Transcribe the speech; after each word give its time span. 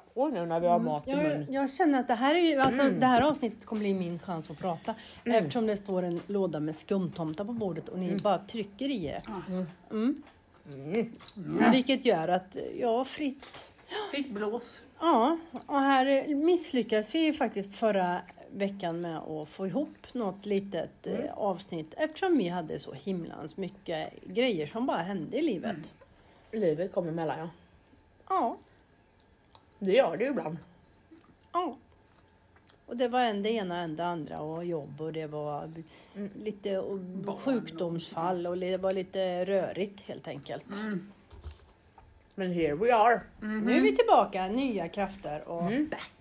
passa 0.00 0.14
på 0.14 0.28
nu 0.28 0.46
när 0.46 0.60
vi 0.60 0.66
har 0.66 0.78
mat 0.78 1.08
i 1.08 1.10
Jag, 1.10 1.22
munnen. 1.22 1.46
jag 1.52 1.74
känner 1.74 2.00
att 2.00 2.08
det 2.08 2.14
här, 2.14 2.34
är 2.34 2.38
ju, 2.38 2.60
alltså, 2.60 2.80
Mm. 2.80 3.00
det 3.00 3.06
här 3.06 3.20
avsnittet 3.22 3.64
kommer 3.66 3.80
bli 3.80 3.94
min 3.94 4.18
chans 4.18 4.50
att 4.50 4.58
prata. 4.58 4.94
Eftersom 5.24 5.66
det 5.66 5.76
står 5.76 6.02
en 6.02 6.20
låda 6.26 6.60
med 6.60 6.76
skumtomtar 6.76 7.44
på 7.44 7.52
bordet 7.52 7.88
och 7.88 7.98
ni 7.98 8.16
bara 8.16 8.38
trycker 8.38 8.88
i 8.88 9.04
er. 9.04 9.22
Mm. 9.90 10.22
Vilket 11.72 12.04
gör 12.04 12.28
att, 12.28 12.56
ja, 12.80 13.04
fritt. 13.04 13.70
Fritt 14.10 14.30
blås. 14.30 14.82
Ja, 15.00 15.38
och 15.66 15.80
här 15.80 16.34
misslyckades 16.34 17.14
vi 17.14 17.24
ju 17.24 17.32
faktiskt 17.32 17.76
förra 17.76 18.20
veckan 18.52 19.00
med 19.00 19.18
att 19.18 19.48
få 19.48 19.66
ihop 19.66 19.96
något 20.12 20.46
litet 20.46 21.06
eh, 21.06 21.32
avsnitt 21.34 21.94
eftersom 21.96 22.38
vi 22.38 22.48
hade 22.48 22.78
så 22.78 22.92
himlans 22.92 23.56
mycket 23.56 24.12
grejer 24.24 24.66
som 24.66 24.86
bara 24.86 24.98
hände 24.98 25.36
i 25.38 25.42
livet. 25.42 25.92
Livet 26.52 26.92
kommer 26.92 27.08
emellan 27.08 27.38
ja. 27.38 27.48
Ja, 28.28 28.56
Det 29.86 29.92
gör 29.92 30.16
det 30.16 30.24
ju 30.24 30.30
ibland. 30.30 30.56
ja. 31.52 31.76
Och 32.86 32.96
det 32.96 33.08
var 33.08 33.20
en 33.20 33.42
det 33.42 33.50
ena 33.50 33.78
en 33.80 33.96
det 33.96 34.04
andra 34.04 34.40
och 34.40 34.64
jobb 34.64 35.00
och 35.00 35.12
det 35.12 35.26
var 35.26 35.70
lite 36.34 36.78
och 36.78 37.00
sjukdomsfall 37.40 38.46
och 38.46 38.58
det 38.58 38.76
var 38.76 38.92
lite 38.92 39.44
rörigt 39.44 40.00
helt 40.00 40.28
enkelt. 40.28 40.64
Men 42.34 42.52
here 42.52 42.74
we 42.74 42.94
are. 42.94 43.20
Nu 43.40 43.76
är 43.76 43.80
vi 43.80 43.96
tillbaka, 43.96 44.48
nya 44.48 44.88
krafter 44.88 45.48
och 45.48 45.70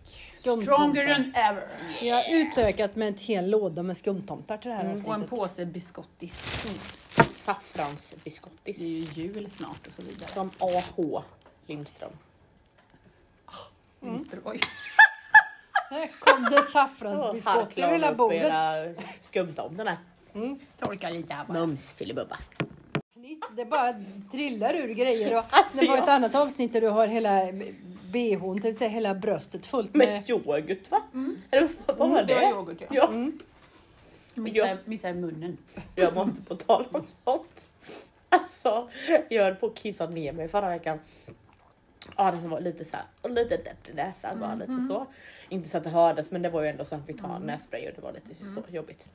Stronger 0.03 0.63
skumtomtar. 0.63 1.05
than 1.05 1.35
ever. 1.35 1.67
Vi 2.01 2.09
har 2.09 2.23
utökat 2.29 2.95
med 2.95 3.07
en 3.07 3.17
hel 3.17 3.49
låda 3.49 3.83
med 3.83 3.97
skumtomtar 3.97 4.57
till 4.57 4.69
det 4.69 4.75
här 4.75 5.01
Och 5.07 5.13
en 5.15 5.27
påse 5.27 5.65
biscottis. 5.65 6.65
Saffransbiscottis. 7.31 8.77
Det 8.77 8.83
är 8.83 8.87
ju 8.87 9.23
jul 9.23 9.49
snart 9.49 9.87
och 9.87 9.93
så 9.93 10.01
vidare. 10.01 10.29
Som 10.29 10.47
A.H. 10.59 11.23
Lindström. 11.65 12.11
Oj. 14.43 14.59
Här 15.89 16.09
kom 16.19 16.43
det 16.43 16.61
harklar 17.49 17.87
över 17.87 17.93
hela 17.93 18.13
bordet. 18.13 18.41
era 18.47 18.93
skumtomtarna. 19.21 19.97
Torka 20.79 21.09
lite 21.09 21.33
här 21.33 21.45
bara. 21.45 21.53
Mums 21.59 21.91
filibubba. 21.93 22.37
Snitt, 23.13 23.43
Det 23.55 23.65
bara 23.65 23.95
trillar 24.31 24.73
ur 24.73 24.93
grejer. 24.93 25.37
Och 25.37 25.43
Alltså, 25.49 25.77
det 25.79 25.87
var 25.87 25.97
ett 25.97 26.09
annat 26.09 26.35
avsnitt 26.35 26.73
där 26.73 26.81
du 26.81 26.87
har 26.89 27.07
hela 27.07 27.51
bhn, 28.13 28.61
till 28.61 28.77
säga 28.77 28.89
hela 28.89 29.15
bröstet 29.15 29.65
fullt 29.65 29.93
Med 29.93 30.07
med... 30.07 30.29
yoghurt 30.29 30.91
va? 30.91 31.01
Eller 31.51 31.69
vad 31.85 31.97
var 31.97 32.23
Det 32.23 32.33
var 32.33 32.41
det? 32.41 32.49
yoghurt 32.49 32.81
ja. 32.81 32.87
Ja, 32.91 33.11
Missar, 34.41 34.77
missar 34.85 35.13
munnen. 35.13 35.57
jag 35.95 36.15
måste 36.15 36.41
på 36.41 36.55
tal 36.55 36.85
om 36.91 37.03
sånt. 37.07 37.67
Alltså, 38.29 38.89
jag 39.29 39.43
höll 39.43 39.55
på 39.55 39.65
att 39.67 39.75
kissa 39.75 40.07
ner 40.07 40.33
mig 40.33 40.47
förra 40.47 40.69
veckan. 40.69 40.99
Ja, 42.17 42.31
den 42.31 42.49
var 42.49 42.59
lite 42.59 42.85
så 42.85 42.95
här, 42.95 43.29
lite 43.29 43.57
depp 43.57 43.89
i 43.89 43.93
näsan, 43.93 44.39
bara 44.39 44.55
lite 44.55 44.81
så. 44.87 45.05
Inte 45.49 45.69
så 45.69 45.77
att 45.77 45.83
det 45.83 45.89
hördes, 45.89 46.31
men 46.31 46.41
det 46.41 46.49
var 46.49 46.61
ju 46.61 46.67
ändå 46.67 46.85
så 46.85 46.95
att 46.95 47.09
vi 47.09 47.13
tar 47.13 47.39
nässpray 47.39 47.87
och 47.87 47.93
det 47.95 48.01
var 48.01 48.11
lite 48.11 48.29
så 48.55 48.63
jobbigt. 48.75 49.07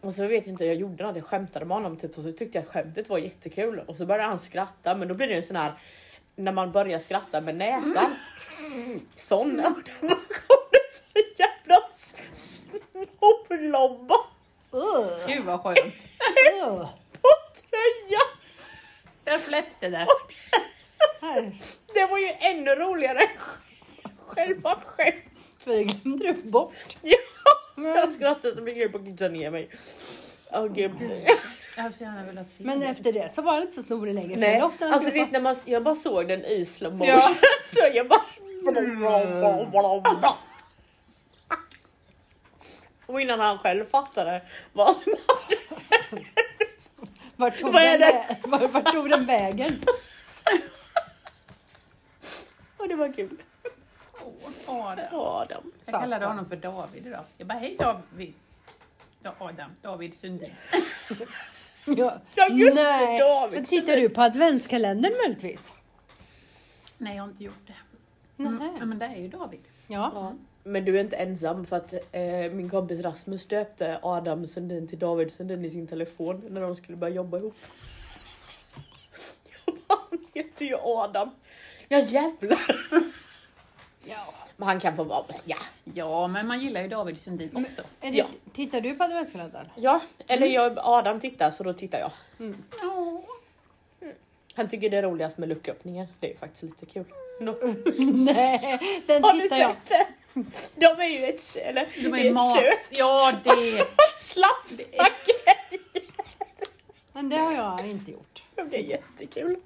Och 0.00 0.12
så 0.14 0.26
vet 0.26 0.46
jag 0.46 0.52
inte, 0.52 0.64
jag 0.64 0.76
gjorde 0.76 1.04
något, 1.04 1.16
jag 1.16 1.24
skämtade 1.24 1.64
med 1.64 1.76
honom 1.76 1.96
typ 1.96 2.18
och 2.18 2.22
så 2.22 2.32
tyckte 2.32 2.58
jag 2.58 2.62
att 2.62 2.68
skämtet 2.68 3.08
var 3.08 3.18
jättekul 3.18 3.78
och 3.86 3.96
så 3.96 4.06
började 4.06 4.28
han 4.28 4.38
skratta 4.38 4.94
men 4.94 5.08
då 5.08 5.14
blir 5.14 5.28
det 5.28 5.34
en 5.34 5.46
sån 5.46 5.56
här 5.56 5.72
när 6.36 6.52
man 6.52 6.72
börjar 6.72 6.98
skratta 6.98 7.40
med 7.40 7.54
näsan. 7.56 8.14
Sån 9.16 9.60
och 9.66 9.82
då 10.00 10.08
kom 10.08 10.62
det 10.70 10.92
så 10.92 11.20
jävla 11.38 11.78
snoblobba 12.32 14.16
Uh, 14.74 15.26
Gud 15.26 15.44
vad 15.44 15.60
skönt. 15.60 15.78
uh, 15.78 16.76
på 17.12 17.28
tröjan. 17.54 18.28
Jag 19.24 19.40
släppte 19.40 19.88
det. 19.88 20.06
Här. 21.30 21.52
Det 21.94 22.06
var 22.06 22.18
ju 22.18 22.28
ännu 22.40 22.70
roligare 22.74 23.18
än 23.18 23.28
själva 24.26 24.78
skämtet. 24.86 25.22
Så 25.58 25.70
det 25.70 25.84
glömde 25.84 26.32
du 26.32 26.42
bort. 26.50 26.72
Ja, 27.76 27.96
jag 27.96 28.12
skrattade 28.12 28.54
så 28.56 28.62
mycket 28.62 28.92
på 28.92 28.98
att 28.98 29.04
kissa 29.04 29.28
ner 29.28 29.50
mig. 29.50 29.70
Åh 30.52 30.66
gud. 30.66 30.92
Jag 31.76 31.82
hade 31.82 31.94
så 31.94 32.04
gärna 32.04 32.24
velat 32.24 32.48
se 32.48 32.64
Men 32.64 32.82
efter 32.82 33.12
det 33.12 33.32
så 33.32 33.42
var 33.42 33.56
det 33.56 33.62
inte 33.62 33.74
så 33.74 33.82
snorig 33.82 34.14
längre. 34.14 34.36
Nej, 34.36 34.60
alltså 34.60 35.10
vet 35.10 35.30
när 35.32 35.40
man, 35.40 35.56
jag 35.64 35.82
bara 35.82 35.94
såg 35.94 36.28
den 36.28 36.44
i 36.44 36.64
slow 36.64 36.92
motion. 36.94 37.08
Ja. 37.08 37.22
Så 37.74 37.88
jag 37.94 38.08
bara... 38.08 38.20
Och 43.06 43.20
innan 43.20 43.40
han 43.40 43.58
själv 43.58 43.84
fattade 43.90 44.42
vad 44.72 44.96
som 44.96 45.12
hade 45.26 45.56
få- 46.10 46.18
Vart 47.36 47.58
tog, 47.58 47.72
Vad 47.72 47.82
är 47.82 47.98
den, 47.98 48.12
det? 48.12 48.36
vä- 48.42 48.50
vart, 48.50 48.70
vart 48.72 48.92
tog 48.94 49.10
den 49.10 49.26
vägen? 49.26 49.80
Det 52.90 52.96
var 52.96 53.12
kul. 53.12 53.36
Åh, 54.66 54.86
Adam. 54.86 55.06
Adam. 55.12 55.72
Jag 55.84 56.00
kallade 56.00 56.26
honom 56.26 56.44
för 56.46 56.56
David 56.56 57.06
idag. 57.06 57.24
Jag 57.36 57.46
bara, 57.46 57.58
hej 57.58 57.76
David. 57.78 58.34
Ja, 59.22 59.34
Adam, 59.38 59.70
David 59.82 60.14
Sundin. 60.20 60.52
Ja. 61.84 62.18
Ja, 62.34 62.48
just 62.48 62.76
det, 62.76 62.82
Nej, 62.82 63.18
David. 63.18 63.58
för 63.58 63.66
tittar 63.66 63.96
du 63.96 64.08
på 64.08 64.22
adventskalendern 64.22 65.12
möjligtvis? 65.22 65.72
Nej, 66.98 67.16
jag 67.16 67.22
har 67.22 67.28
inte 67.28 67.44
gjort 67.44 67.66
det. 67.66 67.74
Nej. 68.36 68.68
Mm, 68.76 68.88
men 68.88 68.98
det 68.98 69.04
är 69.06 69.16
ju 69.16 69.28
David. 69.28 69.60
Ja. 69.86 70.10
Ja. 70.14 70.32
Men 70.64 70.84
du 70.84 70.96
är 70.96 71.00
inte 71.00 71.16
ensam 71.16 71.66
för 71.66 71.76
att 71.76 71.92
eh, 71.92 72.22
min 72.52 72.70
kompis 72.70 73.00
Rasmus 73.00 73.46
döpte 73.46 73.98
Adam 74.02 74.46
Sundin 74.46 74.88
till 74.88 74.98
David 74.98 75.32
Sundin 75.32 75.64
i 75.64 75.70
sin 75.70 75.86
telefon 75.86 76.44
när 76.48 76.60
de 76.60 76.76
skulle 76.76 76.96
börja 76.96 77.14
jobba 77.14 77.38
ihop. 77.38 77.56
Jag 79.66 79.74
bara, 79.88 79.98
han 80.10 80.18
heter 80.34 80.64
ju 80.64 80.76
Adam. 80.82 81.30
Ja 81.92 81.98
jävlar. 81.98 82.86
ja. 84.04 84.34
Men 84.56 84.68
han 84.68 84.80
kan 84.80 84.96
få 84.96 85.04
vara 85.04 85.24
med. 85.28 85.36
Ja. 85.44 85.56
Ja, 85.84 86.26
men 86.26 86.46
man 86.46 86.60
gillar 86.60 86.82
ju 86.82 86.88
David 86.88 87.20
Sundin 87.20 87.66
också. 87.66 87.82
Är 88.00 88.10
det, 88.10 88.16
Ja. 88.18 88.26
Tittar 88.52 88.80
du 88.80 88.94
på 88.94 89.04
adventskalendern? 89.04 89.66
Ja, 89.76 90.00
eller 90.28 90.46
jag, 90.46 90.78
Adam 90.78 91.20
tittar 91.20 91.50
så 91.50 91.62
då 91.64 91.72
tittar 91.72 91.98
jag. 91.98 92.10
Ja. 92.82 93.22
Han 94.54 94.68
tycker 94.68 94.90
det 94.90 94.96
är 94.96 95.02
roligast 95.02 95.38
med 95.38 95.48
lucköppningen. 95.48 96.06
Det 96.20 96.32
är 96.32 96.36
faktiskt 96.36 96.62
lite 96.62 96.86
kul. 96.86 97.04
No. 97.40 97.50
Nej, 98.14 98.78
den 99.06 99.24
Har 99.24 99.32
du 99.32 99.40
tittar 99.42 99.56
jag. 99.56 99.76
det? 99.88 100.06
De 100.74 100.86
är 100.86 101.08
ju 101.08 101.24
ett, 101.26 101.56
eller, 101.56 101.88
De 101.96 102.08
det 102.08 102.20
är 102.20 102.24
är 102.24 102.30
mat. 102.32 102.56
ett 102.58 102.62
kök. 102.64 102.86
Ja, 102.90 103.32
det. 103.44 103.84
Slafsbacke. 104.20 105.56
Men 107.12 107.28
det 107.28 107.36
har 107.36 107.52
jag 107.52 107.86
inte 107.90 108.10
gjort. 108.10 108.42
Det 108.70 108.76
är 108.78 108.82
jättekul. 108.84 109.56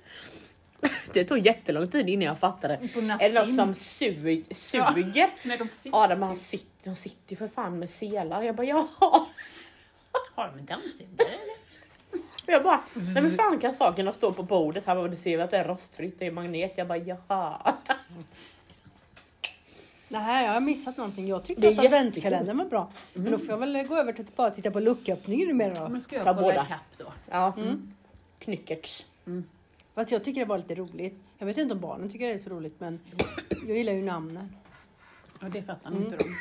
Det 1.12 1.24
tog 1.24 1.38
jättelång 1.38 1.88
tid 1.88 2.08
innan 2.08 2.26
jag 2.26 2.38
fattade. 2.38 2.74
Är 2.74 3.32
det 3.32 3.46
något 3.46 3.54
som 3.54 3.74
sug, 3.74 4.44
suger? 4.50 5.30
När 5.42 5.58
de 5.58 5.68
sitter. 5.68 6.04
Adam 6.04 6.22
han 6.22 6.36
sitter, 6.36 6.90
de 6.90 6.96
sitter 6.96 7.36
för 7.36 7.48
fan 7.48 7.78
med 7.78 7.90
selar. 7.90 8.42
Jag 8.42 8.56
bara 8.56 8.66
ja. 8.66 8.88
Har 10.34 10.48
de 10.52 10.58
en 10.58 10.66
dammsugare 10.66 11.28
eller? 11.28 11.64
Jag 12.46 12.62
bara, 12.62 12.82
nej 12.94 13.22
men 13.22 13.36
fan 13.36 13.58
kan 13.58 13.74
sakerna 13.74 14.12
stå 14.12 14.32
på 14.32 14.42
bordet? 14.42 14.84
Han 14.86 14.96
bara, 14.96 15.08
du 15.08 15.16
ser 15.16 15.38
att 15.38 15.50
det 15.50 15.56
är 15.58 15.64
rostfritt, 15.64 16.18
det 16.18 16.26
är 16.26 16.30
magnet. 16.30 16.72
Jag 16.76 16.86
bara 16.88 16.98
jaha. 16.98 17.74
Det 20.08 20.18
här, 20.18 20.44
jag 20.44 20.52
har 20.52 20.60
missat 20.60 20.96
någonting. 20.96 21.28
Jag 21.28 21.44
tyckte 21.44 21.66
är 21.66 21.72
att 21.72 21.78
adventskalendern 21.84 22.58
var 22.58 22.64
bra. 22.64 22.90
Men 23.12 23.32
då 23.32 23.38
får 23.38 23.48
jag 23.48 23.58
väl 23.58 23.86
gå 23.86 23.96
över 23.96 24.12
till 24.12 24.24
att 24.24 24.36
bara 24.36 24.50
titta 24.50 24.70
på 24.70 24.80
lucköppningen 24.80 25.48
numera 25.48 25.80
då. 25.80 25.88
Men 25.88 26.00
ska 26.00 26.10
Ta 26.10 26.16
jag 26.16 26.36
kolla 26.36 26.48
båda. 26.48 26.62
ikapp 26.64 26.98
då? 26.98 27.12
Ja. 27.30 27.52
Knyckerts. 28.38 29.04
Fast 29.94 30.10
jag 30.10 30.24
tycker 30.24 30.40
det 30.40 30.46
var 30.46 30.58
lite 30.58 30.74
roligt. 30.74 31.14
Jag 31.38 31.46
vet 31.46 31.58
inte 31.58 31.74
om 31.74 31.80
barnen 31.80 32.10
tycker 32.10 32.28
det 32.28 32.34
är 32.34 32.38
så 32.38 32.50
roligt 32.50 32.80
men 32.80 33.00
jag 33.66 33.76
gillar 33.76 33.92
ju 33.92 34.02
namnen. 34.02 34.56
Ja, 35.40 35.48
det 35.48 35.62
fattar 35.62 35.90
nog 35.90 36.02
inte 36.02 36.16
de. 36.16 36.36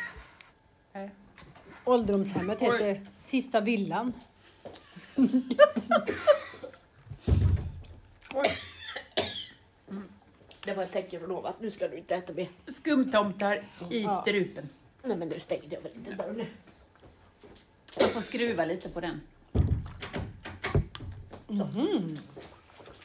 Nej. 0.94 1.10
Ålderdomshemmet 1.86 2.58
Oj. 2.62 2.66
heter 2.72 3.08
Sista 3.18 3.62
Villan. 3.62 4.14
Oj. 8.36 8.58
Det 10.66 10.74
var 10.74 10.84
ett 10.84 10.92
tecken 10.92 11.20
från 11.20 11.32
ovan. 11.32 11.54
Nu 11.60 11.72
ska 11.72 11.88
du 11.88 11.98
inte 11.98 12.16
äta 12.16 12.34
mer. 12.34 12.48
Skumtomtar 12.68 13.68
i 13.92 14.02
Ja. 14.04 14.22
strupen. 14.22 14.70
Nej 15.04 15.18
men 15.18 15.30
du 15.30 15.40
stängde 15.40 15.76
jag 15.76 15.82
väl 15.82 15.92
inte 15.96 16.14
dörren 16.16 16.36
nu. 16.36 16.46
Jag 18.00 18.10
får 18.12 18.22
skruva 18.22 18.66
lite 18.66 18.90
på 18.90 19.00
den. 19.02 19.22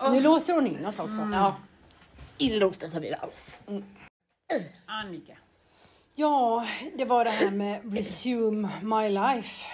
Nu 0.01 0.21
låser 0.21 0.55
hon 0.55 0.67
in 0.67 0.87
oss 0.87 0.99
också. 0.99 1.29
Ja. 1.33 1.57
Inlåsta 2.39 2.91
så 2.91 3.01
blir 3.01 3.11
det. 3.11 3.83
Annika. 4.87 5.37
Ja, 6.15 6.67
det 6.97 7.05
var 7.05 7.25
det 7.25 7.31
här 7.31 7.51
med 7.51 7.97
Resume 7.97 8.69
My 8.83 9.09
Life. 9.09 9.67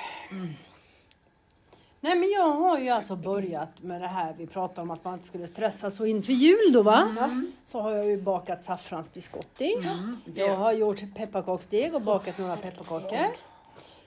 Nej 2.00 2.14
men 2.16 2.30
jag 2.30 2.50
har 2.50 2.78
ju 2.78 2.88
alltså 2.88 3.16
börjat 3.16 3.82
med 3.82 4.00
det 4.00 4.06
här 4.06 4.34
vi 4.38 4.46
pratade 4.46 4.80
om 4.80 4.90
att 4.90 5.04
man 5.04 5.14
inte 5.14 5.26
skulle 5.26 5.46
stressa 5.46 5.90
så 5.90 6.06
inför 6.06 6.32
jul 6.32 6.72
då 6.72 6.82
va? 6.82 7.30
Så 7.64 7.80
har 7.80 7.90
jag 7.90 8.06
ju 8.06 8.22
bakat 8.22 8.64
saffransbiscotti. 8.64 9.88
Jag 10.34 10.56
har 10.56 10.72
gjort 10.72 11.14
pepparkaksdeg 11.14 11.94
och 11.94 12.02
bakat 12.02 12.38
några 12.38 12.56
pepparkakor. 12.56 13.28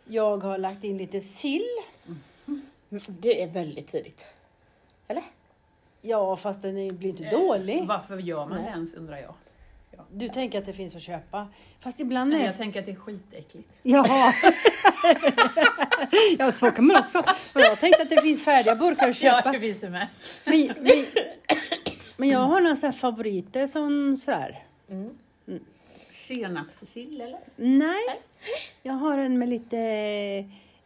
Jag 0.05 0.37
har 0.37 0.57
lagt 0.57 0.83
in 0.83 0.97
lite 0.97 1.21
sill. 1.21 1.67
Det 3.07 3.43
är 3.43 3.47
väldigt 3.47 3.91
tidigt. 3.91 4.27
Eller? 5.07 5.23
Ja 6.01 6.35
fast 6.35 6.61
den 6.61 6.77
är- 6.77 6.91
blir 6.91 7.09
inte 7.09 7.29
dålig. 7.29 7.85
Varför 7.87 8.17
gör 8.17 8.45
man 8.45 8.63
det 8.63 8.69
ens 8.69 8.93
undrar 8.93 9.17
jag. 9.17 9.33
Ja. 9.97 10.03
du 10.11 10.29
tänker 10.29 10.59
att 10.59 10.65
det 10.65 10.73
finns 10.73 10.95
att 10.95 11.01
köpa. 11.01 11.47
Fast 11.79 11.99
ibland 11.99 12.31
Nej, 12.31 12.41
är 12.41 12.45
jag 12.45 12.57
tänker 12.57 12.79
att 12.79 12.85
det 12.85 12.91
är 12.91 12.95
skitäckligt. 12.95 13.79
Jaha. 13.83 14.33
ja, 16.39 16.51
så 16.51 16.71
kan 16.71 16.85
man 16.87 16.95
också. 16.95 17.19
Och 17.55 17.61
jag 17.61 17.79
tänkte 17.79 18.01
att 18.03 18.09
det 18.09 18.21
finns 18.21 18.43
färdiga 18.45 18.75
burkar 18.75 19.09
att 19.09 19.21
Ja, 19.21 19.37
köpa. 19.37 19.51
det 19.51 19.59
finns 19.59 19.79
det 19.79 19.89
med. 19.89 20.07
Men, 20.45 20.67
men, 20.81 21.05
men 22.17 22.29
jag 22.29 22.39
har 22.39 22.61
några 22.61 22.75
så 22.75 22.91
favoriter 22.91 23.67
som 23.67 24.17
sådär. 24.17 24.63
Senapssill 26.27 27.21
eller? 27.21 27.39
Nej, 27.55 28.03
jag 28.83 28.93
har 28.93 29.17
en 29.17 29.37
med 29.39 29.49
lite 29.49 29.77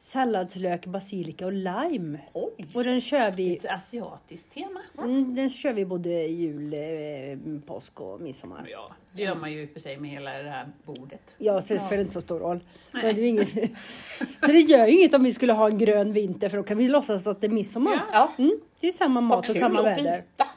salladslök, 0.03 0.85
basilika 0.85 1.45
och 1.45 1.51
lime. 1.53 2.19
Oj! 2.33 2.51
Och 2.73 2.83
den 2.83 3.01
kör 3.01 3.31
vi, 3.37 3.57
Ett 3.57 3.65
asiatiskt 3.71 4.53
tema. 4.53 4.79
mm, 4.97 5.35
den 5.35 5.49
kör 5.49 5.73
vi 5.73 5.85
både 5.85 6.09
jul, 6.09 6.73
eh, 6.73 7.59
påsk 7.67 7.99
och 8.01 8.21
midsommar. 8.21 8.67
Ja, 8.71 8.91
det 9.11 9.21
gör 9.21 9.35
man 9.35 9.51
ju 9.51 9.67
för 9.67 9.79
sig 9.79 9.97
med 9.97 10.09
hela 10.09 10.31
det 10.43 10.49
här 10.49 10.67
bordet. 10.85 11.35
Ja, 11.37 11.61
så 11.61 11.73
det 11.73 11.79
spelar 11.79 12.01
inte 12.01 12.13
så 12.13 12.21
stor 12.21 12.39
roll. 12.39 12.59
Så 12.91 12.97
det, 13.01 13.07
är 13.07 13.19
inget, 13.23 13.49
så 14.39 14.47
det 14.47 14.59
gör 14.59 14.87
ju 14.87 14.93
inget 14.99 15.13
om 15.13 15.23
vi 15.23 15.33
skulle 15.33 15.53
ha 15.53 15.67
en 15.69 15.77
grön 15.77 16.13
vinter 16.13 16.49
för 16.49 16.57
då 16.57 16.63
kan 16.63 16.77
vi 16.77 16.87
låtsas 16.87 17.27
att 17.27 17.41
det 17.41 17.47
är 17.47 17.51
midsommar. 17.51 17.93
Ja. 17.93 18.03
Ja, 18.11 18.31
Mm, 18.43 18.59
det 18.79 18.87
är 18.87 18.91
samma 18.91 19.21
mat 19.21 19.39
och 19.39 19.45
kul 19.45 19.55
samma 19.55 19.81
väder. 19.81 20.03
byta. 20.03 20.47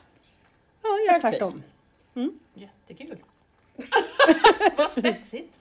Ja, 0.82 0.88
jag 1.12 1.20
tvärtom. 1.20 1.62
Jättekul. 2.54 3.16
Vad 4.76 4.90
spetsigt. 4.90 5.58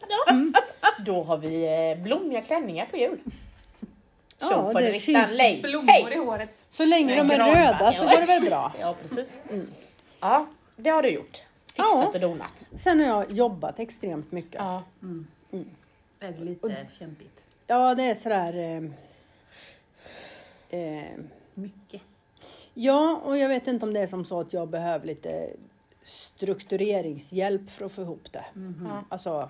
Då 1.05 1.23
har 1.23 1.37
vi 1.37 1.63
eh, 1.91 2.03
blommiga 2.03 2.41
klänningar 2.41 2.85
på 2.85 2.97
jul. 2.97 3.19
Ja, 4.51 4.79
finns 4.99 5.29
en 5.31 5.37
lej. 5.37 5.61
Blommor 5.61 6.11
i 6.11 6.17
håret. 6.17 6.65
Så 6.69 6.85
länge 6.85 7.15
Men 7.15 7.27
de 7.27 7.33
är 7.33 7.37
granbarr, 7.37 7.73
röda 7.73 7.91
så 7.91 8.03
ja. 8.03 8.09
går 8.11 8.19
det 8.19 8.25
väl 8.25 8.41
bra. 8.45 8.73
Ja, 8.79 8.95
precis. 9.01 9.37
Ja, 10.19 10.47
det 10.75 10.89
har 10.89 11.01
du 11.03 11.09
gjort. 11.09 11.41
Fixat 11.67 11.85
Ja. 11.91 12.07
och 12.13 12.19
donat. 12.19 12.65
Sen 12.75 12.99
har 12.99 13.07
jag 13.07 13.31
jobbat 13.31 13.79
extremt 13.79 14.31
mycket. 14.31 14.55
Ja. 14.55 14.83
Är 16.19 16.31
det 16.31 16.43
lite 16.43 16.87
kämpigt? 16.99 17.43
Ja, 17.67 17.95
det 17.95 18.03
är 18.03 18.15
sådär... 18.15 18.57
Eh, 20.69 20.79
eh, 20.79 21.13
Mycket. 21.53 22.01
ja, 22.73 23.21
och 23.23 23.37
jag 23.37 23.49
vet 23.49 23.67
inte 23.67 23.85
om 23.85 23.93
det 23.93 23.99
är 23.99 24.07
som 24.07 24.25
så 24.25 24.39
att 24.39 24.53
jag 24.53 24.67
behöver 24.67 25.05
lite 25.07 25.49
struktureringshjälp 26.03 27.69
för 27.69 27.85
att 27.85 27.91
få 27.91 28.01
ihop 28.01 28.31
det. 28.31 28.45
Ja. 28.83 29.03
Alltså, 29.09 29.49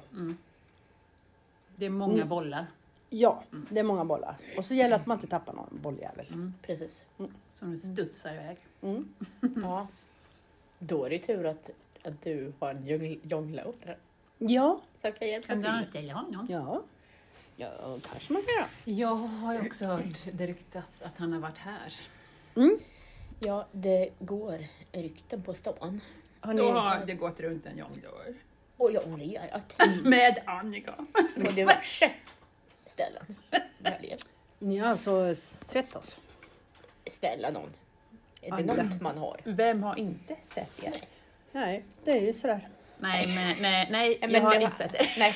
Det 1.76 1.86
är 1.86 1.90
många 1.90 2.26
bollar 2.26 2.66
ja, 3.20 3.44
det 3.70 3.80
är 3.80 3.84
många 3.84 4.06
bollar. 4.06 4.36
Och 4.58 4.66
så 4.66 4.74
gäller 4.74 4.90
det 4.90 4.96
att 4.96 5.06
man 5.06 5.18
inte 5.18 5.28
tappar 5.28 5.54
någon 5.54 5.80
bolljävel. 5.82 6.52
Precis. 6.62 7.06
som 7.54 7.78
studsar 7.78 8.34
iväg. 8.34 8.58
Mm. 8.82 9.14
Ja. 9.64 9.88
Då 10.80 11.06
är 11.06 11.10
det 11.10 11.20
tur 11.20 11.46
att, 11.46 11.70
att 12.04 12.22
du 12.24 12.54
har 12.60 12.70
en 12.70 12.84
jong- 12.86 13.20
jonglör 13.24 13.98
Ja, 14.38 14.82
som 15.02 15.12
kan 15.12 15.28
hjälpa 15.28 15.48
Kan 15.48 15.58
du 15.58 15.64
till. 15.64 15.72
anställa 15.72 16.14
honom? 16.14 16.48
ja. 16.50 16.82
Ja, 17.56 17.98
kanske 18.12 18.34
man 18.34 18.42
kan 18.42 18.56
göra. 18.56 18.68
Jag 19.00 19.16
har 19.16 19.66
också 19.66 19.86
hört 19.86 20.04
det 20.34 20.48
ryktas 20.48 21.02
att 21.02 21.18
han 21.18 21.34
har 21.34 21.40
varit 21.40 21.58
här. 21.58 21.94
Ja, 23.40 23.66
det 23.72 24.10
går 24.20 24.60
rykten 24.92 25.44
på 25.44 25.54
stan. 25.54 26.02
Har 26.42 26.54
Då 26.54 26.64
ni, 26.64 26.72
har 26.72 27.06
det 27.06 27.14
gått 27.14 27.40
runt 27.40 27.66
en 27.66 27.78
jonglör. 27.78 28.34
Och 28.78 28.92
jonglerat 28.92 29.76
Med 30.04 30.38
Annika. 30.46 30.94
på 31.36 31.52
diverse 31.52 32.12
ställen. 32.94 33.24
Möjligen. 33.78 34.18
ni 34.60 34.78
har 34.78 34.90
alltså 34.90 35.36
sett 35.36 35.96
oss? 35.96 36.20
Ställa 37.08 37.50
någon. 37.52 37.70
Är 38.42 38.50
det 38.52 38.56
Andra. 38.72 38.84
något 38.84 39.02
man 39.02 39.18
har? 39.18 39.38
Vem 39.44 39.84
har 39.84 40.00
inte 40.00 40.36
sett 40.56 40.84
er? 40.84 40.94
Nej, 41.52 41.84
det 42.04 42.12
är 42.12 42.22
ju 42.22 42.34
sådär. 42.34 42.68
Nej, 42.98 43.28
men, 43.28 43.56
nej, 43.62 43.88
nej 43.92 44.12
Ja, 44.12 44.18
jag 44.22 44.32
men 44.32 44.42
har 44.44 44.60
inte 44.60 44.76
sett 44.78 44.96
er. 44.96 45.14
Nej. 45.20 45.34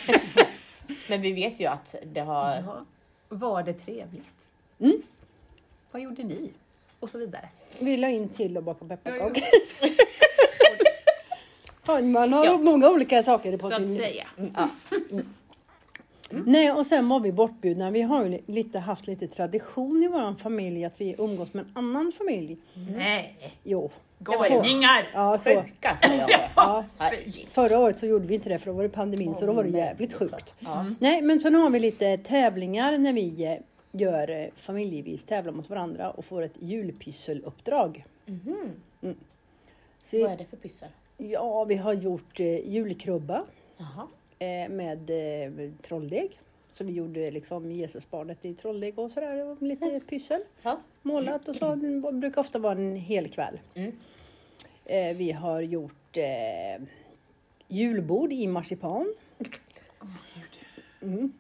Men 1.09 1.21
vi 1.21 1.31
vet 1.31 1.59
ju 1.59 1.65
att 1.65 1.95
det 2.04 2.19
har... 2.21 2.50
Ja. 2.56 2.86
Var 3.30 3.63
det 3.63 3.74
trevligt? 3.74 4.50
Mm. 4.80 5.01
Vad 5.92 6.01
gjorde 6.01 6.24
ni? 6.24 6.51
Och 7.00 7.09
så 7.09 7.18
vidare. 7.18 7.50
Vi 7.81 7.98
la 7.98 8.09
in 8.09 8.30
sill 8.33 8.57
och 8.57 8.63
bakade 8.63 8.98
Ja, 9.04 9.12
pepparkakor. 9.12 9.44
Man 12.01 12.33
har 12.33 12.45
Ja. 12.45 12.57
många 12.57 12.89
olika 12.89 13.24
saker 13.24 13.57
på 13.57 13.68
Så 13.68 13.74
att 13.75 13.81
sin... 13.81 13.98
säga. 13.98 14.27
Ja. 14.56 14.69
Nej, 16.31 16.71
och 16.71 16.85
sen 16.85 17.09
var 17.09 17.19
vi 17.19 17.31
bortbjudna. 17.31 17.91
Vi 17.91 18.01
har 18.01 18.25
ju 18.25 18.39
lite, 18.45 18.79
haft 18.79 19.07
lite 19.07 19.27
tradition 19.27 20.03
i 20.03 20.07
vår 20.07 20.35
familj 20.35 20.85
att 20.85 21.01
vi 21.01 21.15
umgås 21.18 21.53
med 21.53 21.65
en 21.65 21.71
annan 21.74 22.12
familj. 22.18 22.57
Nej, 22.95 23.53
Jo. 23.63 23.91
galningar! 24.19 25.09
Ja, 25.13 25.38
så. 25.38 25.50
Jag. 25.50 25.65
Ja. 26.56 26.83
Förra 27.47 27.79
året 27.79 28.00
så 28.00 28.06
gjorde 28.06 28.27
vi 28.27 28.35
inte 28.35 28.50
det 28.50 28.59
för 28.59 28.71
då 28.71 28.77
var 28.77 28.83
det 28.83 28.89
pandemin 28.89 29.35
så 29.35 29.45
då 29.45 29.53
var 29.53 29.63
det 29.63 29.69
jävligt 29.69 30.13
sjukt. 30.13 30.53
Ja. 30.59 30.85
Nej, 31.00 31.21
men 31.21 31.39
så 31.39 31.50
nu 31.50 31.57
har 31.57 31.69
vi 31.69 31.79
lite 31.79 32.18
tävlingar 32.18 32.97
när 32.97 33.13
vi 33.13 33.45
eh, 33.45 33.53
gör 33.91 34.30
eh, 34.30 34.47
familjevis 34.56 35.23
tävlar 35.23 35.51
mot 35.53 35.69
varandra 35.69 36.12
och 36.12 36.25
får 36.25 36.41
ett 36.41 36.56
julpysseluppdrag. 36.59 38.06
Mhm. 38.25 38.73
Så, 40.00 40.21
Vad 40.23 40.31
är 40.31 40.38
det 40.38 40.45
för 40.45 40.57
pyssel? 40.57 40.89
ja, 41.18 41.63
vi 41.63 41.75
har 41.75 41.94
gjort 41.94 42.39
eh, 42.39 42.69
julkrubba 42.69 43.44
Jaha. 43.77 44.07
Eh, 44.39 44.69
med 44.69 45.09
eh, 45.09 45.71
trolldeg. 45.81 46.39
Så 46.71 46.83
vi 46.83 46.93
gjorde 46.93 47.31
liksom 47.31 47.71
Jesusbarnet 47.71 48.45
i 48.45 48.53
trolldeg 48.53 48.99
och 48.99 49.11
sådär 49.11 49.45
och 49.45 49.61
lite 49.61 49.99
pyssel. 50.09 50.41
Ja. 50.61 50.79
Målat 51.01 51.47
och 51.47 51.55
så. 51.55 51.75
Det 51.75 52.11
brukar 52.13 52.41
ofta 52.41 52.59
vara 52.59 52.73
en 52.73 52.95
hel 52.95 53.27
kväll. 53.29 53.59
Mm. 53.73 53.91
Eh, 54.85 55.17
vi 55.17 55.31
har 55.31 55.61
gjort 55.61 56.17
eh, 56.17 56.83
julbord 57.67 58.31
i 58.33 58.47
marsipan. 58.47 59.13
Mm. 61.01 61.33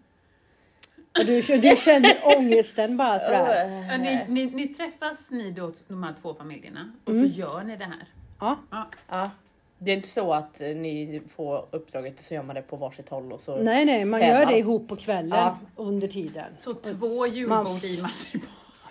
Och 1.19 1.25
du, 1.25 1.41
du 1.41 1.75
känner 1.77 2.37
ångesten 2.37 2.97
bara 2.97 3.19
sådär. 3.19 3.69
Ja, 3.89 3.97
ni, 3.97 4.25
ni, 4.27 4.45
ni 4.45 4.67
träffas 4.67 5.31
ni 5.31 5.51
då, 5.51 5.73
de 5.87 6.03
här 6.03 6.13
två 6.21 6.33
familjerna, 6.33 6.91
och 7.03 7.11
Mm. 7.11 7.31
så 7.31 7.39
gör 7.39 7.63
ni 7.63 7.77
det 7.77 7.85
här. 7.85 8.07
Ja. 8.39 8.57
Ja. 8.71 8.87
Ja. 9.09 9.31
Det 9.79 9.91
är 9.91 9.95
inte 9.95 10.07
så 10.09 10.33
att 10.33 10.61
eh, 10.61 10.67
ni 10.67 11.21
får 11.35 11.65
uppdraget 11.71 12.17
och 12.19 12.23
så 12.23 12.33
gör 12.33 12.43
man 12.43 12.55
det 12.55 12.61
på 12.61 12.75
varsitt 12.75 13.09
håll 13.09 13.31
och 13.33 13.41
så... 13.41 13.57
Nej, 13.57 13.85
nej, 13.85 14.05
man 14.05 14.19
Tävlar. 14.19 14.39
gör 14.39 14.45
det 14.45 14.57
ihop 14.57 14.87
på 14.87 14.95
kvällen 14.95 15.29
Ja. 15.39 15.57
under 15.75 16.07
tiden. 16.07 16.45
Så 16.57 16.73
två 16.73 17.27
julbord 17.27 17.83
i 17.83 18.01
marsipan. 18.01 18.49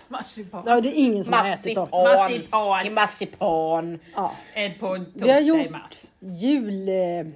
marsipan. 0.09 0.63
Ja, 0.67 0.81
det 0.81 0.89
är 0.89 1.05
ingen 1.05 1.25
som 1.25 1.33
har 1.33 1.49
ätit 1.49 1.75
dem. 1.75 1.89
Marsipan. 1.91 2.67
Marsipan. 2.69 2.87
I 2.87 2.91
marsipan. 2.91 3.99
Ja. 4.15 4.33
Eh, 4.55 4.73
På 4.81 5.05
Vi 5.15 5.31
har 5.31 5.41
gjort 5.41 5.67
jul... 6.21 6.89
Eh, 6.89 7.27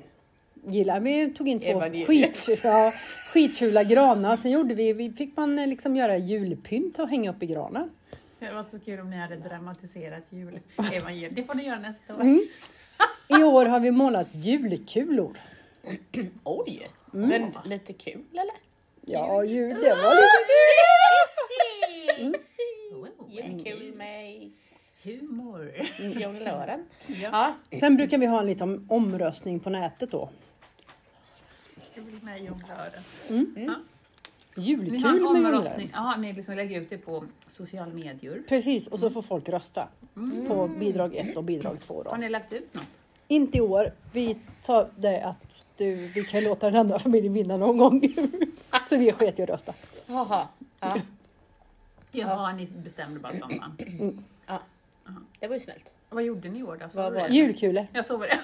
gillar. 0.72 1.00
Vi 1.00 1.30
tog 1.34 1.48
in 1.48 1.60
två 1.60 1.66
Evangeliet. 1.66 2.36
skit, 2.36 2.60
ja, 2.64 2.92
skitfula 3.32 3.84
granar. 3.84 4.36
Sen 4.36 4.50
gjorde 4.50 4.74
vi, 4.74 4.92
vi 4.92 5.10
fick 5.10 5.36
man 5.36 5.56
liksom 5.56 5.96
göra 5.96 6.16
julpynt 6.16 6.98
och 6.98 7.08
hänga 7.08 7.30
upp 7.30 7.42
i 7.42 7.46
granen. 7.46 7.90
Det 8.38 8.52
var 8.52 8.64
så 8.64 8.78
kul 8.80 9.00
om 9.00 9.10
ni 9.10 9.16
hade 9.16 9.36
dramatiserat 9.36 10.24
julevangeliet. 10.30 11.34
Det 11.36 11.42
får 11.44 11.54
ni 11.54 11.62
göra 11.66 11.78
nästa 11.78 12.14
år. 12.14 12.20
Mm. 12.20 12.46
I 13.28 13.42
år 13.42 13.66
har 13.66 13.80
vi 13.80 13.90
målat 13.90 14.28
julkulor. 14.32 15.38
Oj! 16.44 16.88
Mm. 17.14 17.28
Men 17.28 17.52
lite 17.64 17.92
kul 17.92 18.24
eller? 18.32 18.54
Ja, 19.00 19.44
jul, 19.44 19.80
det 19.80 19.88
var 19.90 20.14
lite... 20.14 20.50
Wow. 22.92 23.30
Julkul 23.30 23.94
med 23.94 24.50
Humor. 25.02 25.72
jonglören. 25.98 26.84
Ja. 27.06 27.54
Ja. 27.70 27.78
Sen 27.78 27.96
brukar 27.96 28.18
vi 28.18 28.26
ha 28.26 28.40
en 28.40 28.46
liten 28.46 28.86
omröstning 28.88 29.60
på 29.60 29.70
nätet 29.70 30.10
då. 30.10 30.30
Ska 31.92 32.00
bli 32.00 32.18
med 32.22 32.40
i 32.42 32.44
jonglören. 32.44 33.02
Mm. 33.28 33.54
Ja. 33.56 33.74
Julkul 34.56 35.02
har 35.02 35.10
en 35.10 35.42
med 35.42 35.54
omröstning. 35.54 35.88
Ja, 35.92 36.16
ni 36.16 36.32
liksom 36.32 36.56
lägger 36.56 36.80
ut 36.80 36.90
det 36.90 36.98
på 36.98 37.24
sociala 37.46 37.92
medier. 37.92 38.42
Precis, 38.48 38.86
och 38.86 38.98
så 38.98 39.10
får 39.10 39.22
folk 39.22 39.48
rösta 39.48 39.88
på 40.48 40.68
bidrag 40.68 41.16
1 41.16 41.36
och 41.36 41.44
bidrag 41.44 41.80
2 41.80 42.04
Har 42.06 42.18
ni 42.18 42.28
lagt 42.28 42.52
ut 42.52 42.74
något? 42.74 42.84
Inte 43.28 43.58
i 43.58 43.60
år. 43.60 43.92
Vi 44.12 44.36
tar 44.64 44.88
det 44.96 45.24
att 45.24 45.64
du, 45.76 45.94
vi 45.94 46.24
kan 46.24 46.44
låta 46.44 46.70
den 46.70 46.80
andra 46.80 46.98
familjen 46.98 47.32
vinna 47.32 47.56
någon 47.56 47.78
gång. 47.78 48.02
så 48.88 48.96
vi 48.96 49.12
sket 49.12 49.38
i 49.38 49.42
att 49.42 49.48
rösta. 49.48 49.74
Jaha. 50.06 50.48
Ja. 50.80 50.96
Jaha, 52.10 52.52
ni 52.52 52.66
bestämde 52.66 53.20
bara 53.20 53.38
som 53.38 53.56
man. 53.56 53.76
ja. 54.46 54.62
Det 55.38 55.48
var 55.48 55.54
ju 55.54 55.60
snällt. 55.60 55.92
Vad 56.08 56.24
gjorde 56.24 56.48
ni 56.48 56.58
i 56.58 56.62
år 56.62 56.88
då? 56.94 57.26
Julkulor. 57.34 57.86
Jag 57.92 58.06
såg 58.06 58.20
det. 58.20 58.38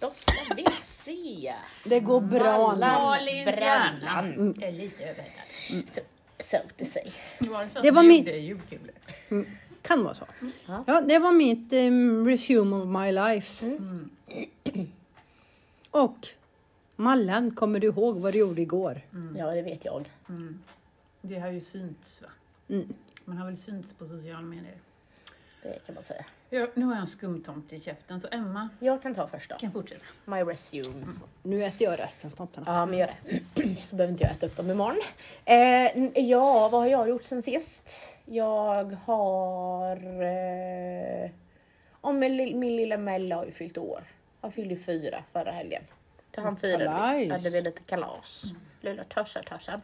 Då 0.00 0.10
ska 0.10 0.54
vi 0.56 0.64
se. 1.08 1.54
Det 1.84 2.00
går 2.00 2.20
bra 2.20 2.72
nu. 2.74 2.80
Malins 2.80 3.46
hjärna 3.60 3.98
Brallan. 4.00 4.62
är 4.62 4.72
lite 4.72 5.04
överhettad. 5.04 5.42
Så, 5.94 6.00
så 6.44 6.56
att 6.56 6.86
säga. 6.88 7.12
Var 7.40 7.64
det 7.64 7.70
så 7.70 7.80
Det 7.82 7.88
att 7.88 7.94
var 7.94 8.02
min- 8.02 8.24
julkulor? 8.44 8.92
Kan 9.82 10.04
vara 10.04 10.14
så. 10.14 10.24
Ja. 10.66 10.84
Ja, 10.86 11.00
det 11.00 11.18
var 11.18 11.32
mitt 11.32 11.72
um, 11.72 12.26
resume 12.28 12.76
of 12.76 12.86
my 12.86 13.12
life. 13.12 13.78
Och 15.90 16.28
Mallen, 16.96 17.50
kommer 17.54 17.80
du 17.80 17.86
ihåg 17.86 18.16
vad 18.16 18.32
du 18.32 18.38
gjorde 18.38 18.62
igår? 18.62 19.00
Ja, 19.38 19.46
det 19.54 19.62
vet 19.62 19.84
jag. 19.84 20.08
Det 21.22 21.38
har 21.38 21.48
ju 21.50 21.60
synts 21.60 22.22
va? 22.22 22.28
Mm. 22.68 22.88
Man 23.24 23.36
har 23.38 23.46
väl 23.46 23.56
synts 23.56 23.92
på 23.94 24.06
sociala 24.06 24.40
medier. 24.40 24.74
Det 25.62 25.78
kan 25.86 25.94
man 25.94 26.04
säga. 26.04 26.24
Ja, 26.50 26.66
nu 26.74 26.84
har 26.84 26.92
jag 26.92 27.00
en 27.00 27.06
skumtomte 27.06 27.76
i 27.76 27.80
käften, 27.80 28.20
så 28.20 28.28
Emma 28.30 28.68
Jag 28.80 29.02
kan 29.02 29.14
ta 29.14 29.28
först 29.28 29.50
då. 29.50 29.56
kan 29.56 29.72
fortsätta. 29.72 30.04
My 30.24 30.36
resume. 30.36 31.06
Nu 31.42 31.64
äter 31.64 31.82
jag 31.90 31.98
resten 31.98 32.30
av 32.30 32.36
tomtarna. 32.36 32.66
Ja, 32.78 32.86
men 32.86 32.98
gör 32.98 33.10
det. 33.54 33.76
Så 33.84 33.96
behöver 33.96 34.12
inte 34.12 34.24
jag 34.24 34.32
äta 34.32 34.46
upp 34.46 34.56
dem 34.56 34.70
imorgon. 34.70 35.00
Eh, 35.44 36.24
ja, 36.28 36.68
vad 36.68 36.80
har 36.80 36.86
jag 36.88 37.08
gjort 37.08 37.24
sen 37.24 37.42
sist? 37.42 37.90
Jag 38.24 38.96
har... 39.04 39.96
Eh, 40.22 41.30
ja, 42.02 42.12
men 42.12 42.36
li- 42.36 42.54
min 42.54 42.76
lilla 42.76 42.96
Mella 42.96 43.36
har 43.36 43.44
ju 43.44 43.52
fyllt 43.52 43.78
år. 43.78 44.02
Han 44.40 44.52
fyllde 44.52 44.74
ju 44.74 44.80
fyra 44.80 45.24
förra 45.32 45.50
helgen. 45.50 45.82
Så 46.34 46.40
han 46.40 46.56
firade 46.56 46.84
vi. 46.84 47.26
Kalas. 47.26 47.30
Hade 47.44 47.50
vi 47.50 47.60
lite 47.62 47.80
kalas. 47.82 48.44
Lilla 48.80 49.04
törsar-törsan. 49.04 49.82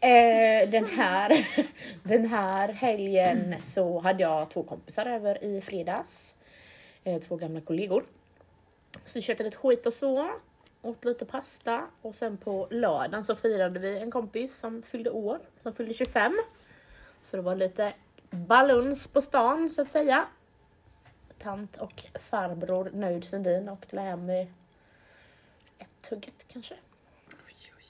Eh, 0.00 0.70
den, 0.70 0.86
här, 0.86 1.46
den 2.02 2.26
här 2.26 2.68
helgen 2.68 3.54
så 3.62 4.00
hade 4.00 4.22
jag 4.22 4.50
två 4.50 4.62
kompisar 4.62 5.06
över 5.06 5.44
i 5.44 5.60
fredags. 5.60 6.34
Eh, 7.04 7.22
två 7.22 7.36
gamla 7.36 7.60
kollegor. 7.60 8.04
Så 9.06 9.18
vi 9.18 9.22
käkade 9.22 9.44
lite 9.44 9.56
skit 9.56 9.86
och 9.86 9.92
så. 9.92 10.30
Åt 10.82 11.04
lite 11.04 11.24
pasta 11.24 11.86
och 12.02 12.14
sen 12.14 12.36
på 12.36 12.68
lördagen 12.70 13.24
så 13.24 13.34
firade 13.34 13.80
vi 13.80 13.98
en 13.98 14.10
kompis 14.10 14.58
som 14.58 14.82
fyllde 14.82 15.10
år, 15.10 15.38
som 15.62 15.74
fyllde 15.74 15.94
25. 15.94 16.38
Så 17.22 17.36
det 17.36 17.42
var 17.42 17.54
lite 17.54 17.92
baluns 18.30 19.06
på 19.06 19.20
stan 19.20 19.70
så 19.70 19.82
att 19.82 19.92
säga. 19.92 20.26
Tant 21.38 21.76
och 21.76 22.06
farbror 22.30 22.90
Nöjd 22.94 23.24
Sundin 23.24 23.68
åkte 23.68 24.00
hem 24.00 24.26
med 24.26 24.46
ett 25.78 26.02
tugget 26.08 26.48
kanske. 26.48 26.74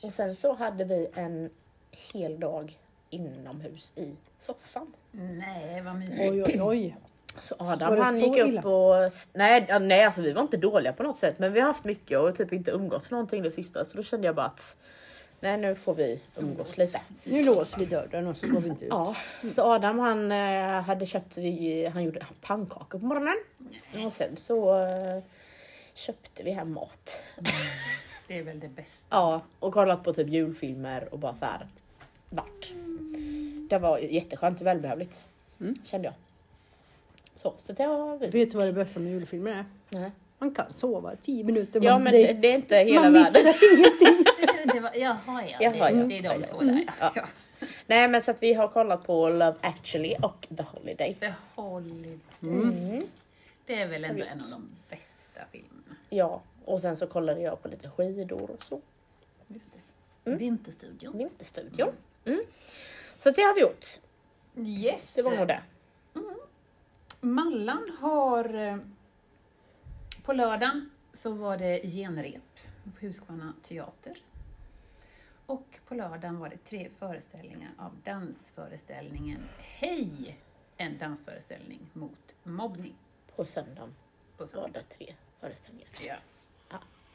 Och 0.02 0.12
sen 0.12 0.36
så 0.36 0.52
hade 0.54 0.84
vi 0.84 1.08
en 1.14 1.50
hel 1.90 2.40
dag 2.40 2.78
inomhus 3.10 3.92
i 3.96 4.12
soffan. 4.40 4.92
Nej, 5.10 5.80
vad 5.80 5.96
mysigt. 5.96 6.30
Oj, 6.30 6.42
oj, 6.42 6.62
oj. 6.62 6.96
Så 7.38 7.54
Var 7.58 7.72
Adam 7.72 7.98
han 7.98 8.18
så 8.18 8.24
gick 8.24 8.38
upp 8.38 8.48
illa? 8.48 8.62
och... 8.62 9.12
Nej, 9.32 9.66
nej 9.80 10.04
alltså 10.04 10.22
vi 10.22 10.32
var 10.32 10.42
inte 10.42 10.56
dåliga 10.56 10.92
på 10.92 11.02
något 11.02 11.18
sätt 11.18 11.38
men 11.38 11.52
vi 11.52 11.60
har 11.60 11.66
haft 11.66 11.84
mycket 11.84 12.18
och 12.18 12.36
typ 12.36 12.52
inte 12.52 12.70
umgåtts 12.70 13.10
någonting 13.10 13.42
det 13.42 13.50
sista 13.50 13.84
så 13.84 13.96
då 13.96 14.02
kände 14.02 14.26
jag 14.26 14.34
bara 14.34 14.46
att 14.46 14.76
nej 15.40 15.56
nu 15.56 15.74
får 15.74 15.94
vi 15.94 16.20
umgås 16.36 16.78
lite. 16.78 17.00
Nu 17.24 17.44
låser 17.44 17.78
vi 17.78 17.86
dörren 17.86 18.26
och 18.26 18.36
så 18.36 18.46
går 18.46 18.60
vi 18.60 18.68
inte 18.68 18.84
ut. 18.84 18.90
Ja, 18.90 19.14
så 19.50 19.62
Adam 19.62 19.98
han 19.98 20.32
eh, 20.32 20.82
hade 20.82 21.06
köpt, 21.06 21.36
vi, 21.36 21.86
han 21.92 22.02
gjorde 22.02 22.26
pannkakor 22.40 22.98
på 22.98 23.06
morgonen 23.06 23.36
och 24.06 24.12
sen 24.12 24.36
så 24.36 24.84
eh, 24.84 25.22
köpte 25.94 26.42
vi 26.42 26.50
hem 26.50 26.72
mat. 26.72 27.18
Det 28.32 28.38
är 28.38 28.42
väl 28.42 28.60
det 28.60 28.68
bästa. 28.68 29.06
Ja, 29.10 29.40
och 29.58 29.72
kollat 29.74 30.04
på 30.04 30.12
typ 30.12 30.28
julfilmer 30.28 31.08
och 31.12 31.18
bara 31.18 31.34
så 31.34 31.44
här 31.44 31.66
vart. 32.30 32.72
Det 33.70 33.78
var 33.78 33.98
jätteskönt 33.98 34.60
och 34.60 34.66
välbehövligt 34.66 35.26
kände 35.84 36.06
jag. 36.06 36.14
Så, 37.34 37.54
så 37.58 37.72
det 37.72 37.82
har 37.82 38.16
vi. 38.18 38.26
Vet 38.26 38.50
du 38.50 38.56
vad 38.58 38.66
det 38.66 38.72
bästa 38.72 39.00
med 39.00 39.12
julfilmer 39.12 39.50
är? 39.52 39.64
Nej. 39.90 40.10
Man 40.38 40.54
kan 40.54 40.72
sova 40.74 41.16
10 41.22 41.44
minuter. 41.44 41.80
Ja 41.84 41.92
man- 41.92 42.02
men 42.02 42.12
det- 42.12 42.26
det, 42.26 42.32
det 42.32 42.48
är 42.50 42.54
inte 42.54 42.76
hela 42.76 43.00
man 43.02 43.12
missar 43.12 43.32
världen. 43.32 43.54
Det 44.74 44.80
var, 44.80 44.90
jaha, 44.94 45.44
ja. 45.48 45.56
Jaha, 45.60 45.90
ja. 45.90 45.96
Det, 45.96 46.04
det 46.04 46.18
är 46.26 46.38
de 46.40 46.46
två 46.46 46.60
där. 46.60 46.84
Ja. 47.00 47.12
Ja. 47.14 47.24
Nej 47.86 48.08
men 48.08 48.22
så 48.22 48.30
att 48.30 48.42
vi 48.42 48.54
har 48.54 48.68
kollat 48.68 49.06
på 49.06 49.28
Love 49.28 49.54
actually 49.60 50.14
och 50.22 50.46
The 50.56 50.62
Holiday. 50.62 51.14
The 51.14 51.32
Holiday. 51.54 52.18
Mm. 52.42 53.02
Det 53.66 53.80
är 53.80 53.88
väl 53.88 54.04
ändå 54.04 54.22
en 54.24 54.40
av 54.40 54.50
de 54.50 54.68
bästa 54.90 55.40
filmerna. 55.52 55.96
Ja, 56.10 56.40
och 56.64 56.80
sen 56.80 56.96
så 56.96 57.06
kollade 57.06 57.40
jag 57.40 57.62
på 57.62 57.68
lite 57.68 57.90
skidor 57.90 58.50
och 58.50 58.62
så. 58.64 58.80
Just 59.48 59.70
det. 59.72 60.30
Vinterstudion. 60.36 61.18
Vinterstudion. 61.18 61.92
Mm. 62.24 62.40
Så 63.18 63.30
det 63.30 63.42
har 63.42 63.54
vi 63.54 63.60
gjort. 63.60 63.86
Yes. 64.56 65.14
Det 65.14 65.22
var 65.22 65.36
nog 65.36 65.48
det. 65.48 65.62
Mallan 67.20 67.96
har... 68.00 68.54
eh, 68.54 68.76
På 70.24 70.32
lördagen 70.32 70.90
så 71.12 71.30
var 71.32 71.56
det 71.56 71.80
genrep 71.84 72.58
på 72.84 73.06
Huskvarna 73.06 73.52
teater. 73.62 74.16
Och 75.46 75.78
på 75.88 75.94
lördagen 75.94 76.38
var 76.38 76.48
det 76.48 76.56
tre 76.64 76.88
föreställningar 76.98 77.70
av 77.78 77.92
dansföreställningen 78.04 79.40
Hej! 79.58 80.38
En 80.76 80.98
dansföreställning 80.98 81.80
mot 81.92 82.34
mobbning. 82.42 82.94
På 83.36 83.44
söndagen 83.44 83.94
På 84.36 84.44
var 84.44 84.48
söndag. 84.48 84.68
det 84.90 84.94
tre 84.96 85.14
föreställningar. 85.40 85.88
Ja. 86.08 86.14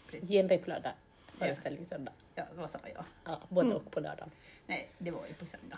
Precis. 0.07 0.29
Genrep 0.29 0.67
lördag, 0.67 0.91
föreställning 1.39 1.85
söndag. 1.85 2.11
Ja, 2.35 2.43
vad 2.55 2.69
sa 2.69 2.79
jag? 2.93 3.03
Ja, 3.25 3.39
både 3.49 3.75
och 3.75 3.91
på 3.91 3.99
lördagen. 3.99 4.31
Nej, 4.65 4.89
det 4.97 5.11
var 5.11 5.27
ju 5.27 5.33
på 5.33 5.45
söndag. 5.45 5.77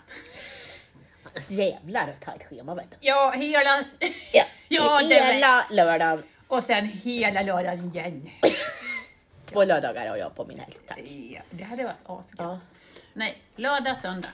Jävlar 1.48 2.16
tajt 2.20 2.42
schema 2.42 2.74
vet 2.74 2.90
du. 2.90 2.96
Ja, 3.00 3.32
hela... 3.36 3.84
Ja, 4.32 4.44
Ja, 4.68 5.00
det 5.08 5.14
hela 5.14 5.66
lördagen. 5.70 6.22
Och 6.48 6.62
sen 6.62 6.84
hela 6.84 7.42
lördagen 7.42 7.88
igen. 7.88 8.30
Två 9.46 9.64
lördagar 9.64 10.08
har 10.08 10.16
jag 10.16 10.34
på 10.34 10.44
min 10.46 10.58
helg. 10.58 10.76
Tack. 10.86 11.00
Ja, 11.08 11.40
det 11.50 11.64
hade 11.64 11.84
varit 11.84 11.96
asgött. 12.06 12.38
Ja. 12.38 12.60
Nej, 13.12 13.42
lördag, 13.56 14.00
söndag. 14.02 14.28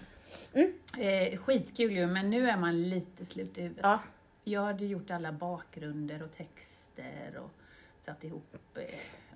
Mm. 0.54 0.72
Eh, 0.98 1.38
skitkul 1.38 1.92
ju, 1.92 2.06
men 2.06 2.30
nu 2.30 2.50
är 2.50 2.56
man 2.56 2.88
lite 2.88 3.24
slut 3.24 3.58
i 3.58 3.62
huvudet. 3.62 3.82
Ja. 3.84 4.00
Jag 4.44 4.62
hade 4.62 4.86
gjort 4.86 5.10
alla 5.10 5.32
bakgrunder 5.32 6.22
och 6.22 6.32
texter 6.36 7.36
och 7.38 7.50
satt 8.04 8.24
ihop 8.24 8.54
eh, 8.74 8.82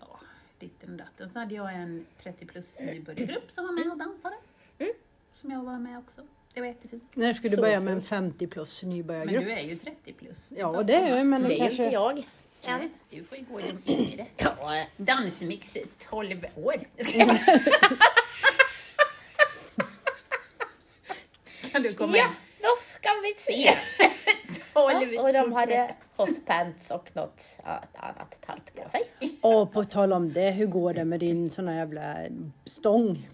ja, 0.01 0.21
ditten 0.61 0.91
och 0.91 0.97
datten. 0.97 1.31
Så 1.33 1.39
hade 1.39 1.55
jag 1.55 1.75
en 1.75 2.07
30 2.23 2.47
plus 2.47 2.81
nybörjargrupp 2.81 3.51
som 3.51 3.65
var 3.67 3.73
med 3.73 3.93
och 3.93 3.99
dansade. 3.99 4.37
Mm. 4.79 4.93
Som 5.35 5.51
jag 5.51 5.63
var 5.63 5.79
med 5.79 5.99
också. 5.99 6.23
Det 6.55 6.61
var 6.61 6.67
jättefint. 6.69 7.17
När 7.17 7.35
ska 7.35 7.49
du 7.49 7.57
Så 7.57 7.63
börja 7.63 7.81
med 7.81 7.93
en 7.93 8.03
50 8.03 8.47
plus 8.47 8.83
Men 8.83 8.91
nybörjargrupp? 8.91 9.45
du 9.45 9.53
är 9.53 9.61
ju 9.63 9.77
30 9.77 10.13
plus. 10.13 10.47
Ja 10.57 10.83
det 10.83 10.95
är 10.95 11.17
jag, 11.17 11.27
men 11.27 11.43
Det 11.43 11.55
är 11.55 11.59
kanske... 11.59 11.85
inte 11.85 11.95
jag. 11.95 12.29
Nej, 12.67 12.91
Du 13.11 13.25
får 13.25 13.39
ju 13.39 13.45
gå 13.45 13.61
in 13.61 13.79
i 13.87 14.17
det. 14.17 14.27
Ja, 14.37 14.85
Dansmix 14.97 15.77
12 16.11 16.45
år. 16.55 16.75
kan 21.73 21.83
du 21.83 21.95
komma 21.95 22.17
ja, 22.17 22.25
in? 22.27 22.33
då 22.61 22.69
ska 22.99 23.09
vi 23.23 23.35
se. 23.53 23.75
12 24.73 25.13
Ja, 25.15 25.23
och 25.23 25.33
de 25.33 25.53
hade 25.53 25.95
hot 26.17 26.47
pants 26.47 26.91
och 26.91 27.11
något 27.17 27.43
annat 27.95 28.35
tajt 28.47 28.75
på 28.75 28.91
sig. 28.91 29.11
Och 29.41 29.73
på 29.73 29.85
tal 29.85 30.13
om 30.13 30.33
det, 30.33 30.51
hur 30.51 30.67
går 30.67 30.95
det 30.95 31.05
med 31.05 31.21
din 31.21 31.51
sån 31.51 31.69
här 31.69 31.77
jävla 31.77 32.17
stång? 32.65 33.29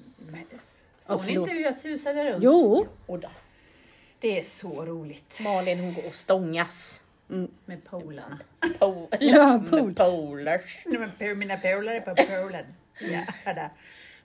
Såg 1.01 1.27
ni 1.27 1.33
inte 1.33 1.51
hur 1.51 1.61
jag 1.63 1.75
susade 1.75 2.31
runt? 2.31 2.45
Jo! 2.45 2.87
Och 3.07 3.19
då, 3.19 3.29
Det 4.21 4.39
är 4.39 4.43
så 4.43 4.85
roligt. 4.85 5.41
Malin 5.43 5.81
hon 5.81 5.95
går 5.95 6.07
och 6.07 6.15
stångas. 6.15 7.01
Med 7.65 7.85
polarna. 7.85 8.39
Po- 8.61 9.09
Ja, 9.21 9.63
pool. 9.71 9.87
med 9.87 9.97
polars. 9.97 10.79
Nej, 10.87 10.99
men 10.99 11.11
po- 11.19 11.35
Mina 11.35 11.57
polare 11.57 11.97
är 11.97 12.01
på 12.01 12.15
Polen. 12.15 12.65
Ja, 13.01 13.53
där. 13.55 13.71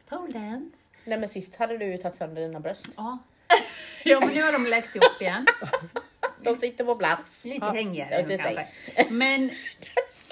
Polans. 0.10 0.74
Nej 1.06 1.18
men 1.20 1.30
sist 1.30 1.56
hade 1.56 1.78
du 1.78 1.86
ju 1.86 1.98
tagit 1.98 2.18
sönder 2.18 2.42
dina 2.42 2.60
bröst. 2.60 2.90
Ja. 2.98 3.18
ja, 4.06 4.20
men 4.20 4.30
nu 4.30 4.42
har 4.44 4.52
de 4.52 4.66
läkt 4.66 4.96
ihop 4.96 5.22
igen. 5.22 5.46
De 6.44 6.58
sitter 6.60 6.84
på 6.86 6.96
plats. 6.96 7.46
Lite 7.46 7.66
Ja, 7.66 7.72
säger. 7.74 8.38
kanske. 8.38 8.68
Men 9.10 9.50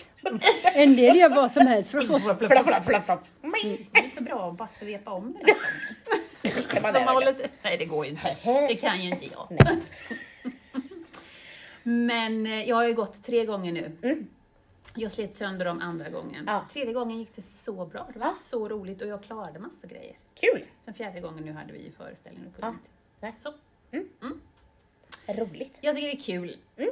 En 0.76 0.96
del 0.96 1.16
gör 1.18 1.30
vad 1.36 1.52
som 1.52 1.68
helst 1.68 1.92
för 1.92 1.98
att 1.98 2.08
få... 2.08 2.20
Flapp, 2.20 2.38
flapp, 2.66 2.86
flapp, 2.86 3.06
flapp. 3.06 3.26
det 3.42 4.00
är 4.00 4.16
så 4.16 4.24
bra 4.24 4.50
att 4.50 4.58
bara 4.58 4.70
svepa 4.80 5.12
om 5.12 5.38
det. 6.42 6.50
Kan 6.70 6.82
man 7.06 7.08
håller 7.16 7.34
sig- 7.34 7.48
Nej, 7.62 7.78
det 7.78 7.86
går 7.86 8.06
ju 8.06 8.12
inte. 8.12 8.36
Det 8.68 8.76
kan 8.76 9.02
ju 9.04 9.10
inte 9.10 9.26
jag. 9.26 9.48
Nej. 9.50 9.78
Men 11.84 12.46
eh, 12.46 12.64
jag 12.70 12.76
har 12.76 12.88
ju 12.88 12.94
gått 12.94 13.24
tre 13.24 13.46
gånger 13.46 13.72
nu. 13.72 14.26
Jag 14.96 15.12
slet 15.12 15.36
sönder 15.36 15.66
dem 15.66 15.82
andra 15.82 16.10
gången. 16.10 16.44
Ja. 16.48 16.66
Tredje 16.74 16.94
gången 16.94 17.20
gick 17.20 17.36
det 17.36 17.42
så 17.42 17.86
bra. 17.86 18.08
Det 18.14 18.20
var 18.20 18.28
Ja. 18.28 18.34
så 18.34 18.70
roligt 18.70 19.02
och 19.02 19.08
jag 19.08 19.24
klarade 19.24 19.60
massa 19.60 19.88
grejer. 19.88 20.16
Kul! 20.36 20.66
Sen 20.86 20.94
fjärde 20.94 21.20
gången 21.20 21.44
nu 21.46 21.52
hade 21.52 21.74
vi 21.74 21.80
ju 21.84 21.92
föreställning 21.92 22.44
och 22.48 22.62
kunde 22.62 22.78
Ja. 23.22 23.30
inte. 23.30 23.42
Så. 23.44 23.54
Roligt. 25.34 25.78
Jag 25.82 25.96
tycker 25.96 26.08
det 26.08 26.14
är 26.14 26.18
kul. 26.24 26.58
Mm. 26.78 26.90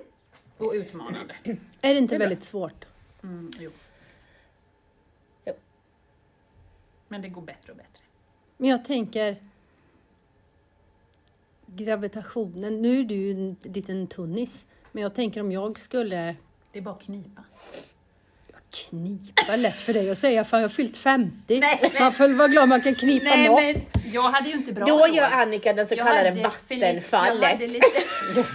Och 0.58 0.72
utmanande. 0.74 1.36
Är 1.82 1.94
det 1.94 1.98
inte 1.98 2.14
Det 2.14 2.16
är 2.16 2.20
bra. 2.20 2.28
väldigt 2.28 2.44
svårt? 2.44 2.86
Mm, 3.28 3.50
jo. 3.60 3.72
Jo. 5.46 5.54
Men 7.08 7.22
det 7.22 7.30
går 7.30 7.42
bättre 7.42 7.72
och 7.72 7.78
bättre. 7.78 8.02
Men 8.58 8.70
jag 8.70 8.86
tänker... 8.86 9.38
Gravitationen, 11.76 12.82
nu 12.82 13.00
är 13.00 13.04
du 13.04 13.16
ju 13.16 13.32
en 13.32 13.56
liten 13.64 14.08
tunnis. 14.08 14.66
Men 14.92 15.04
jag 15.04 15.16
tänker 15.16 15.42
om 15.42 15.52
jag 15.52 15.80
skulle 15.80 16.36
Det 16.72 16.78
är 16.80 16.82
bara 16.82 16.96
att 16.96 17.02
knipa. 17.02 17.44
knipa 18.90 19.56
lätt 19.56 19.76
för 19.76 19.94
dig 19.94 20.10
att 20.12 20.18
säga 20.18 20.44
för 20.44 20.58
jag 20.58 20.64
har 20.64 20.70
fyllt 20.70 20.98
50. 20.98 21.60
Nej. 21.60 21.94
Man 22.00 22.12
får 22.12 22.24
väl 22.28 22.34
vara 22.34 22.48
glad 22.48 22.70
man 22.70 22.82
kan 22.82 22.96
knipa 22.96 23.26
Nej, 23.30 23.48
något. 23.48 23.62
men 24.04 24.12
jag 24.14 24.22
hade 24.32 24.50
ju 24.50 24.56
inte 24.56 24.72
bra 24.74 24.86
Då 24.86 25.00
år. 25.02 25.08
gör 25.10 25.30
Annika 25.32 25.74
den 25.74 25.88
så 25.88 25.94
Jag 25.96 26.08
kallade 26.08 26.42
vattenfallet. 26.44 27.60
lite... 27.60 27.86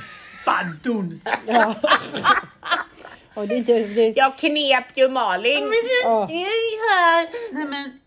Baduns! 0.47 1.23
Och 3.35 3.49
det 3.49 3.61
det 3.61 3.73
är, 4.07 4.19
Jag 4.19 4.39
knep 4.39 4.85
ju 4.97 5.09
Malin. 5.09 5.71
ja. 6.05 6.27
Här. 6.27 7.29
Nej 7.55 7.65
men, 7.65 8.01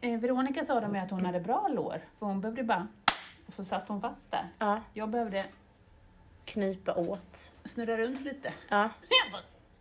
eh, 0.00 0.20
Veronica 0.20 0.64
sa 0.64 0.80
de 0.80 0.94
ju 0.94 1.00
att 1.00 1.10
hon 1.10 1.26
hade 1.26 1.40
bra 1.40 1.68
lår, 1.68 2.00
för 2.18 2.26
hon 2.26 2.40
behövde 2.40 2.62
bara... 2.62 2.88
Och 3.46 3.52
så 3.52 3.64
satt 3.64 3.88
hon 3.88 4.00
fast 4.00 4.30
där. 4.30 4.44
Ja. 4.58 4.80
Jag 4.94 5.08
behövde 5.08 5.44
knipa 6.44 6.94
åt. 6.94 7.50
Snurra 7.64 7.96
runt 7.96 8.20
lite. 8.20 8.52
Ja. 8.68 8.90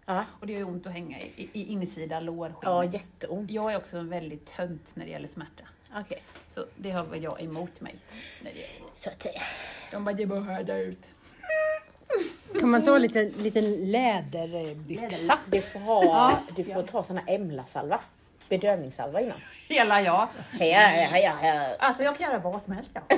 Ja, 0.06 0.26
Och 0.40 0.48
det 0.48 0.54
gör 0.54 0.68
ont 0.68 0.88
att 0.88 0.94
hänga 0.94 1.20
i, 1.22 1.50
i 1.54 1.72
insida 1.72 2.20
lårskinnet. 2.20 2.64
ja 2.64 2.84
jätteont. 2.84 3.52
Jag 3.52 3.74
är 3.74 3.78
också 3.78 3.98
en 3.98 4.10
väldigt 4.10 4.46
tönt 4.46 4.96
när 4.96 5.06
det 5.06 5.12
gäller 5.12 5.28
smärta. 5.28 5.64
Okej. 5.96 6.24
Så 6.50 6.66
det 6.76 6.92
har 6.92 7.04
väl 7.04 7.24
jag 7.24 7.42
emot 7.42 7.82
mig. 7.82 7.96
När 8.44 8.52
det 8.52 8.60
gäller. 8.60 8.90
Så 8.96 9.10
att 9.10 9.24
säga. 9.24 9.42
De 9.92 10.06
bara, 10.06 10.16
det 10.16 10.26
bara 10.26 10.40
härda 10.42 10.78
ut. 10.78 11.00
Kan 12.60 12.70
man 12.70 12.84
ta 12.84 12.96
en 12.96 13.02
liten, 13.02 13.30
liten 13.38 13.92
läderbyxa? 13.92 15.38
Du 15.46 15.62
får, 15.62 15.80
ha, 15.80 16.40
du 16.56 16.64
får 16.64 16.84
ta 16.84 17.04
såna 17.04 17.22
Emla-salva. 17.28 18.00
Bedövningssalva 18.50 19.22
innan. 19.22 19.38
Hela 19.68 20.02
jag. 20.02 20.28
Heja, 20.52 20.80
heja, 20.80 21.36
heja. 21.36 21.76
Alltså 21.80 22.04
jag 22.04 22.18
kan 22.18 22.32
göra 22.32 22.40
vad 22.40 22.62
som 22.62 22.74
helst. 22.74 22.92
Ja. 22.94 23.02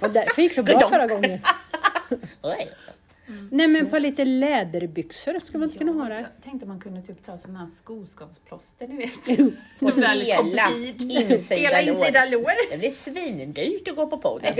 Och 0.00 0.10
därför 0.10 0.42
gick 0.42 0.54
så 0.54 0.62
bra 0.62 0.88
förra 0.88 1.06
gången. 1.06 1.40
Oj. 3.28 3.34
Nej 3.50 3.68
men 3.68 3.90
på 3.90 3.98
lite 3.98 4.24
läderbyxor 4.24 5.38
ska 5.40 5.58
man 5.58 5.68
inte 5.68 5.78
kunna 5.78 5.92
ha 5.92 6.08
det. 6.08 6.14
Jag 6.20 6.44
tänkte 6.44 6.66
man 6.66 6.80
kunde 6.80 7.02
typ 7.02 7.22
ta 7.24 7.38
sådana 7.38 7.58
här 7.58 7.68
skoskavsplåster, 7.74 8.88
ni 8.88 8.96
vet. 8.96 9.26
Lite 9.80 11.54
hela 11.54 11.80
insida 11.82 12.24
lår. 12.26 12.70
Det 12.70 12.78
blir 12.78 12.90
svindyrt 12.90 13.88
att 13.88 13.96
gå 13.96 14.06
på 14.06 14.18
podd. 14.18 14.42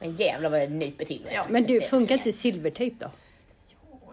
Men 0.00 0.16
jävlar 0.16 0.50
vad 0.50 0.62
jag 0.62 0.70
nyper 0.70 1.04
till. 1.04 1.26
Ja. 1.34 1.46
Men 1.50 1.64
du, 1.64 1.80
funkar 1.80 2.14
inte 2.14 2.32
silvertejp 2.32 2.96
då? 3.04 3.10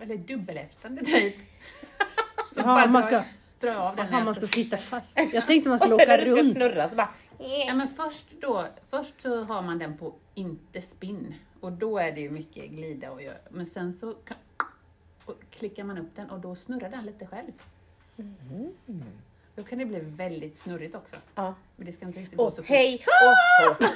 Eller 0.02 0.18
dubbelhäftande 0.18 1.06
typ. 1.06 1.36
Så 2.54 2.60
Ja, 2.60 2.64
bara 2.64 2.88
man 2.88 3.04
ska- 3.04 3.24
dra 3.60 3.76
av 3.80 3.96
den. 3.96 4.08
jag 4.12 4.26
man 4.26 4.36
ska 4.36 4.48
sitta 4.48 4.78
fast. 4.78 5.20
Jag 5.34 5.48
tänkte 5.48 5.70
man 5.70 5.80
Och 5.80 5.86
skulle 5.86 6.00
sen 6.00 6.08
när 6.08 6.16
åka 6.18 6.26
du 6.26 6.32
ska 6.32 6.40
runt. 6.42 6.54
snurra 6.54 6.90
så 6.90 6.96
bara... 6.96 7.10
Ja, 7.68 7.74
men 7.74 7.88
först, 7.98 8.26
då, 8.42 8.66
först 8.90 9.22
så 9.22 9.44
har 9.44 9.62
man 9.62 9.80
den 9.80 9.98
på 9.98 10.14
inte 10.36 10.82
spinn 10.82 11.34
och 11.62 11.72
då 11.72 11.98
är 11.98 12.12
det 12.12 12.22
ju 12.22 12.30
mycket 12.30 12.72
glida 12.72 13.12
och 13.12 13.22
göra. 13.22 13.38
Men 13.50 13.66
sen 13.66 13.94
så 13.94 14.14
kan, 14.14 14.38
och 15.26 15.36
klickar 15.50 15.84
man 15.84 15.98
upp 15.98 16.16
den 16.16 16.30
och 16.30 16.40
då 16.40 16.56
snurrar 16.56 16.90
den 16.90 17.06
lite 17.06 17.28
själv. 17.28 17.52
Då 19.56 19.64
kan 19.64 19.80
det 19.80 19.86
bli 19.86 20.00
väldigt 20.00 20.58
snurrigt 20.58 20.96
också. 20.96 21.16
Ja. 21.36 21.56
Men 21.76 21.86
det 21.86 21.92
ska 21.92 22.06
inte 22.06 22.20
riktigt 22.20 22.38
gå 22.38 22.52
så 22.52 22.56
fort. 22.56 22.70
hej! 22.70 23.06
Och, 23.06 23.72
och. 23.72 23.92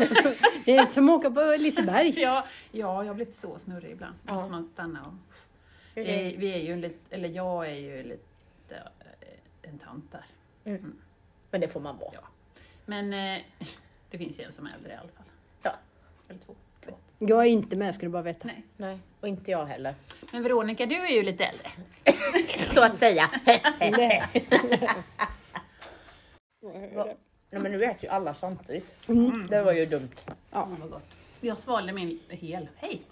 Det 0.66 0.76
är 0.76 0.92
som 0.94 1.10
att 1.10 1.20
åka 1.20 1.32
på 1.32 1.56
Liseberg. 1.60 2.20
Ja, 2.20 2.46
ja, 2.72 3.04
jag 3.04 3.10
har 3.10 3.14
blivit 3.14 3.36
så 3.36 3.58
snurrig 3.58 3.92
ibland. 3.92 4.16
Ja. 4.26 4.34
måste 4.34 4.52
man 4.52 4.68
stanna 4.68 5.06
och... 5.06 5.14
Är 5.98 6.38
Vi, 6.38 6.54
är 6.54 6.58
ju 6.58 6.76
lite, 6.76 7.16
eller 7.16 7.30
jag 7.30 7.68
är 7.68 7.76
ju 7.76 8.04
lite 8.04 8.76
eh, 9.22 9.70
en 9.70 9.80
tant 9.80 10.12
där. 10.12 10.26
Mm. 10.64 10.96
Men 11.52 11.62
det 11.62 11.68
får 11.68 11.80
man 11.80 11.98
vara. 11.98 12.12
Ja. 12.14 12.28
Men 12.86 13.14
eh, 13.14 13.44
det 14.10 14.18
finns 14.18 14.40
ju 14.40 14.44
en 14.44 14.52
som 14.52 14.68
är 14.68 14.74
äldre 14.74 14.92
i 14.92 14.96
alla 14.96 15.10
fall. 15.10 15.26
Ja. 15.62 15.76
Eller 16.28 16.40
två. 16.40 16.56
Jag 17.20 17.42
är 17.42 17.50
inte 17.50 17.76
med 17.76 17.96
ska 17.96 18.06
du 18.06 18.12
bara 18.12 18.22
veta. 18.22 18.48
Nej. 18.48 18.64
Nej, 18.78 19.00
och 19.22 19.28
inte 19.28 19.52
jag 19.52 19.66
heller. 19.66 19.96
Men 20.32 20.44
Veronica, 20.44 20.86
du 20.86 20.96
är 20.96 21.12
ju 21.12 21.24
lite 21.24 21.46
äldre. 21.46 21.72
Så 22.74 22.84
att 22.84 22.98
säga. 22.98 23.30
Nej. 23.80 24.24
Nej, 27.50 27.62
men 27.62 27.72
nu 27.72 27.78
vet 27.78 28.04
ju 28.04 28.08
alla 28.08 28.36
samtidigt. 28.36 29.10
Mm. 29.10 29.48
Det 29.48 29.62
var 29.62 29.74
ju 29.74 29.86
dumt. 29.86 30.10
Ja. 30.52 30.64
Mm, 30.64 30.80
vad 30.82 30.90
gott. 30.90 31.18
Jag 31.42 31.60
svalde 31.60 31.94
min 31.94 32.20
hel. 32.30 32.68
Hej! 32.76 33.02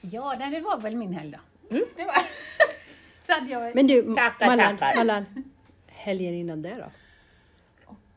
ja, 0.00 0.34
nej, 0.38 0.50
det 0.50 0.60
var 0.60 0.80
väl 0.80 0.96
min 0.96 1.12
helg 1.12 1.30
då. 1.30 1.38
Det 1.96 2.04
var... 2.04 2.14
Så 3.26 3.32
hade 3.32 3.52
jag... 3.52 3.74
Men 3.74 3.86
du, 3.86 4.02
Mallan. 4.40 4.78
Mallan, 4.96 5.26
helgen 5.86 6.34
innan 6.34 6.62
det 6.62 6.74
då? 6.74 6.90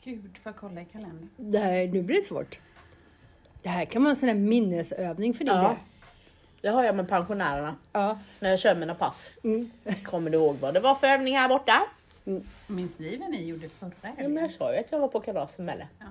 Gud, 0.03 0.37
får 0.43 0.49
jag 0.49 0.55
kolla 0.55 0.81
i 0.81 0.85
kalendern? 0.85 1.29
Det 1.37 1.59
här, 1.59 1.87
nu 1.87 2.01
blir 2.01 2.15
det 2.15 2.21
svårt. 2.21 2.59
Det 3.61 3.69
här 3.69 3.85
kan 3.85 4.03
vara 4.03 4.09
en 4.09 4.15
sån 4.15 4.29
här 4.29 4.35
minnesövning 4.35 5.33
för 5.33 5.43
din 5.43 5.53
Ja. 5.53 5.75
Det 6.61 6.69
har 6.69 6.83
jag 6.83 6.95
med 6.95 7.09
pensionärerna. 7.09 7.75
Ja. 7.91 8.19
När 8.39 8.49
jag 8.49 8.59
kör 8.59 8.75
mina 8.75 8.95
pass. 8.95 9.29
Mm. 9.43 9.71
Kommer 10.03 10.29
du 10.29 10.37
ihåg 10.37 10.55
vad 10.55 10.73
det 10.73 10.79
var 10.79 10.95
för 10.95 11.07
övning 11.07 11.35
här 11.35 11.49
borta? 11.49 11.83
Minns 12.67 12.99
ni 12.99 13.17
vad 13.17 13.29
ni 13.29 13.45
gjorde 13.47 13.69
förra 13.69 13.91
Ja, 14.01 14.09
men 14.15 14.17
helgen? 14.17 14.43
jag 14.43 14.51
sa 14.51 14.73
ju 14.73 14.79
att 14.79 14.91
jag 14.91 14.99
var 14.99 15.07
på 15.07 15.19
kalas 15.19 15.57
med 15.57 15.65
Melle. 15.65 15.87
Ja. 15.99 16.05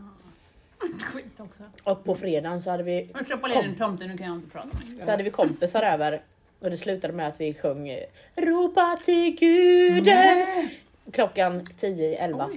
Skit 1.04 1.40
också. 1.40 1.62
Och 1.82 2.04
på 2.04 2.14
fredagen 2.14 2.62
så 2.62 2.70
hade 2.70 2.82
vi, 2.82 3.10
Jag 3.14 3.26
stoppar 3.26 3.48
ner 3.48 3.62
den 3.62 3.74
tomten, 3.76 4.08
nu 4.08 4.16
kan 4.16 4.26
jag 4.26 4.36
inte 4.36 4.50
prata 4.50 4.68
med 4.68 5.02
så 5.02 5.10
hade 5.10 5.22
vi 5.22 5.30
kompisar 5.30 5.82
över. 5.82 6.22
Och 6.60 6.70
det 6.70 6.76
slutade 6.76 7.12
med 7.12 7.28
att 7.28 7.40
vi 7.40 7.54
sjöng 7.54 7.98
Ropa 8.36 8.98
till 9.04 9.36
guden. 9.38 10.46
Klockan 11.12 11.66
10 11.76 12.06
i 12.08 12.14
11. 12.14 12.48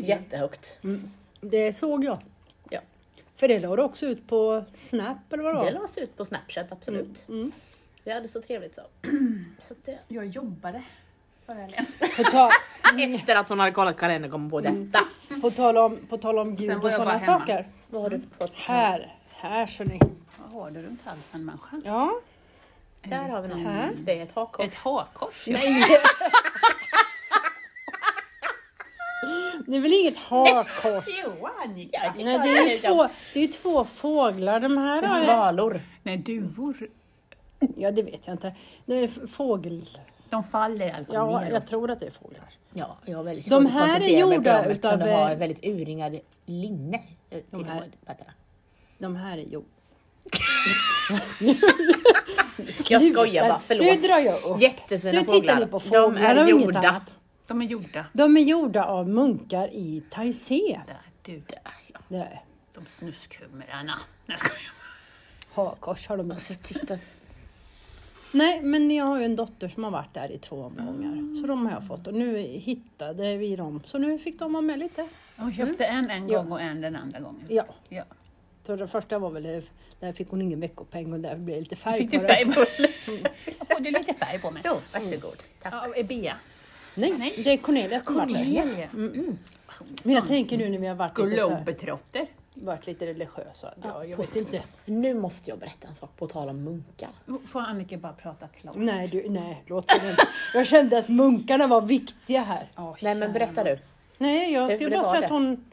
Det 1.42 1.74
såg 1.74 2.04
jag. 2.04 2.18
Ja. 2.70 2.80
För 3.36 3.48
det 3.48 3.60
la 3.60 3.76
du 3.76 3.82
också 3.82 4.06
ut 4.06 4.28
på 4.28 4.64
Snap 4.74 5.34
eller 5.34 5.44
vad 5.44 5.54
det 5.54 5.58
var? 5.58 5.66
Det 5.66 5.72
lades 5.72 5.98
ut 5.98 6.18
på 6.18 6.26
Snapchat, 6.26 6.72
absolut. 6.72 7.30
Mm. 7.30 7.52
Vi 8.04 8.12
hade 8.12 8.28
så 8.28 8.42
trevligt 8.42 8.76
så. 8.76 8.82
så 9.68 9.74
att 9.74 9.86
det... 9.86 10.00
Jag 10.08 10.26
jobbade 10.26 10.84
förra 11.46 11.56
helgen. 11.56 11.86
Ta, 12.32 12.50
Efter 13.16 13.36
att 13.36 13.50
hon 13.50 13.60
hade 13.60 13.72
kollat 13.72 13.98
kalendern 13.98 14.32
kom 14.32 14.50
på 14.50 14.62
detta. 14.62 15.06
på, 15.42 15.52
tal 15.52 15.78
om, 15.78 15.98
på 16.10 16.18
tal 16.18 16.40
om 16.40 16.58
Sen 16.58 16.68
Gud 16.68 16.86
och 16.86 16.94
sådana 16.94 17.20
saker. 17.20 17.68
Vad 17.90 18.02
har 18.02 18.10
du 18.10 18.22
fått? 18.38 18.54
Här, 18.54 19.16
här 19.30 19.68
så 19.68 19.84
ni. 19.84 20.00
Vad 20.38 20.64
har 20.64 20.72
du 20.72 20.82
runt 20.82 21.02
halsen 21.06 21.46
människa? 21.46 21.82
Ja. 21.84 22.20
Där 23.02 23.30
har 23.30 23.42
vi 23.42 23.48
något. 23.48 23.74
Här. 23.74 23.92
Det 24.00 24.20
är 24.20 24.24
ett 24.24 24.32
hakkors. 24.32 24.68
Ett 24.68 24.74
hakkors? 24.74 25.48
Nej. 25.48 25.86
Det 29.68 29.76
är 29.76 29.80
väl 29.80 29.94
inget 29.94 30.18
hakkors? 30.18 31.06
Jo, 31.26 31.48
Annika. 31.64 32.14
Nej, 32.18 32.40
det 32.40 32.58
är 32.58 32.70
ju 32.70 32.78
två, 32.78 33.08
det 33.34 33.40
är 33.40 33.44
ju 33.44 33.48
två 33.48 33.86
fåglar. 33.86 34.60
De 34.60 34.78
här 34.78 35.24
Svalor. 35.26 35.82
Nej, 36.04 36.18
duvor. 36.18 36.90
Ja, 37.78 37.92
det 37.92 38.04
vet 38.04 38.28
jag 38.28 38.34
inte. 38.34 38.56
Det 38.86 38.96
är 38.96 39.28
fågel... 39.28 39.82
De 40.30 40.44
faller 40.44 40.88
i 40.88 40.92
alla 40.92 41.06
fall 41.06 41.16
Ja, 41.16 41.40
neråt. 41.40 41.54
jag 41.54 41.68
tror 41.68 41.92
att 41.92 42.00
det 42.00 42.06
är 42.06 42.12
fåglar. 42.12 42.46
Ja, 42.74 42.98
jag 43.06 43.18
har 43.18 43.24
väldigt 43.24 43.50
De 43.50 43.66
här 43.66 44.00
är 44.00 44.20
gjorda 44.20 44.66
utav, 44.66 45.00
de 45.00 45.10
har 45.10 45.32
eh, 45.32 45.38
väldigt 45.38 45.66
urringad 45.66 46.20
linne. 46.46 47.00
till 47.30 47.66
här. 47.66 47.84
De 48.98 49.16
här 49.16 49.38
är 49.38 49.46
jo. 49.52 49.64
Jag 52.90 53.08
skojar 53.08 53.48
bara, 53.48 53.58
Nu 53.58 53.64
förlåt. 53.68 54.02
drar 54.04 54.20
jag 54.20 54.44
upp. 54.44 54.62
Jättefina 54.62 55.12
Nu 55.14 55.20
tittar 55.20 55.34
fåglar. 55.34 55.60
ni 55.60 55.66
på 55.66 55.78
De 55.78 55.90
fåglar 55.90 56.36
är 56.36 56.44
och 56.44 56.50
inget 56.50 56.66
gjorda. 56.66 57.02
De 57.52 57.62
är 57.62 57.66
gjorda. 57.66 58.06
De 58.14 58.38
är 58.38 58.42
gjorda 58.42 58.84
av 58.86 59.10
munkar 59.10 59.68
i 59.74 60.04
Taizé. 60.10 60.80
Där, 60.88 60.96
du 61.22 61.32
där 61.48 61.60
ja. 61.94 62.00
Det 62.08 62.18
är 62.18 62.42
De 62.74 62.86
snuskhumrarna. 62.86 63.84
Nej, 63.84 63.98
jag 64.26 64.40
skojar. 64.40 64.72
hakkors 65.54 66.08
har 66.08 66.18
de. 66.18 66.32
Alltså, 66.32 66.54
jag 66.54 66.62
tyckte 66.64 66.94
att 66.94 67.00
Nej, 68.34 68.62
men 68.62 68.92
jag 68.92 69.06
har 69.06 69.20
ju 69.20 69.26
en 69.26 69.36
dotter 69.36 69.70
som 69.70 69.84
har 69.84 69.92
varit 69.92 70.14
där 70.14 70.32
i 70.32 70.38
två 70.38 70.56
omgångar. 70.64 71.42
Så 71.42 71.48
de 71.48 71.66
har 71.66 71.74
jag 71.74 71.88
fått 71.88 72.08
och 72.08 72.14
nu 72.14 72.38
hittade 72.42 73.38
vi 73.38 73.56
dem. 73.56 73.82
Så 73.86 73.98
nu 73.98 74.20
fick 74.20 74.40
de 74.40 74.54
vara 74.54 74.62
med 74.62 74.80
lite. 74.80 75.08
Hon 75.38 75.54
köpte 75.54 75.86
en 75.86 76.10
en 76.10 76.30
Ja. 76.30 76.38
gång 76.42 76.52
och 76.52 76.62
en 76.62 76.82
den 76.82 76.96
andra 76.96 77.20
gången. 77.20 77.46
Ja. 77.50 77.66
Ja. 77.90 78.04
Så 78.64 78.76
den 78.76 78.88
första 78.88 79.20
var 79.20 79.30
väl, 79.30 79.62
där 80.00 80.12
fick 80.14 80.30
hon 80.30 80.42
ingen 80.42 80.60
veckopeng 80.60 81.14
och 81.14 81.20
där 81.20 81.36
blev 81.36 81.56
det 81.56 81.60
lite 81.62 81.76
färg 81.76 81.98
Fick 81.98 82.12
du 82.12 82.20
på 82.20 82.28
färg 82.28 82.44
den. 82.44 82.54
på 82.54 82.60
Jag 83.60 83.68
får 83.68 83.84
du 83.84 83.92
lite 83.92 84.14
färg 84.14 84.40
på 84.40 84.52
mig. 84.52 84.62
Jo, 84.66 84.76
varsågod. 84.94 85.44
Tack. 85.62 85.74
Ja, 85.98 86.04
Bea. 86.04 86.36
Nej, 86.96 87.14
Nej. 87.18 87.34
det 87.44 87.52
är 87.54 87.58
Cornelia 87.58 88.00
som 88.00 88.16
har 88.16 88.26
varit 88.26 88.36
där. 88.38 88.44
Cornelia. 88.44 88.88
Mm. 88.94 89.38
Men 90.04 90.14
jag 90.16 90.28
tänker 90.28 90.58
nu 90.58 90.70
när 90.70 90.78
vi 90.78 90.88
har 90.88 90.96
varit 90.96 91.18
lite, 91.18 91.42
så 91.42 91.50
här, 91.50 92.28
varit 92.54 92.88
lite 92.88 93.06
religiösa. 93.06 93.74
Ja, 93.84 94.06
jag 94.06 94.18
vet 94.18 94.36
inte. 94.36 94.62
Nu 94.86 95.14
måste 95.14 95.50
jag 95.50 95.60
berätta 95.60 95.88
en 95.88 95.96
sak 95.96 96.18
på 96.18 96.28
tal 96.28 96.50
om 96.50 96.64
munkar. 96.64 97.10
Får 97.48 97.60
Annika 97.62 97.98
bara 97.98 98.14
prata 98.14 98.48
klart? 98.48 98.76
Nej, 98.78 99.08
du, 99.08 99.30
nej, 99.30 99.64
låt 99.68 99.88
det. 99.88 100.18
Jag 100.54 100.68
kände 100.68 100.98
att 100.98 101.08
munkarna 101.10 101.68
var 101.68 101.82
viktiga 101.82 102.42
här. 102.42 102.68
Åh, 102.78 102.96
Nej 103.02 103.16
men 103.16 103.34
berätta 103.34 103.64
du. 103.64 103.80
Nej, 104.18 104.54
jag 104.54 104.70
Det- 104.70 104.76
skulle 104.76 104.90
det 104.90 104.96
bara 105.02 105.10
säga 105.10 105.20
det. 105.20 105.26
att 105.26 105.32
hon 105.32 105.66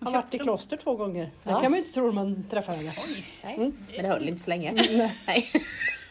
har 0.00 0.12
varit 0.12 0.34
i 0.34 0.38
kloster 0.38 0.76
två 0.76 0.96
gånger. 0.96 1.24
Det 1.42 1.50
Ja. 1.50 1.60
kan 1.60 1.70
man 1.70 1.72
ju 1.72 1.78
inte 1.78 1.92
tro 1.94 2.06
när 2.06 2.12
man 2.12 2.44
träffar 2.50 2.72
henne. 2.74 2.92
Nej, 3.44 3.54
Mm. 3.56 3.76
men 3.94 4.02
det 4.02 4.08
höll 4.08 4.28
inte 4.28 4.42
så 4.44 4.50
länge. 4.50 4.72
Nej. 5.26 5.50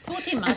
Två 0.06 0.14
timmar. 0.14 0.56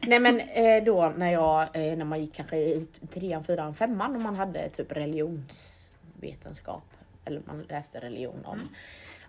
Nej 0.06 0.20
men 0.20 0.40
eh, 0.40 0.84
då 0.84 1.12
när 1.16 1.32
jag, 1.32 1.62
eh, 1.62 1.96
när 1.96 2.04
man 2.04 2.20
gick 2.20 2.34
kanske 2.34 2.56
i 2.56 2.88
trean, 3.14 3.44
fyran, 3.44 3.74
femman 3.74 4.16
och 4.16 4.22
man 4.22 4.36
hade 4.36 4.68
typ 4.68 4.92
religionsvetenskap. 4.92 6.82
Eller 7.24 7.42
man 7.46 7.62
läste 7.62 8.00
religion 8.00 8.44
om. 8.44 8.68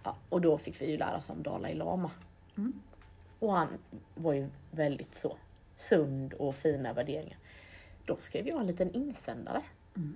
Ja, 0.03 0.15
och 0.29 0.41
då 0.41 0.57
fick 0.57 0.81
vi 0.81 0.91
ju 0.91 0.97
lära 0.97 1.17
oss 1.17 1.29
om 1.29 1.43
Dalai 1.43 1.73
Lama. 1.73 2.11
Och 3.39 3.53
han 3.53 3.67
var 4.15 4.33
ju 4.33 4.47
väldigt 4.71 5.15
så 5.15 5.37
sund 5.77 6.33
och 6.33 6.55
fina 6.55 6.93
värderingar. 6.93 7.37
Då 8.05 8.15
skrev 8.17 8.47
jag 8.47 8.59
en 8.59 8.67
liten 8.67 8.93
insändare 8.93 9.61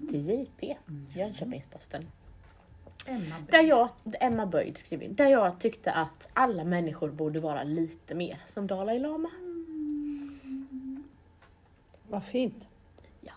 till 0.10 0.30
JP, 0.30 0.78
Jönköpings-Posten. 1.14 2.06
Emma 3.06 3.36
Där 3.50 3.64
jag, 3.64 3.90
Emma 4.20 4.46
Böjd 4.46 4.78
skrev 4.78 5.04
in, 5.04 5.16
där 5.16 5.30
jag 5.30 5.60
tyckte 5.60 5.92
att 5.92 6.28
alla 6.34 6.64
människor 6.64 7.10
borde 7.10 7.40
vara 7.40 7.64
lite 7.64 8.16
mer 8.16 8.38
som 8.48 8.68
Dalai 8.68 9.00
Lama. 9.00 9.30
Vad 12.08 12.24
fint. 12.24 12.68
Ja. 13.22 13.34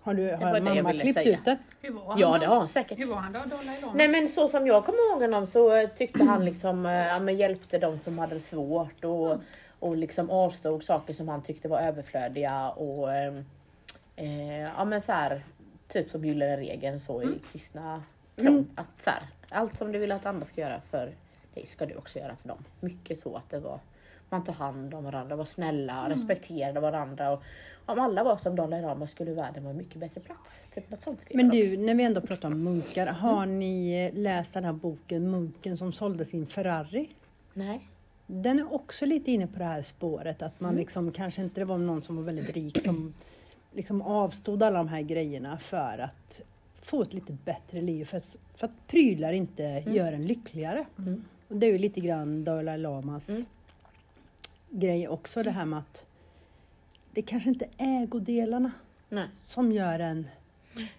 Har, 0.00 0.14
du, 0.14 0.22
har 0.30 0.52
det 0.52 0.58
jag 0.58 0.62
mamma 0.62 0.92
klippt 0.92 1.14
säga. 1.14 1.38
ut 1.38 1.44
det? 1.44 1.58
Hur 1.80 1.92
var 1.92 2.04
han 2.04 2.18
Ja 2.18 2.32
då? 2.32 2.38
det 2.38 2.46
har 2.46 2.56
han 2.58 2.68
säkert. 2.68 2.98
Hur 2.98 3.06
var 3.06 3.16
han 3.16 3.32
då, 3.32 3.38
Dalai 3.38 3.80
Lama? 3.80 3.92
Nej 3.94 4.08
men 4.08 4.28
så 4.28 4.48
som 4.48 4.66
jag 4.66 4.84
kommer 4.84 5.10
ihåg 5.10 5.22
honom 5.22 5.46
så 5.46 5.88
tyckte 5.96 6.24
han 6.24 6.44
liksom 6.44 6.86
eh, 6.86 7.06
ja, 7.06 7.20
men 7.20 7.36
hjälpte 7.36 7.78
de 7.78 8.00
som 8.00 8.18
hade 8.18 8.34
det 8.34 8.40
svårt 8.40 9.04
och, 9.04 9.36
och 9.78 9.96
liksom 9.96 10.30
avstod 10.30 10.84
saker 10.84 11.14
som 11.14 11.28
han 11.28 11.42
tyckte 11.42 11.68
var 11.68 11.80
överflödiga 11.80 12.70
och 12.70 13.14
eh, 13.14 13.34
eh, 14.16 14.60
ja 14.76 14.84
men 14.84 15.00
så 15.00 15.12
här 15.12 15.42
typ 15.88 16.10
som 16.10 16.24
gyllene 16.24 16.56
regeln 16.56 17.00
så 17.00 17.22
i 17.22 17.38
kristna 17.52 18.02
tron. 18.38 18.70
Att 18.74 19.04
så 19.04 19.10
här, 19.10 19.22
allt 19.48 19.78
som 19.78 19.92
du 19.92 19.98
vill 19.98 20.12
att 20.12 20.26
andra 20.26 20.44
ska 20.46 20.60
göra 20.60 20.80
för 20.90 21.12
dig 21.54 21.66
ska 21.66 21.86
du 21.86 21.94
också 21.94 22.18
göra 22.18 22.36
för 22.36 22.48
dem. 22.48 22.64
Mycket 22.80 23.20
så 23.20 23.36
att 23.36 23.50
det 23.50 23.60
var 23.60 23.80
man 24.30 24.44
tar 24.44 24.52
hand 24.52 24.94
om 24.94 25.04
varandra, 25.04 25.36
var 25.36 25.44
snälla, 25.44 26.08
respekterade 26.08 26.80
varandra 26.80 27.30
och 27.30 27.42
om 27.86 28.00
alla 28.00 28.24
var 28.24 28.36
som 28.36 28.56
Dalai 28.56 28.82
Lama 28.82 29.06
skulle 29.06 29.32
världen 29.32 29.62
vara 29.64 29.70
en 29.70 29.76
mycket 29.76 29.96
bättre 29.96 30.20
plats. 30.20 30.62
Typ 30.74 30.90
något 30.90 31.02
sånt 31.02 31.20
Men 31.34 31.48
du, 31.48 31.76
när 31.76 31.94
vi 31.94 32.02
ändå 32.02 32.20
pratar 32.20 32.48
om 32.48 32.64
munkar. 32.64 33.06
Har 33.06 33.46
ni 33.46 34.06
eh, 34.06 34.18
läst 34.18 34.54
den 34.54 34.64
här 34.64 34.72
boken 34.72 35.30
Munken 35.30 35.76
som 35.76 35.92
sålde 35.92 36.24
sin 36.24 36.46
Ferrari? 36.46 37.08
Nej. 37.54 37.88
Den 38.26 38.58
är 38.58 38.74
också 38.74 39.06
lite 39.06 39.30
inne 39.30 39.46
på 39.46 39.58
det 39.58 39.64
här 39.64 39.82
spåret 39.82 40.42
att 40.42 40.60
man 40.60 40.76
liksom 40.76 41.12
kanske 41.12 41.42
inte 41.42 41.60
det 41.60 41.64
var 41.64 41.78
någon 41.78 42.02
som 42.02 42.16
var 42.16 42.22
väldigt 42.22 42.56
rik 42.56 42.82
som 42.82 43.14
liksom 43.72 44.02
avstod 44.02 44.62
alla 44.62 44.78
de 44.78 44.88
här 44.88 45.02
grejerna 45.02 45.58
för 45.58 45.98
att 45.98 46.42
få 46.82 47.02
ett 47.02 47.14
lite 47.14 47.32
bättre 47.32 47.80
liv. 47.80 48.04
För 48.04 48.16
att, 48.16 48.36
för 48.54 48.66
att 48.66 48.86
prylar 48.86 49.32
inte 49.32 49.62
gör 49.86 50.12
en 50.12 50.26
lyckligare. 50.26 50.86
Och 51.48 51.56
det 51.56 51.66
är 51.66 51.72
ju 51.72 51.78
lite 51.78 52.00
grann 52.00 52.44
Dalai 52.44 52.78
Lamas 52.78 53.30
grej 54.70 55.08
också 55.08 55.42
det 55.42 55.50
här 55.50 55.64
med 55.64 55.78
att 55.78 56.06
det 57.12 57.22
kanske 57.22 57.48
inte 57.48 57.64
är 57.78 58.02
ägodelarna 58.02 58.72
Nej. 59.08 59.28
som 59.46 59.72
gör 59.72 59.98
en 59.98 60.28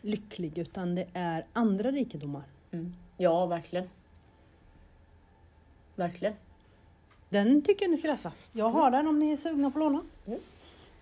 lycklig 0.02 0.58
utan 0.58 0.96
det 0.96 1.08
är 1.14 1.46
andra 1.54 1.92
rikedomar. 1.92 2.44
Mm. 2.72 2.96
Ja, 3.18 3.46
verkligen. 3.46 3.90
Verkligen. 5.96 6.34
Den 7.30 7.62
tycker 7.62 7.86
jag 7.86 7.92
ni 7.92 7.98
ska 7.98 8.08
läsa. 8.08 8.32
Jag 8.52 8.70
har 8.70 8.92
den 8.92 9.08
om 9.08 9.20
ni 9.20 9.32
är 9.32 9.38
sugna 9.38 9.72
på 9.72 9.80
att 9.80 9.84
låna. 9.86 10.02
Mm. 10.26 10.40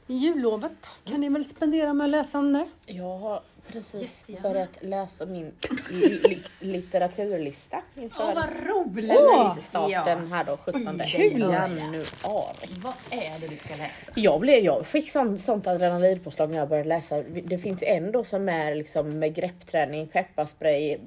Jullovet 0.07 0.87
kan 1.03 1.21
ni 1.21 1.29
väl 1.29 1.45
spendera 1.45 1.93
med 1.93 2.05
att 2.05 2.11
läsa 2.11 2.39
om 2.39 2.53
det. 2.53 2.67
Jag 2.85 3.17
har 3.17 3.41
precis 3.71 4.19
Jättegärna. 4.29 4.49
börjat 4.49 4.77
läsa 4.83 5.25
min 5.25 5.51
li 5.89 6.09
li 6.09 6.43
litteraturlista 6.59 7.81
inför 7.95 8.23
Åh, 8.23 8.33
vad 8.35 8.49
roligt! 8.67 9.09
release-starten 9.09 10.31
här 10.31 10.43
då 10.43 10.57
17 10.57 10.99
Kul. 11.05 11.39
januari. 11.41 12.67
Vad 12.83 12.93
är 13.11 13.39
det 13.39 13.47
du 13.47 13.57
ska 13.57 13.69
läsa? 13.75 14.11
Jag, 14.15 14.39
blev, 14.39 14.63
jag 14.63 14.87
fick 14.87 15.11
sån, 15.11 15.39
sånt 15.39 15.67
adrenalinpåslag 15.67 16.49
när 16.49 16.57
jag 16.57 16.69
började 16.69 16.89
läsa. 16.89 17.23
Det 17.23 17.57
finns 17.57 17.83
ju 17.83 17.87
en 17.87 18.11
då 18.11 18.23
som 18.23 18.49
är 18.49 18.75
liksom 18.75 19.19
med 19.19 19.35
greppträning, 19.35 20.07
pepparspray, 20.07 20.97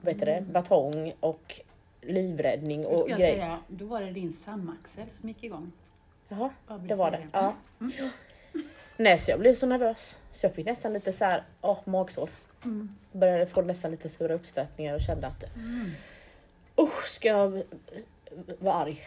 vet 0.00 0.18
du 0.18 0.24
det, 0.24 0.40
batong 0.52 1.12
och 1.20 1.60
livräddning 2.02 2.86
och 2.86 3.08
grejer. 3.08 3.34
säga, 3.34 3.58
då 3.68 3.84
var 3.86 4.00
det 4.00 4.10
din 4.10 4.32
samaxel 4.32 5.10
som 5.10 5.28
gick 5.28 5.44
igång. 5.44 5.72
Jaha, 6.28 6.50
det 6.88 6.94
var 6.94 7.10
det. 7.10 7.26
Ja. 7.32 7.54
Mm. 7.80 7.92
Nej, 8.96 9.18
så 9.18 9.30
jag 9.30 9.40
blev 9.40 9.54
så 9.54 9.66
nervös. 9.66 10.16
Så 10.32 10.46
jag 10.46 10.54
fick 10.54 10.66
nästan 10.66 10.92
lite 10.92 11.12
så 11.12 11.24
här, 11.24 11.42
åh, 11.60 11.78
magsår. 11.84 12.28
Mm. 12.64 12.88
Började 13.12 13.46
få 13.46 13.62
nästan 13.62 13.90
lite 13.90 14.08
sura 14.08 14.34
uppstötningar 14.34 14.94
och 14.94 15.00
kände 15.00 15.26
att 15.26 15.44
usch, 16.80 17.04
ska 17.04 17.28
jag 17.28 17.62
vara 18.58 18.74
arg 18.74 19.06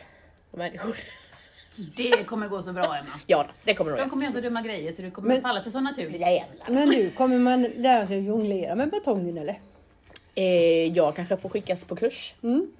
på 0.52 0.58
människor? 0.58 0.98
Det 1.96 2.24
kommer 2.24 2.48
gå 2.48 2.62
så 2.62 2.74
bra 2.74 2.84
Emma. 2.96 3.20
Ja, 3.26 3.48
det 3.64 3.74
kommer 3.74 3.92
nog 3.92 4.00
De 4.00 4.10
kommer 4.10 4.24
göra 4.24 4.34
så 4.34 4.42
dumma 4.42 4.62
grejer 4.62 4.92
så 4.92 5.02
det 5.02 5.12
kommer 5.12 5.28
Men- 5.28 5.42
falla 5.42 5.64
sig 5.64 5.72
så 5.72 5.80
naturligt. 5.80 6.22
Jävlar. 6.22 6.70
Men 6.70 6.90
du, 6.90 7.12
kommer 7.12 7.40
man 7.40 7.64
lära 7.64 8.08
sig 8.08 8.18
att 8.18 8.24
jonglera 8.24 8.76
med 8.76 8.90
batongen 8.90 9.38
eller? 9.38 9.60
Eh, 10.36 10.86
jag 10.94 11.16
kanske 11.16 11.38
får 11.38 11.50
skickas 11.50 11.86
på 11.86 11.96
kurs. 11.96 12.36
Mm. 12.44 12.72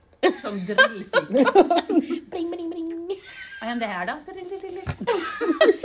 Som 0.42 0.66
drillfika. 0.66 1.22
Bling, 2.32 2.52
bling, 2.52 2.70
bling. 2.70 2.87
Vad 3.62 3.70
hände 3.70 3.86
här 3.86 4.06
då? 4.06 4.14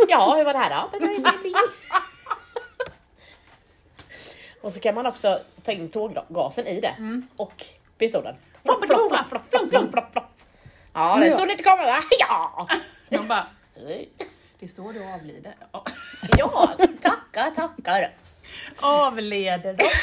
Ja, 0.09 0.35
hur 0.37 0.45
var 0.45 0.53
det 0.53 0.59
här 0.59 0.71
då? 0.91 0.99
Och 4.61 4.73
så 4.73 4.81
kan 4.81 4.95
man 4.95 5.07
också 5.07 5.41
ta 5.63 5.73
in 5.73 5.89
tårgasen 5.91 6.67
i 6.67 6.81
det 6.81 7.23
och 7.37 7.65
pistolen. 7.99 8.35
Flopp, 8.65 8.87
flopp, 8.87 9.09
flopp, 9.11 9.29
flopp, 9.29 9.43
flopp, 9.51 9.71
flopp, 9.71 9.91
flopp, 9.93 10.13
flopp. 10.13 10.25
Ja, 10.93 11.17
det 11.17 11.27
Ja. 11.27 11.37
såg 11.37 11.47
lite 11.49 11.63
kommer 11.63 11.85
va? 11.85 12.03
Ja! 12.19 12.69
De 13.09 13.29
bara, 13.29 13.47
det 14.59 14.69
så 14.69 14.93
du 14.93 15.05
avlider. 15.15 15.55
Ja. 15.73 15.85
Ja, 16.39 16.71
tackar, 17.03 17.51
tackar. 17.51 18.11
Avleder 18.81 19.75
de? 19.75 19.85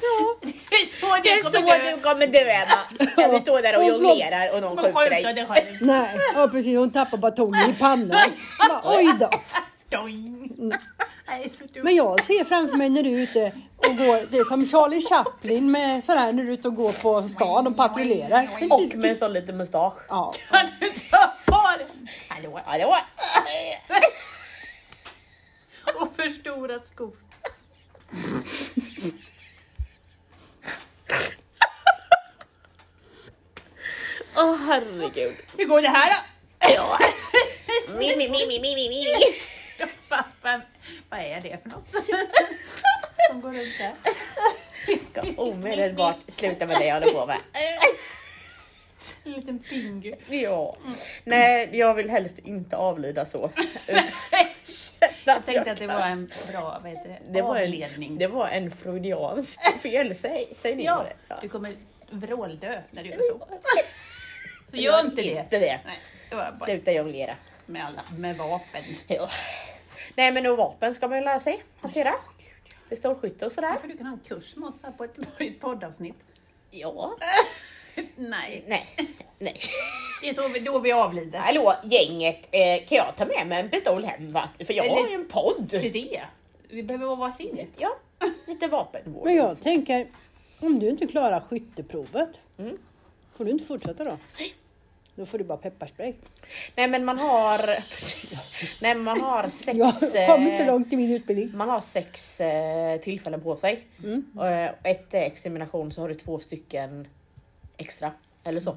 Det 0.00 0.48
är 0.48 0.61
så 1.00 1.06
Det 1.22 1.28
är 1.28 1.42
så 1.42 1.96
du 1.96 2.02
kommer 2.02 2.26
dö 2.26 2.38
Emma. 2.38 3.10
Kan 3.16 3.30
du 3.30 3.40
stå 3.40 3.60
där 3.60 3.76
och 3.76 3.84
jonglerar 3.84 4.54
och 4.54 4.60
någon 4.60 4.76
skjuter 4.76 5.10
dig? 5.10 5.34
dig. 5.34 5.78
Nej, 5.80 6.18
ja 6.34 6.48
precis. 6.48 6.78
Hon 6.78 6.90
tappar 6.90 7.18
batongen 7.18 7.70
i 7.70 7.74
pannan. 7.74 8.32
Bara, 8.68 8.82
Oj 8.96 9.14
då. 9.20 9.30
Men 11.82 11.94
jag 11.94 12.24
ser 12.24 12.44
framför 12.44 12.76
mig 12.76 12.88
när 12.88 13.02
du 13.02 13.10
är 13.10 13.22
ute 13.22 13.52
och 13.76 13.96
går, 13.96 14.30
det 14.30 14.36
är 14.38 14.44
som 14.44 14.66
Charlie 14.66 15.02
Chaplin 15.08 15.70
med 15.70 16.04
sådär 16.04 16.32
när 16.32 16.42
du 16.42 16.48
är 16.48 16.52
ute 16.52 16.68
och 16.68 16.74
går 16.74 16.92
på 16.92 17.28
stan 17.28 17.66
och 17.66 17.76
patrullerar. 17.76 18.48
Och 18.70 18.94
med 18.94 19.10
en 19.10 19.18
sån 19.18 19.32
liten 19.32 19.56
mustasch. 19.56 19.94
Ja. 20.08 20.34
Kan 20.50 20.66
du 20.80 20.90
ta 21.10 21.32
på 21.46 21.62
den? 21.78 22.08
Hallå, 22.28 22.60
hallå. 22.64 22.96
Och 26.00 26.16
för 26.16 26.28
stora 26.28 26.80
skor. 26.80 27.12
Åh 34.36 34.56
herregud. 34.56 35.36
Hur 35.56 35.64
går 35.64 35.82
det 35.82 35.88
här 35.88 36.10
då? 36.10 36.16
Ja. 36.74 36.98
Mi, 37.98 38.16
mi, 38.16 38.28
mi, 38.28 38.46
mi, 38.46 38.60
mi, 38.60 38.74
mi, 38.74 38.88
mi. 38.88 39.04
Vad 41.08 41.20
är 41.20 41.40
det 41.40 41.62
för 41.62 41.68
något? 41.68 41.88
Som 43.28 43.40
går 43.40 43.52
runt 43.52 43.78
där. 43.78 43.94
Ska 45.10 45.22
omedelbart 45.42 46.16
sluta 46.28 46.66
med 46.66 46.78
det 46.78 46.86
jag 46.86 46.94
håller 46.94 47.12
på 47.12 47.26
med. 47.26 47.38
En 49.24 49.32
liten 49.32 49.58
pingu. 49.58 50.14
Ja. 50.28 50.76
Nej, 51.24 51.68
jag 51.72 51.94
vill 51.94 52.10
helst 52.10 52.38
inte 52.38 52.76
avlida 52.76 53.24
så. 53.26 53.50
Jag 55.24 55.44
tänkte 55.46 55.72
att 55.72 55.78
det 55.78 55.86
var 55.86 56.00
en 56.06 56.30
bra 56.52 56.80
vad 56.82 56.90
heter 56.92 57.08
det, 57.08 57.18
det 57.32 57.42
var 57.42 57.56
en, 57.56 57.62
avledning. 57.62 58.18
det 58.18 58.26
var 58.26 58.48
en 58.48 58.70
freudiansk 58.70 59.60
fel. 59.80 60.14
Säg, 60.16 60.48
säg 60.54 60.74
det. 60.76 60.82
Ja, 60.82 61.06
Ja. 61.28 61.38
du 61.42 61.48
kommer 61.48 61.74
vråldö 62.10 62.78
när 62.90 63.02
du 63.02 63.08
gör 63.10 63.18
så. 63.18 63.46
Så 64.70 64.76
gör 64.76 65.00
inte 65.00 65.22
det. 65.22 65.28
Inte 65.40 65.58
det. 65.58 65.80
Nej, 65.84 65.98
det 66.30 66.36
bara 66.36 66.52
Sluta 66.56 66.92
jonglera. 66.92 67.34
med 67.66 67.84
alla, 67.86 68.02
med 68.18 68.36
vapen. 68.36 68.82
Ja. 69.06 69.28
Nej 70.16 70.32
men 70.32 70.46
och 70.46 70.56
vapen 70.56 70.94
ska 70.94 71.08
man 71.08 71.18
ju 71.18 71.24
lära 71.24 71.40
sig 71.40 71.62
hantera. 71.80 72.14
Pistolskytte 72.88 73.46
och 73.46 73.52
sådär. 73.52 73.68
Kanske 73.68 73.88
du 73.88 73.96
kan 73.96 74.06
ha 74.06 74.12
en 74.12 74.20
kurs 74.28 74.56
med 74.56 74.68
oss 74.68 74.74
här 74.82 74.90
på 74.92 75.04
ett, 75.04 75.36
på 75.36 75.42
ett 75.44 75.60
poddavsnitt. 75.60 76.16
Ja. 76.70 77.16
Nej, 78.16 78.64
Nej. 78.66 78.86
Nej. 79.38 79.60
det 80.22 80.28
är 80.28 80.34
så 80.34 80.48
vi, 80.48 80.60
då 80.60 80.78
vi 80.78 80.92
avlider. 80.92 81.38
Hallå 81.38 81.74
gänget, 81.84 82.48
eh, 82.50 82.88
kan 82.88 82.96
jag 82.96 83.16
ta 83.16 83.24
med 83.24 83.46
mig 83.46 83.60
en 83.60 83.70
pistol 83.70 84.04
hem 84.04 84.32
va? 84.32 84.48
För 84.66 84.72
jag 84.74 84.84
har 84.88 84.98
Eller- 84.98 85.08
ju 85.08 85.14
en 85.14 85.28
podd. 85.28 85.68
Till 85.70 85.92
det. 85.92 86.20
Vi 86.70 86.82
behöver 86.82 87.06
vara 87.06 87.16
varsin. 87.16 87.66
Ja, 87.78 87.96
lite 88.46 88.66
vapenvård. 88.66 89.24
Men 89.24 89.34
jag 89.36 89.60
tänker, 89.60 90.06
om 90.60 90.78
du 90.78 90.88
inte 90.88 91.06
klarar 91.06 91.40
skytteprovet, 91.40 92.28
Mm. 92.58 92.78
får 93.36 93.44
du 93.44 93.50
inte 93.50 93.64
fortsätta 93.64 94.04
då? 94.04 94.18
Då 95.14 95.26
får 95.26 95.38
du 95.38 95.44
bara 95.44 95.58
pepparspray. 95.58 96.12
Nej 96.76 96.88
men 96.88 97.04
man 97.04 97.18
har... 97.18 97.58
Nej 98.82 98.94
man 98.94 99.20
har 99.20 99.48
sex... 99.48 99.78
Jag 99.78 100.26
kom 100.28 100.42
inte 100.48 100.62
eh, 100.62 100.66
långt 100.66 100.92
i 100.92 100.96
min 100.96 101.10
utbildning. 101.12 101.56
Man 101.56 101.68
har 101.68 101.80
sex 101.80 102.40
eh, 102.40 103.00
tillfällen 103.00 103.40
på 103.40 103.56
sig. 103.56 103.86
Mm. 104.04 104.24
Och, 104.36 104.48
eh, 104.48 104.70
ett 104.82 105.14
är 105.14 105.22
examination 105.22 105.92
så 105.92 106.00
har 106.00 106.08
du 106.08 106.14
två 106.14 106.38
stycken 106.38 107.08
extra. 107.76 108.12
Eller 108.44 108.60
så. 108.60 108.76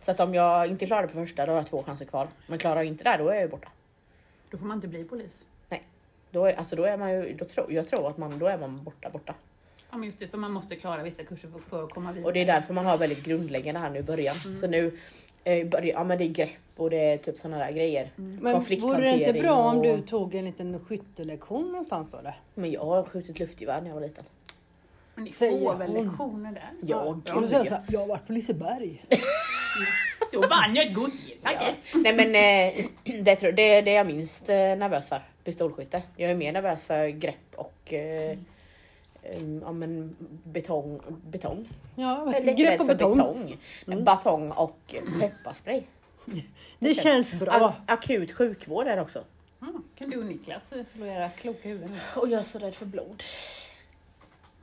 Så 0.00 0.10
att 0.10 0.20
om 0.20 0.34
jag 0.34 0.66
inte 0.66 0.86
klarar 0.86 1.02
det 1.02 1.08
på 1.08 1.14
första 1.14 1.46
då 1.46 1.52
har 1.52 1.56
jag 1.58 1.66
två 1.66 1.82
chanser 1.82 2.04
kvar. 2.04 2.28
Men 2.46 2.58
klarar 2.58 2.76
jag 2.76 2.86
inte 2.86 3.04
det 3.04 3.16
då 3.16 3.28
är 3.28 3.34
jag 3.34 3.42
ju 3.42 3.48
borta. 3.48 3.68
Då 4.50 4.58
får 4.58 4.66
man 4.66 4.76
inte 4.76 4.88
bli 4.88 5.04
polis. 5.04 5.44
Då 6.30 6.44
är, 6.46 6.54
alltså 6.54 6.76
då 6.76 6.84
är 6.84 6.96
man 6.96 7.12
ju, 7.12 7.34
då 7.34 7.44
tror, 7.44 7.72
jag 7.72 7.88
tror 7.88 8.08
att 8.08 8.18
man, 8.18 8.38
då 8.38 8.46
är 8.46 8.58
man 8.58 8.84
borta 8.84 9.10
borta. 9.10 9.34
Ja 9.90 9.96
men 9.96 10.06
just 10.06 10.18
det, 10.18 10.28
för 10.28 10.38
man 10.38 10.52
måste 10.52 10.76
klara 10.76 11.02
vissa 11.02 11.24
kurser 11.24 11.48
för, 11.48 11.58
för 11.58 11.84
att 11.84 11.90
komma 11.90 12.12
vidare. 12.12 12.26
Och 12.26 12.32
det 12.32 12.40
är 12.40 12.46
därför 12.46 12.74
man 12.74 12.86
har 12.86 12.98
väldigt 12.98 13.24
grundläggande 13.24 13.80
här 13.80 13.90
nu 13.90 13.98
i 13.98 14.02
början. 14.02 14.34
Så 14.34 14.66
nu, 14.66 14.98
eh, 15.44 15.58
i 15.58 15.64
början, 15.64 15.96
ja 15.96 16.04
men 16.04 16.18
det 16.18 16.24
är 16.24 16.28
grepp 16.28 16.50
och 16.76 16.90
det 16.90 16.96
är 17.12 17.16
typ 17.18 17.38
sådana 17.38 17.58
där 17.64 17.72
grejer. 17.72 18.10
Men 18.16 18.40
vore 18.80 19.00
det 19.00 19.10
inte 19.18 19.40
bra 19.40 19.54
om 19.56 19.76
och- 19.78 19.82
du 19.84 20.02
tog 20.02 20.34
en 20.34 20.44
liten 20.44 20.84
skyttelektion 20.84 21.66
någonstans 21.68 22.08
då? 22.12 22.18
Eller? 22.18 22.38
Men 22.54 22.72
jag 22.72 22.84
har 22.84 23.02
skjutit 23.04 23.38
luftgevär 23.38 23.80
när 23.80 23.88
jag 23.88 23.94
var 23.94 24.02
liten. 24.02 24.24
Men 25.14 25.24
ni 25.24 25.30
Säger 25.30 25.60
får 25.60 25.74
väl 25.74 25.90
hon. 25.96 26.04
lektioner 26.06 26.52
där? 26.52 26.70
Ja, 26.82 27.12
gud 27.24 27.52
ja. 27.52 27.64
så 27.66 27.74
här, 27.74 27.82
jag 27.88 28.00
har 28.00 28.06
varit 28.06 28.26
på 28.26 28.32
Liseberg. 28.32 29.04
Då 30.32 30.40
vann 30.40 30.74
jag 30.74 30.86
ett. 30.86 31.42
Tack! 31.42 31.74
Nej 31.94 32.14
men 32.16 32.34
eh, 32.34 32.86
det, 33.22 33.36
tror, 33.36 33.52
det, 33.52 33.80
det 33.80 33.90
är 33.90 33.96
jag 33.96 34.06
minst 34.06 34.48
eh, 34.48 34.54
nervös 34.56 35.08
för, 35.08 35.20
pistolskytte. 35.44 36.02
Jag 36.16 36.30
är 36.30 36.34
mer 36.34 36.52
nervös 36.52 36.84
för 36.84 37.08
grepp 37.08 37.54
och 37.56 37.92
eh, 37.92 38.38
em, 39.22 39.60
ja, 39.64 39.72
men 39.72 40.16
betong. 40.44 41.00
betong. 41.26 41.68
Ja, 41.96 42.24
Jag 42.26 42.36
är 42.36 42.44
lite 42.44 42.62
grepp 42.62 42.72
rädd 42.72 42.80
och 42.80 42.86
för 42.86 42.94
betong. 42.94 43.56
betong. 43.86 44.04
Batong 44.04 44.50
och 44.50 44.94
pepparspray. 45.20 45.82
Det 46.78 46.94
känns 46.94 47.32
bra. 47.32 47.52
Ak- 47.52 47.92
akut 47.92 48.32
sjukvård 48.32 48.86
är 48.86 48.96
det 48.96 49.02
också. 49.02 49.24
Ja, 49.60 49.66
kan 49.98 50.10
du 50.10 50.18
och 50.18 50.26
Niklas 50.26 50.62
slå 50.94 51.06
era 51.06 51.30
kloka 51.30 51.68
huvuden 51.68 51.98
Och 52.16 52.28
jag 52.28 52.38
är 52.38 52.44
så 52.44 52.58
rädd 52.58 52.74
för 52.74 52.86
blod. 52.86 53.22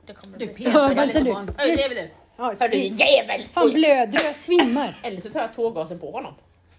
Det 0.06 0.12
kommer 0.12 0.38
Du 0.38 0.46
bli 0.46 0.64
nu. 0.64 1.30
Lever 1.66 1.94
du? 1.94 2.10
Ja, 2.36 2.44
Hör 2.44 2.68
du 2.68 2.76
svin- 2.78 2.96
jävel! 2.98 3.48
Fan 3.52 3.70
blöder 3.72 4.18
du? 4.18 4.24
Jag 4.24 4.36
svimmar. 4.36 4.98
Eller 5.02 5.20
så 5.20 5.30
tar 5.30 5.40
jag 5.40 5.52
tårgasen 5.54 5.98
på 5.98 6.10
honom. 6.10 6.34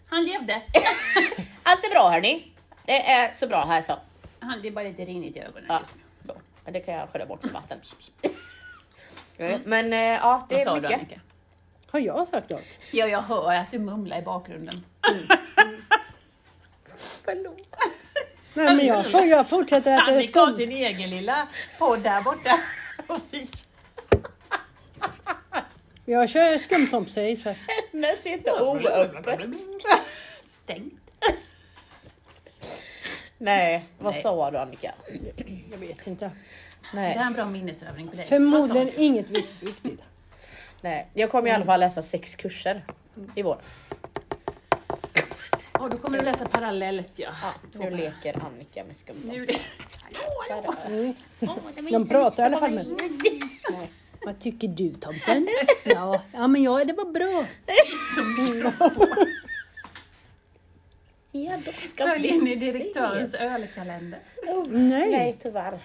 Han 0.09 0.23
levde. 0.23 0.53
Allt 1.63 1.83
är 1.85 1.91
bra 1.91 2.09
hörni. 2.09 2.51
Det 2.85 3.09
är 3.11 3.33
så 3.33 3.47
bra 3.47 3.65
här 3.65 3.81
så. 3.81 3.99
Han, 4.39 4.61
det 4.61 4.67
är 4.67 4.71
bara 4.71 4.83
lite 4.83 5.05
rinnigt 5.05 5.35
i 5.35 5.39
ögonen 5.39 5.65
Ja, 5.67 5.79
just 5.79 5.91
nu. 6.65 6.71
det 6.71 6.79
kan 6.79 6.93
jag 6.93 7.09
skölja 7.09 7.25
bort 7.25 7.43
med 7.43 7.53
vatten. 7.53 7.77
Men 9.65 9.93
eh, 9.93 9.99
ja, 9.99 10.45
det 10.49 10.55
Vad 10.55 10.67
är 10.67 10.75
du 10.75 10.81
mycket. 10.81 10.97
Annika? 10.99 11.19
Har 11.91 11.99
jag 11.99 12.27
sagt 12.27 12.49
något? 12.49 12.61
Ja, 12.91 13.07
jag 13.07 13.21
hör 13.21 13.55
att 13.55 13.71
du 13.71 13.79
mumlar 13.79 14.19
i 14.19 14.21
bakgrunden. 14.21 14.85
Nej 18.53 18.75
men 18.75 18.85
jag, 18.85 19.27
jag 19.27 19.49
fortsätter 19.49 19.97
att 19.97 20.07
Annika 20.09 20.39
har 20.39 20.53
sin 20.53 20.71
egen 20.71 21.09
lilla 21.09 21.47
podd 21.79 21.99
där 22.03 22.21
borta. 22.21 22.59
Och 23.07 23.19
Jag 26.05 26.29
kör 26.29 26.57
skumtomsejs 26.57 27.45
här. 27.45 27.57
Den 27.91 28.15
sitter 28.23 28.61
oöppet. 28.61 29.39
Stängt. 30.63 30.93
Nej, 33.37 33.85
vad 33.99 34.13
Nej. 34.13 34.21
sa 34.23 34.51
du 34.51 34.57
Annika? 34.57 34.93
Jag 35.71 35.77
vet 35.77 36.07
inte. 36.07 36.31
Det 36.91 36.97
här 36.99 37.11
är 37.11 37.15
Nej, 37.15 37.25
en 37.27 37.33
bra 37.33 37.45
minnesövning 37.45 38.07
på 38.07 38.15
dig. 38.15 38.25
Förmodligen 38.25 38.85
Vad 38.85 38.93
sa 38.95 39.01
inget 39.01 39.29
vik- 39.29 39.49
viktigt. 39.59 40.01
nej. 40.81 41.07
Jag 41.13 41.31
kommer 41.31 41.49
i 41.49 41.51
alla 41.51 41.65
fall 41.65 41.79
läsa 41.79 42.01
sex 42.01 42.35
kurser 42.35 42.85
i 43.35 43.41
vår. 43.41 43.57
Ja, 45.73 45.87
då 45.91 45.97
kommer 45.97 46.17
du 46.19 46.25
läsa 46.25 46.45
parallellt 46.45 47.11
ja. 47.15 47.31
Nu 47.73 47.89
leker 47.89 48.39
Annika 48.45 48.83
med 48.83 48.97
skumtomte. 48.97 49.37
Nu... 49.37 49.47
Mm. 50.87 51.13
De 51.91 52.07
pratar 52.07 52.43
i 52.43 52.45
alla 52.45 52.57
fall 52.57 52.71
med 52.71 52.85
Nej. 53.69 53.89
Vad 54.25 54.39
tycker 54.39 54.67
du 54.67 54.93
tomten? 54.93 55.47
Ja, 55.83 56.21
ja 56.33 56.47
men 56.47 56.63
ja, 56.63 56.85
det 56.85 56.93
var 56.93 57.05
bra. 57.05 57.45
Ja, 61.31 61.57
då 61.65 61.71
ska 61.71 62.07
Följ 62.07 62.27
in 62.27 62.47
i 62.47 62.59
se. 62.59 62.71
direktörens 62.71 63.33
ölkalender. 63.33 64.19
Nej. 64.67 65.11
Nej, 65.11 65.37
tyvärr. 65.43 65.79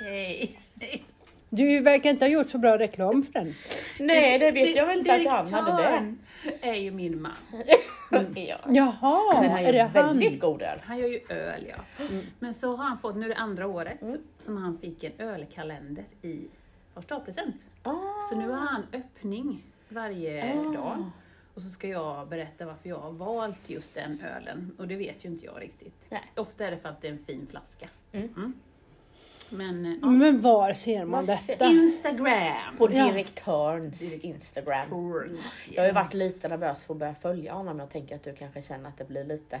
Okej. 0.00 0.58
Du 1.48 1.80
verkar 1.80 2.10
inte 2.10 2.24
ha 2.24 2.30
gjort 2.30 2.50
så 2.50 2.58
bra 2.58 2.78
reklam 2.78 3.22
för 3.22 3.32
den. 3.32 3.54
Nej, 3.98 4.38
det 4.38 4.50
vet 4.50 4.76
jag 4.76 4.86
väl 4.86 4.98
inte 4.98 5.14
att 5.14 5.50
han 5.50 5.64
hade 5.64 5.82
det. 5.82 6.14
Är 6.68 6.74
ju 6.74 6.90
min 6.90 7.22
man. 7.22 7.32
Ja. 8.34 8.58
Jaha, 8.68 9.40
Men 9.40 9.50
han 9.50 9.60
är 9.64 9.72
det 9.72 9.82
han? 9.82 9.92
väldigt 9.92 10.40
god 10.40 10.62
öl. 10.62 10.78
Han 10.82 10.98
gör 10.98 11.08
ju 11.08 11.20
öl 11.28 11.66
ja. 11.68 12.06
Men 12.38 12.54
så 12.54 12.76
har 12.76 12.84
han 12.84 12.98
fått, 12.98 13.16
nu 13.16 13.24
är 13.24 13.28
det 13.28 13.36
andra 13.36 13.66
året, 13.66 13.98
som 14.38 14.56
han 14.56 14.78
fick 14.78 15.04
en 15.04 15.12
ölkalender 15.18 16.04
i 16.22 16.40
första 16.94 17.16
A-present. 17.16 17.56
Ah. 17.82 17.94
Så 18.30 18.36
nu 18.36 18.48
har 18.48 18.56
han 18.56 18.82
öppning 18.92 19.62
varje 19.88 20.54
dag. 20.54 21.10
Och 21.54 21.62
så 21.62 21.70
ska 21.70 21.88
jag 21.88 22.28
berätta 22.28 22.66
varför 22.66 22.88
jag 22.88 22.98
har 22.98 23.12
valt 23.12 23.70
just 23.70 23.94
den 23.94 24.20
ölen. 24.20 24.72
Och 24.78 24.88
det 24.88 24.96
vet 24.96 25.24
ju 25.24 25.28
inte 25.28 25.46
jag 25.46 25.62
riktigt. 25.62 26.06
Nej. 26.08 26.22
Ofta 26.34 26.66
är 26.66 26.70
det 26.70 26.76
för 26.76 26.88
att 26.88 27.00
det 27.00 27.08
är 27.08 27.12
en 27.12 27.18
fin 27.26 27.46
flaska. 27.50 27.88
Mm. 28.12 28.52
Men, 29.50 29.86
eh, 29.86 29.92
ja. 30.02 30.06
Men 30.06 30.40
var 30.40 30.72
ser 30.72 31.04
man 31.04 31.26
detta? 31.26 31.66
Instagram! 31.66 32.76
På 32.78 32.92
Ja. 32.92 33.06
direktörns 33.12 34.02
Instagram. 34.24 34.84
Jag 35.74 35.82
har 35.82 35.86
ju 35.86 35.92
varit 35.92 36.14
lite 36.14 36.48
nervös 36.48 36.84
för 36.84 36.94
att 36.94 36.98
börja 36.98 37.14
följa 37.14 37.52
honom. 37.54 37.78
Jag 37.78 37.90
tänker 37.90 38.16
att 38.16 38.22
du 38.24 38.34
kanske 38.34 38.62
känner 38.62 38.88
att 38.88 38.98
det 38.98 39.04
blir 39.08 39.24
lite... 39.24 39.60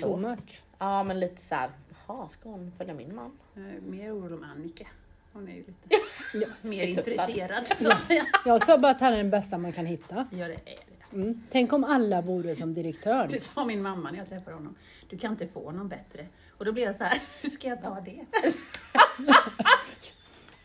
Too 0.00 0.16
much. 0.16 0.62
Ja, 0.78 1.02
men 1.02 1.20
lite 1.20 1.42
så 1.42 1.54
här. 1.54 1.70
Jaha, 2.06 2.28
ska 2.28 2.48
hon 2.48 2.72
följa 2.78 2.94
min 2.94 3.14
man? 3.14 3.38
Mer 3.80 4.12
orolig 4.18 4.38
om 4.38 4.44
Annika. 4.44 4.86
Hon 5.32 5.48
är 5.48 5.52
ju 5.52 5.58
lite 5.58 5.88
Ja. 6.34 6.46
mer 6.62 6.86
intresserad 6.86 7.64
så 7.78 7.90
att 7.92 8.00
säga. 8.00 8.24
Jag 8.44 8.66
sa 8.66 8.78
bara 8.78 8.92
att 8.92 9.00
han 9.00 9.12
är 9.12 9.16
den 9.16 9.30
bästa 9.30 9.58
man 9.58 9.72
kan 9.72 9.86
hitta. 9.86 10.14
Ja, 10.30 10.46
det 10.48 10.54
är 10.54 10.58
det. 10.64 10.93
Mm. 11.14 11.42
Tänk 11.50 11.72
om 11.72 11.84
alla 11.84 12.20
vore 12.20 12.56
som 12.56 12.74
direktör. 12.74 13.28
Det 13.30 13.40
sa 13.40 13.64
min 13.64 13.82
mamma 13.82 14.10
när 14.10 14.18
jag 14.18 14.28
träffade 14.28 14.56
honom. 14.56 14.74
Du 15.08 15.18
kan 15.18 15.32
inte 15.32 15.46
få 15.46 15.70
någon 15.70 15.88
bättre. 15.88 16.26
Och 16.50 16.64
då 16.64 16.72
blev 16.72 16.84
jag 16.84 16.94
så 16.94 17.04
här, 17.04 17.22
hur 17.42 17.50
ska 17.50 17.68
jag 17.68 17.82
ta 17.82 18.00
det? 18.00 18.24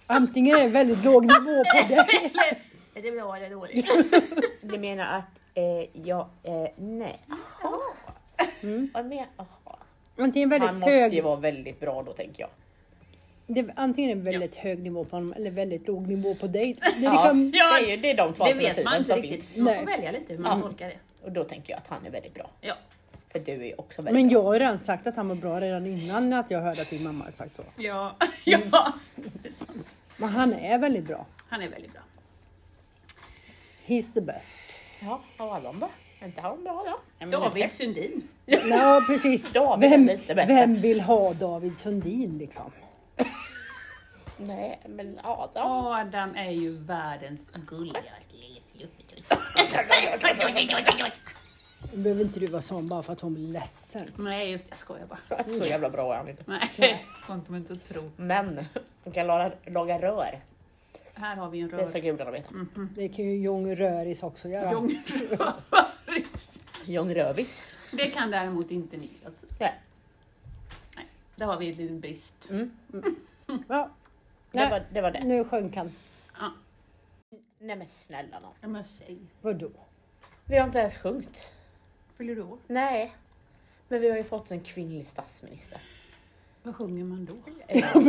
Antingen 0.07 0.57
är 0.57 0.63
det 0.63 0.69
väldigt 0.69 1.05
låg 1.05 1.25
nivå 1.25 1.63
på 1.63 1.87
det. 1.89 2.05
Är 2.93 3.01
det 3.01 3.11
bra 3.11 3.37
eller 3.37 3.49
dåligt? 3.49 3.87
Du 4.61 4.79
menar 4.79 5.17
att 5.17 5.39
eh, 5.53 6.01
jag... 6.07 6.27
Eh, 6.43 6.67
nej. 6.75 7.19
Jaha. 7.61 7.79
Mm. 8.61 8.89
Vad 8.93 9.05
men, 9.05 9.25
jaha. 9.37 9.77
Antingen 10.17 10.51
Han 10.51 10.59
väldigt 10.59 10.79
måste 10.79 10.95
ju 10.95 11.01
hög, 11.01 11.23
vara 11.23 11.35
väldigt 11.35 11.79
bra 11.79 12.03
då 12.03 12.13
tänker 12.13 12.41
jag. 12.41 12.49
Det, 13.53 13.69
antingen 13.75 14.11
är 14.11 14.15
det 14.15 14.21
väldigt 14.31 14.55
hög 14.55 14.79
nivå 14.83 15.03
på 15.05 15.15
honom 15.15 15.33
eller 15.33 15.51
väldigt 15.51 15.87
låg 15.87 16.07
nivå 16.07 16.35
på 16.35 16.47
dig. 16.47 16.73
Det 16.81 16.87
är 16.87 17.03
Ja, 17.03 17.23
liksom, 17.23 17.51
det, 17.51 17.57
är 17.57 17.97
det 17.97 18.11
är 18.11 18.17
de 18.17 18.33
två 18.33 18.43
Det 18.45 18.53
vet 18.53 18.83
man 18.85 18.93
alternativen 18.93 18.97
inte 18.97 19.07
som 19.13 19.21
riktigt. 19.21 19.45
finns. 19.45 19.57
Man 19.57 19.65
Nej. 19.65 19.79
får 19.79 19.85
välja 19.85 20.11
lite 20.11 20.33
hur 20.33 20.39
man 20.39 20.57
Ja. 20.59 20.63
tolkar 20.67 20.87
det. 20.87 21.25
Och 21.25 21.31
då 21.31 21.43
tänker 21.43 21.73
jag 21.73 21.77
att 21.77 21.87
han 21.87 22.05
är 22.05 22.09
väldigt 22.09 22.33
bra. 22.33 22.49
Ja. 22.61 22.73
För 23.31 23.39
du 23.39 23.67
är 23.67 23.79
också 23.81 24.01
väldigt 24.01 24.21
men 24.21 24.27
bra. 24.29 24.33
jag 24.39 24.43
har 24.43 24.53
ju 24.53 24.59
redan 24.59 24.79
sagt 24.79 25.07
att 25.07 25.15
han 25.15 25.27
var 25.27 25.35
bra 25.35 25.61
redan 25.61 25.85
innan 25.85 26.33
att 26.33 26.51
jag 26.51 26.61
hörde 26.61 26.81
att 26.81 26.89
din 26.89 27.03
mamma 27.03 27.23
har 27.25 27.31
sagt 27.31 27.55
så. 27.55 27.63
Ja. 27.77 28.15
ja, 28.45 28.93
det 29.15 29.47
är 29.49 29.51
sant. 29.53 29.97
Men 30.17 30.29
han 30.29 30.53
är 30.53 30.77
väldigt 30.79 31.03
bra. 31.07 31.25
Han 31.49 31.61
är 31.61 31.67
väldigt 31.69 31.91
bra. 31.93 32.01
He's 33.85 34.13
the 34.13 34.21
best. 34.21 34.61
Ja, 34.99 35.21
av 35.37 35.49
alla 35.53 35.73
då? 35.73 35.89
Är 36.19 36.25
inte 36.25 36.41
han 36.41 36.63
bra 36.63 36.83
då? 36.85 36.99
Ja, 37.19 37.27
David 37.39 37.71
Sundin. 37.71 38.27
Ja, 38.45 39.03
precis. 39.07 39.49
David 39.53 39.85
är 39.85 39.89
Vem, 39.97 40.05
lite 40.07 40.35
bättre. 40.35 40.53
vem 40.53 40.75
vill 40.75 41.01
ha 41.01 41.33
David 41.33 41.77
Sundin 41.77 42.37
liksom? 42.37 42.71
Nej, 44.37 44.79
men 44.85 45.19
Adam. 45.23 45.71
Adam 45.71 46.35
är 46.35 46.51
ju 46.51 46.77
världens 46.77 47.49
gulligaste 47.53 48.35
lille 48.35 48.59
fluffig. 48.73 49.23
Nu 51.93 52.03
behöver 52.03 52.21
inte 52.21 52.39
du 52.39 52.45
vara 52.45 52.61
sån 52.61 52.87
bara 52.87 53.03
för 53.03 53.13
att 53.13 53.21
hon 53.21 53.33
blir 53.33 53.47
ledsen. 53.47 54.07
Nej, 54.17 54.51
just 54.51 54.65
det. 54.65 54.71
Jag 54.71 54.77
skojar 54.77 55.05
bara. 55.05 55.43
Så 55.59 55.67
jävla 55.67 55.89
bra 55.89 56.13
är 56.13 56.17
han 56.17 56.29
inte. 56.29 56.43
Nej, 56.45 57.05
får 57.27 57.35
inte 57.57 57.73
att 57.73 57.83
tro. 57.85 58.11
Men 58.15 58.65
hon 59.03 59.13
kan 59.13 59.27
laga, 59.27 59.51
laga 59.65 60.01
rör. 60.01 60.39
Här 61.13 61.35
har 61.35 61.49
vi 61.49 61.59
en 61.59 61.67
Det 61.69 61.87
ska 61.87 61.97
rör. 61.97 62.03
gudarna 62.03 62.31
veta. 62.31 62.49
Det 62.95 63.09
kan 63.09 63.25
ju 63.25 63.37
Jong 63.41 63.75
Röris 63.75 64.23
också 64.23 64.49
göra. 64.49 64.71
Ljungröris. 64.71 66.59
Jong 66.85 67.15
Rövis. 67.15 67.63
Det 67.91 68.07
kan 68.07 68.31
däremot 68.31 68.71
inte 68.71 68.97
Niklas. 68.97 69.33
Nej. 69.59 69.73
Där 71.39 71.45
har 71.45 71.57
vi 71.57 71.69
en 71.69 71.75
liten 71.75 71.99
brist. 71.99 72.49
Mm. 72.49 72.71
Ja, 73.67 73.89
Det, 74.51 74.57
Nej. 74.59 74.69
var, 74.69 74.83
det 74.93 75.01
var 75.01 75.11
det. 75.11 75.23
nu 75.23 75.43
sjönk 75.43 75.75
han. 75.75 75.91
Ja, 76.39 76.51
Nej 77.59 77.75
men 77.75 77.87
snälla 77.87 78.39
nån. 78.39 78.53
ja, 78.61 78.67
men 78.67 78.83
säg. 78.83 79.17
Vadå? 79.41 79.69
Vi 80.45 80.57
har 80.57 80.65
inte 80.65 80.79
ens 80.79 80.97
sjungit. 80.97 81.51
Fyller 82.17 82.35
du 82.35 82.41
år? 82.41 82.57
Nej. 82.67 83.11
Men 83.87 84.01
vi 84.01 84.09
har 84.09 84.17
ju 84.17 84.23
fått 84.23 84.51
en 84.51 84.59
kvinnlig 84.59 85.07
statsminister. 85.07 85.77
Vad 86.63 86.75
sjunger 86.75 87.03
man 87.03 87.25
då? 87.25 87.33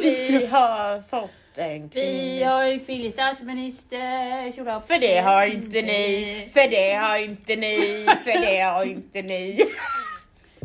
Vi 0.00 0.46
har 0.46 1.02
fått 1.02 1.30
en 1.58 1.82
Vi 1.82 1.88
kvinnlig... 1.88 2.44
har 2.44 2.64
en 2.64 2.80
kvinnlig 2.84 3.12
statsminister. 3.12 4.52
För 4.80 5.00
det 5.00 5.18
har 5.20 5.46
inte 5.46 5.82
ni, 5.82 6.48
för 6.52 6.70
det 6.70 6.92
har 6.94 7.18
inte 7.18 7.56
ni, 7.56 8.06
för 8.24 8.40
det 8.40 8.60
har 8.60 8.84
inte 8.84 9.22
ni. 9.22 9.60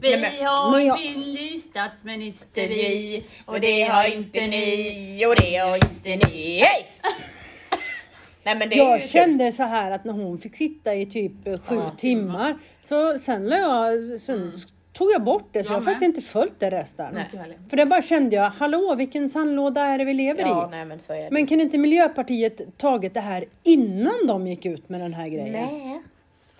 Vi 0.01 0.09
Nej, 0.11 0.21
men- 0.21 0.45
har 0.47 0.71
Men 0.71 0.79
en 0.81 0.87
jag- 0.87 0.97
kvinnlig 0.99 1.59
statsminister 1.69 2.67
vi. 2.67 3.23
och 3.45 3.59
det 3.59 3.81
har 3.81 4.15
inte 4.15 4.47
ni, 4.47 5.25
och 5.27 5.35
det 5.35 5.55
har 5.57 5.75
inte 5.75 6.27
ni. 6.27 6.59
Hej! 6.59 6.87
Nej 8.43 8.55
men 8.55 8.69
det 8.69 8.75
Jag 8.75 8.99
kul. 9.01 9.09
kände 9.09 9.51
så 9.51 9.63
här 9.63 9.91
att 9.91 10.03
när 10.05 10.13
hon 10.13 10.37
fick 10.37 10.55
sitta 10.55 10.95
i 10.95 11.05
typ 11.05 11.31
sju 11.45 11.75
Ja, 11.75 11.91
timmar, 11.97 12.57
så 12.81 13.19
sen, 13.19 13.49
la 13.49 13.57
jag, 13.57 14.19
sen 14.21 14.53
tog 14.93 15.11
jag 15.11 15.23
bort 15.23 15.49
det 15.51 15.63
så 15.63 15.71
Jag 15.71 15.75
jag 15.75 15.79
har 15.81 15.85
faktiskt 15.85 16.03
inte 16.17 16.21
följt 16.21 16.59
det 16.59 16.69
resten. 16.71 17.13
Nej. 17.13 17.57
För 17.69 17.77
det 17.77 17.85
bara 17.85 18.01
kände 18.01 18.35
jag, 18.35 18.49
hallå 18.49 18.95
vilken 18.95 19.29
sandlåda 19.29 19.81
är 19.81 19.97
det 19.97 20.05
vi 20.05 20.13
lever 20.13 20.41
Ja, 20.41 20.67
i? 20.67 20.71
nej 20.71 20.85
men 20.85 20.99
så 20.99 21.13
är 21.13 21.17
det. 21.23 21.29
Men 21.31 21.47
kan 21.47 21.61
inte 21.61 21.77
Miljöpartiet 21.77 22.77
tagit 22.77 23.13
det 23.13 23.19
här 23.19 23.45
innan 23.63 24.27
de 24.27 24.47
gick 24.47 24.65
ut 24.65 24.89
med 24.89 25.01
den 25.01 25.13
här 25.13 25.27
grejen? 25.27 25.51
Nej. 25.51 26.01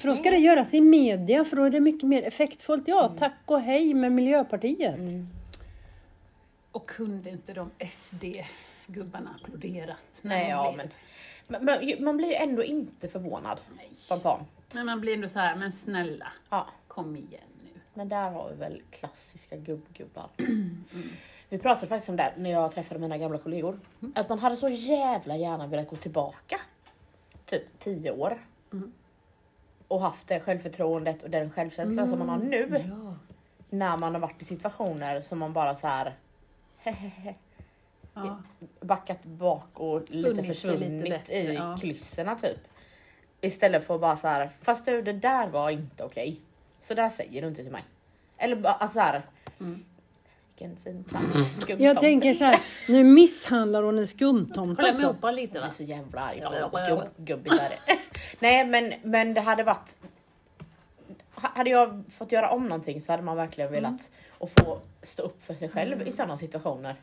För 0.02 0.08
då 0.08 0.16
ska 0.16 0.30
det 0.32 0.38
göras 0.38 0.74
i 0.74 0.82
media 0.82 1.44
för 1.46 1.58
då 1.58 1.64
är 1.64 1.70
det 1.70 1.80
mycket 1.80 2.10
mer 2.10 2.24
effektfullt. 2.24 2.88
Ja, 2.88 3.16
tack 3.18 3.34
och 3.46 3.62
hej 3.62 3.94
med 3.94 4.12
Miljöpartiet. 4.12 4.96
Och 6.72 6.90
kunde 6.90 7.30
inte 7.30 7.54
de 7.54 7.72
SD-gubbarna 7.80 9.36
applåderat? 9.44 10.20
Nej, 10.22 10.50
ja 10.50 10.74
blev- 10.76 10.90
men 11.48 11.66
Men, 11.66 12.04
man 12.04 12.18
blir 12.18 12.28
ju 12.28 12.34
ändå 12.34 12.64
inte 12.64 13.08
förvånad 13.08 13.60
Nej. 13.78 13.90
spontant. 13.96 14.48
Men 14.76 14.86
man 14.86 15.02
blir 15.02 15.14
ändå 15.14 15.28
så 15.30 15.40
här, 15.40 15.56
men 15.56 15.72
snälla, 15.72 16.28
Ja. 16.50 16.68
kom 16.88 17.16
igen 17.16 17.42
nu. 17.64 17.80
Men 17.94 18.10
där 18.10 18.30
har 18.32 18.50
vi 18.50 18.56
väl 18.56 18.82
klassiska 18.92 19.56
gubbgubbar. 19.58 20.28
Vi 21.50 21.58
pratade 21.58 21.88
faktiskt 21.88 22.10
om 22.10 22.16
det 22.16 22.34
när 22.38 22.50
jag 22.52 22.72
träffade 22.72 23.00
mina 23.00 23.18
gamla 23.18 23.38
kollegor. 23.38 23.80
Att 24.16 24.30
man 24.30 24.40
hade 24.40 24.56
så 24.58 24.70
jävla 24.70 25.36
gärna 25.38 25.68
velat 25.68 25.90
gå 25.90 25.96
tillbaka. 25.96 26.60
Typ 27.46 27.80
10 27.80 28.12
år. 28.12 28.38
Mm. 28.74 28.92
Och 29.92 30.02
haft 30.02 30.28
det 30.28 30.40
självförtroendet 30.40 31.24
och 31.24 31.30
den 31.30 31.52
självkänslan 31.52 32.08
som 32.08 32.20
man 32.20 32.30
har 32.30 32.38
nu. 32.38 32.84
Ja. 32.90 33.16
När 33.70 33.98
man 33.98 34.14
har 34.14 34.22
varit 34.22 34.42
i 34.42 34.46
situationer 34.46 35.22
som 35.22 35.40
man 35.40 35.54
bara 35.54 35.76
så 35.76 35.88
här 35.88 36.14
hehehe, 36.78 37.36
Ja. 38.14 38.42
backat 38.82 39.24
bak 39.24 39.80
och 39.80 40.02
lite 40.02 40.12
Funnit 40.12 40.36
lite 40.36 40.44
försvunnit 40.44 41.10
bättre, 41.10 41.34
i 41.34 41.56
ja. 41.56 41.78
kulisserna 41.82 42.36
typ. 42.36 42.58
Istället 43.42 43.84
för 43.84 43.96
att 43.96 44.02
bara 44.02 44.18
så 44.18 44.28
här, 44.28 44.50
fast 44.62 44.86
du 44.86 45.02
det 45.02 45.14
där 45.14 45.48
var 45.48 45.70
inte 45.70 46.04
okej. 46.04 46.42
Så 46.82 46.94
där 46.94 47.10
säger 47.10 47.42
du 47.42 47.48
inte 47.48 47.64
till 47.64 47.72
mig. 47.72 47.84
Eller 48.38 48.56
bara 48.56 48.74
alltså 48.74 48.94
så 48.94 49.00
här. 49.00 49.22
Mm. 49.60 49.86
Vilken 50.62 50.78
fin 50.84 51.04
plats. 51.10 51.26
Skumtomte. 51.62 51.84
Jag 51.84 52.00
tänker 52.00 52.34
så 52.34 52.46
här, 52.46 52.60
nu 52.88 53.04
misshandlar 53.04 53.84
hon 53.84 53.98
en 54.00 54.08
skumtomte 54.08 54.82
Kolla 54.82 54.94
också. 54.94 55.08
mopa 55.08 55.32
lite 55.32 55.54
Jag 55.58 55.62
va? 55.62 55.68
är 55.68 55.72
så 55.72 55.84
jävla 55.84 56.22
arg 56.22 56.38
på 56.38 56.44
Ja, 56.44 56.50
det. 56.50 56.58
ja, 56.60 56.88
ja. 56.90 56.96
Gubb, 56.96 57.28
gubbigt 57.28 57.60
är 57.62 57.70
det. 57.70 58.00
Nej 58.40 58.66
men, 58.68 58.94
men 59.04 59.34
det 59.34 59.42
hade 59.42 59.64
varit... 59.64 59.98
ha- 61.36 61.52
Hade 61.56 61.70
jag 61.70 62.04
fått 62.18 62.32
göra 62.32 62.50
om 62.50 62.64
någonting 62.68 63.02
så 63.02 63.14
hade 63.14 63.24
man 63.24 63.38
verkligen 63.38 63.70
Mm. 63.70 63.84
velat 63.84 64.12
att 64.40 64.60
få 64.66 64.80
stå 65.02 65.24
upp 65.24 65.44
för 65.46 65.54
sig 65.54 65.70
själv 65.70 66.08
i 66.08 66.12
sådana 66.12 66.38
situationer. 66.38 66.96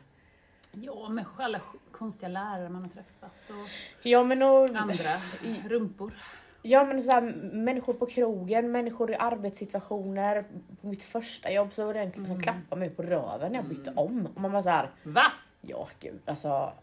Ja, 0.71 1.09
med 1.09 1.25
alla 1.37 1.61
konstiga 1.91 2.27
lärare 2.29 2.69
man 2.69 2.81
har 2.81 2.89
träffat 2.89 3.49
och 3.49 3.69
Ja 4.01 4.23
men 4.23 4.41
och, 4.41 4.75
andra 4.75 5.21
rumpor. 5.69 6.13
Ja 6.61 6.83
men 6.83 7.03
så 7.03 7.11
här, 7.11 7.21
människor 7.53 7.93
på 7.93 8.05
krogen, 8.05 8.71
människor 8.71 9.11
i 9.11 9.15
arbetssituationer. 9.15 10.43
På 10.81 10.87
mitt 10.87 11.03
första 11.03 11.51
jobb 11.51 11.73
så 11.73 11.85
var 11.85 11.93
det 11.93 11.99
en 11.99 12.13
som 12.13 12.25
Mm. 12.25 12.41
klappade 12.41 12.79
mig 12.79 12.89
på 12.89 13.03
röven 13.03 13.51
när 13.51 13.59
jag 13.59 13.67
bytte 13.69 13.93
om. 13.95 14.27
Och 14.35 14.41
man 14.41 14.51
var 14.51 14.61
så 14.63 14.69
här, 14.69 14.89
Va? 15.03 15.31
ja 15.61 15.87
gud 15.99 16.19
alltså. 16.25 16.73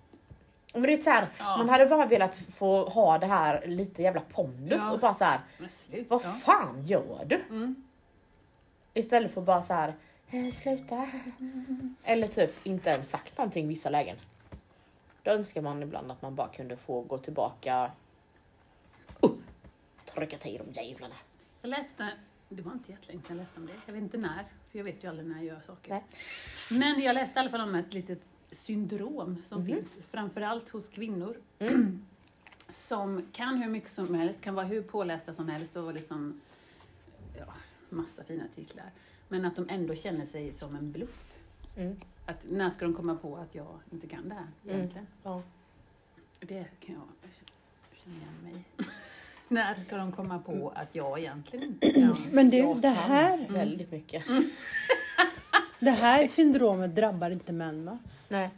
Men 0.72 0.82
det 0.82 0.92
är 0.92 1.02
så 1.02 1.10
här, 1.10 1.28
Ja. 1.38 1.56
man 1.56 1.68
hade 1.68 1.86
bara 1.86 2.06
velat 2.06 2.36
få 2.36 2.88
ha 2.88 3.18
det 3.18 3.26
här 3.26 3.66
lite 3.66 4.02
jävla 4.02 4.20
pondus 4.20 4.82
Ja. 4.86 4.92
och 4.92 4.98
bara 5.00 5.14
så 5.14 5.24
här, 5.24 5.40
Men 5.58 5.68
sluta. 5.86 6.06
vad 6.08 6.22
fan 6.40 6.86
gör 6.86 7.24
du? 7.26 7.36
Mm. 7.50 7.84
Istället 8.94 9.34
för 9.34 9.40
bara 9.40 9.62
så 9.62 9.74
här, 9.74 9.94
eh, 10.30 10.50
sluta. 10.52 11.08
Eller 12.04 12.26
typ 12.28 12.66
inte 12.66 12.90
ens 12.90 13.10
sagt 13.10 13.38
någonting 13.38 13.64
i 13.64 13.68
vissa 13.68 13.90
lägen. 13.90 14.16
Då 15.22 15.30
önskar 15.30 15.60
man 15.60 15.82
ibland 15.82 16.10
att 16.12 16.22
man 16.22 16.34
bara 16.34 16.48
kunde 16.48 16.76
få 16.76 17.00
gå 17.00 17.18
tillbaka. 17.18 17.90
Uh, 20.16 20.28
trycka 20.28 20.38
till 20.38 20.60
de 20.72 20.80
jävlarna. 20.82 21.14
Jag 21.62 21.68
läste, 21.68 22.12
det 22.48 22.62
var 22.62 22.72
inte 22.72 22.92
jättelänge 22.92 23.22
sedan 23.22 23.36
jag 23.36 23.42
läste 23.44 23.60
om 23.60 23.66
det. 23.66 23.72
Jag 23.86 23.92
vet 23.92 24.02
inte 24.02 24.18
när, 24.18 24.44
för 24.70 24.78
jag 24.78 24.84
vet 24.84 25.04
ju 25.04 25.08
aldrig 25.08 25.28
när 25.28 25.36
jag 25.36 25.44
gör 25.44 25.60
saker. 25.60 25.90
Nej. 25.90 26.04
Men 26.70 27.00
jag 27.00 27.14
läste 27.14 27.38
i 27.38 27.40
alla 27.40 27.50
fall 27.50 27.60
om 27.60 27.74
ett 27.74 27.92
litet 27.94 28.34
syndrom 28.50 29.42
som 29.44 29.60
Mhm. 29.60 29.66
finns, 29.66 29.96
framförallt 30.10 30.68
hos 30.70 30.88
kvinnor. 30.88 31.36
Mm. 31.58 32.06
Som 32.68 33.26
kan 33.32 33.62
hur 33.62 33.70
mycket 33.70 33.90
som 33.90 34.14
helst, 34.14 34.40
kan 34.40 34.54
vara 34.54 34.66
hur 34.66 34.82
pålästa 34.82 35.32
som 35.34 35.48
helst 35.48 35.76
och 35.76 35.94
liksom, 35.94 36.40
ja, 37.38 37.54
massa 37.88 38.24
fina 38.24 38.44
titlar. 38.54 38.90
Men 39.28 39.44
att 39.44 39.56
de 39.56 39.68
ändå 39.68 39.94
känner 39.94 40.26
sig 40.26 40.54
som 40.54 40.76
en 40.76 40.92
bluff. 40.92 41.38
Mm. 41.76 41.96
Att 42.26 42.46
när 42.50 42.70
ska 42.70 42.84
de 42.84 42.94
komma 42.94 43.16
på 43.16 43.36
att 43.36 43.54
jag 43.54 43.78
inte 43.92 44.06
kan 44.06 44.28
det 44.28 44.34
här 44.34 44.46
egentligen? 44.76 45.06
Ja. 45.22 45.42
Det 46.40 46.66
kan 46.80 46.94
jag 46.94 47.04
känna 47.92 48.16
igen 48.16 48.34
mig 48.42 48.64
i. 48.78 48.82
När 49.48 49.74
ska 49.74 49.96
de 49.96 50.12
komma 50.12 50.38
på 50.38 50.72
att 50.74 50.94
jag 50.94 51.18
egentligen 51.18 51.64
inte 51.64 51.90
kan? 51.90 52.16
Men 52.30 52.50
du, 52.50 52.56
Jag 52.56 52.80
det 52.80 52.88
här, 52.88 53.46
Väldigt 53.48 53.90
mycket. 53.92 54.24
det 55.80 55.90
här 55.90 56.26
syndromet 56.26 56.96
drabbar 56.96 57.30
inte 57.30 57.52
män 57.52 57.84
va? 57.84 57.98
Nej, 58.28 58.50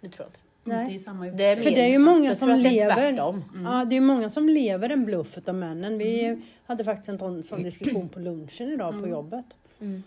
det 0.00 0.08
tror 0.08 0.24
jag 0.24 0.28
inte. 0.28 0.40
Nej. 0.66 1.32
Det 1.36 1.44
är 1.44 1.56
För 1.56 1.70
det 1.70 1.80
är 1.80 1.88
ju 1.88 1.98
många 1.98 2.34
som 2.34 2.48
lever. 2.48 2.94
tvärtom. 2.94 3.44
Ja, 3.64 3.84
det 3.84 3.96
är 3.96 4.00
många 4.00 4.30
som 4.30 4.48
lever 4.48 4.90
en 4.90 5.04
bluff 5.04 5.38
utav 5.38 5.54
männen. 5.54 5.98
Vi 5.98 6.42
hade 6.66 6.84
faktiskt 6.84 7.08
en 7.08 7.42
sån, 7.42 7.62
diskussion 7.62 8.08
på 8.08 8.20
lunchen 8.20 8.68
idag 8.72 9.02
på 9.02 9.08
jobbet. 9.08 9.46
Mm. 9.80 10.02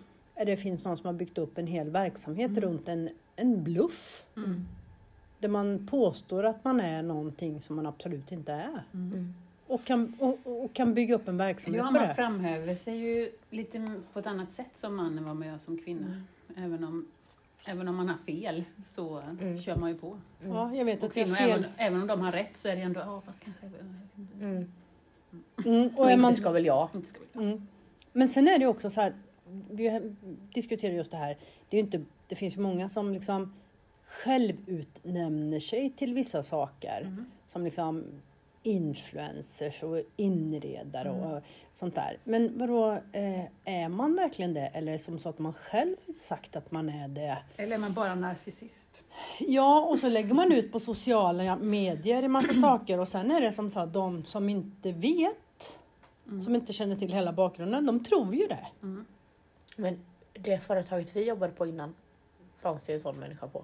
Det 0.46 0.58
finns 0.58 0.84
någon 0.84 0.98
som 0.98 1.06
har 1.06 1.14
byggt 1.14 1.38
upp 1.38 1.58
en 1.58 1.68
hel 1.68 1.90
verksamhet 1.90 2.58
runt 2.58 2.88
en, 2.88 3.10
en 3.36 3.64
bluff. 3.64 4.26
Mm. 4.38 4.66
Där 5.40 5.50
man 5.50 5.88
påstår 5.88 6.44
att 6.46 6.64
man 6.64 6.80
är 6.80 7.04
någonting 7.04 7.62
som 7.62 7.76
man 7.76 7.86
absolut 7.86 8.32
inte 8.32 8.54
är. 8.54 8.84
Mm. 8.94 9.34
Och 9.70 9.84
kan, 9.86 10.14
och, 10.20 10.40
och 10.64 10.74
kan 10.74 10.94
bygga 10.94 11.16
upp 11.16 11.28
en 11.28 11.38
verksamhet 11.38 11.80
Ja, 11.80 11.86
på 11.88 11.92
man 11.94 12.08
det. 12.08 12.14
framhäver 12.16 12.76
sig 12.76 12.98
ju 12.98 13.30
lite 13.50 13.92
på 14.14 14.20
ett 14.20 14.26
annat 14.28 14.52
sätt 14.52 14.70
som 14.74 14.96
man 14.96 15.18
än 15.18 15.26
vad 15.26 15.36
man 15.36 15.48
gör 15.48 15.58
som 15.58 15.78
kvinna. 15.78 16.22
Även, 16.58 16.84
om, 16.84 17.08
även 17.66 17.88
om 17.88 17.96
man 17.96 18.10
har 18.10 18.18
fel 18.18 18.64
så 18.86 19.18
Mm. 19.40 19.58
kör 19.62 19.76
man 19.76 19.90
ju 19.90 19.98
på. 19.98 20.18
Ja, 20.44 20.76
jag 20.76 20.86
vet 20.86 21.04
Och 21.04 21.10
att 21.10 21.16
jag 21.16 21.26
kvinnor, 21.26 21.38
fel. 21.38 21.50
även, 21.52 21.66
även 21.78 22.02
om 22.02 22.08
de 22.08 22.22
har 22.22 22.32
rätt 22.32 22.58
så 22.58 22.68
är 22.68 22.76
det 22.76 22.82
ändå, 22.82 23.00
ja 23.00 23.22
fast 23.26 23.40
kanske... 23.40 23.66
jag. 23.66 24.44
Mm. 24.50 24.72
Mm, 25.66 25.88
Och, 25.96 26.00
och 26.00 26.12
är 26.12 26.18
man, 26.18 26.30
inte 26.32 26.42
ska 26.42 26.52
väl 26.52 26.66
jag. 26.66 26.90
Inte 26.96 27.08
ska 27.08 27.20
vi. 27.34 27.44
mm. 27.44 27.68
Men 28.14 28.28
sen 28.28 28.48
är 28.48 28.60
det 28.60 28.68
också 28.68 28.90
så 28.90 29.02
här, 29.02 29.14
vi 29.70 30.16
diskuterar 30.54 30.94
just 30.94 31.12
det 31.12 31.18
här, 31.18 31.38
det, 31.70 31.78
är 31.78 31.82
inte, 31.82 32.02
det 32.28 32.36
finns 32.36 32.58
ju 32.58 32.62
många 32.62 32.90
som 32.90 33.14
liksom 33.14 33.54
självutnämner 34.06 35.60
sig 35.60 35.90
till 35.90 36.14
vissa 36.14 36.44
saker. 36.44 37.02
Mm. 37.02 37.26
Som 37.48 37.64
liksom 37.64 38.04
influencers 38.64 39.84
och 39.84 40.02
inredare 40.16 41.10
Mm. 41.10 41.22
och 41.32 41.44
sånt 41.74 41.96
där. 41.96 42.18
Men 42.24 42.58
vadå, 42.58 42.92
eh, 43.12 43.46
är 43.66 43.90
man 43.90 44.16
verkligen 44.16 44.54
det? 44.54 44.68
Eller 44.68 44.88
är 44.88 44.94
det 44.94 45.00
som 45.04 45.20
så 45.20 45.30
att 45.30 45.40
man 45.40 45.54
själv 45.54 45.96
sagt 46.16 46.56
att 46.56 46.72
man 46.72 46.90
är 46.90 47.08
det? 47.08 47.38
Eller 47.58 47.76
är 47.76 47.80
man 47.80 47.94
bara 47.94 48.16
narcissist? 48.16 49.04
Ja, 49.40 49.82
och 49.86 50.00
så 50.00 50.10
lägger 50.10 50.34
man 50.34 50.52
ut 50.52 50.72
på 50.72 50.80
sociala 50.80 51.56
medier 51.56 52.24
en 52.24 52.32
massa 52.32 52.54
saker 52.54 53.00
och 53.00 53.08
sen 53.08 53.32
är 53.32 53.42
det 53.42 53.52
som 53.52 53.70
så 53.70 53.80
att 53.80 53.94
de 53.94 54.26
som 54.26 54.50
inte 54.50 54.92
vet, 54.92 55.36
Mm. 56.28 56.42
som 56.42 56.56
inte 56.56 56.74
känner 56.74 56.96
till 56.96 57.12
hela 57.14 57.34
bakgrunden, 57.34 57.86
de 57.86 58.04
tror 58.04 58.36
ju 58.36 58.48
det. 58.48 58.68
Mm. 58.82 59.06
Men 59.76 60.00
det 60.34 60.60
företaget 60.60 61.16
vi 61.16 61.24
jobbade 61.28 61.54
på 61.54 61.66
innan 61.68 61.96
fanns 62.62 62.84
det 62.84 62.94
en 62.94 63.00
sån 63.00 63.16
människa 63.20 63.48
på. 63.48 63.64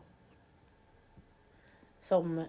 Som 2.02 2.44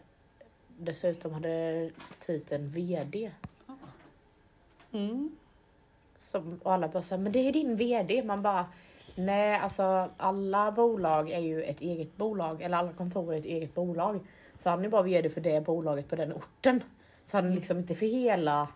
dessutom 0.78 1.32
hade 1.32 1.90
titeln 2.20 2.68
VD. 2.68 3.30
Mm. 4.92 5.36
Som, 6.18 6.60
och 6.62 6.72
alla 6.72 6.88
bara 6.88 7.02
sa, 7.02 7.16
men 7.16 7.32
det 7.32 7.38
är 7.38 7.52
din 7.52 7.76
VD. 7.76 8.22
Man 8.22 8.42
bara, 8.42 8.66
nej 9.14 9.58
alltså 9.58 10.10
alla 10.16 10.72
bolag 10.72 11.30
är 11.30 11.40
ju 11.40 11.62
ett 11.62 11.80
eget 11.80 12.16
bolag. 12.16 12.62
Eller 12.62 12.76
alla 12.76 12.92
kontor 12.92 13.34
är 13.34 13.38
ett 13.38 13.44
eget 13.44 13.74
bolag. 13.74 14.20
Så 14.58 14.70
han 14.70 14.84
är 14.84 14.88
bara 14.88 15.02
VD 15.02 15.30
för 15.30 15.40
det 15.40 15.60
bolaget 15.60 16.08
på 16.08 16.16
den 16.16 16.32
orten. 16.32 16.82
Så 17.24 17.36
han 17.36 17.46
är 17.46 17.54
liksom 17.54 17.78
inte 17.78 17.94
för 17.94 18.06
hela... 18.06 18.68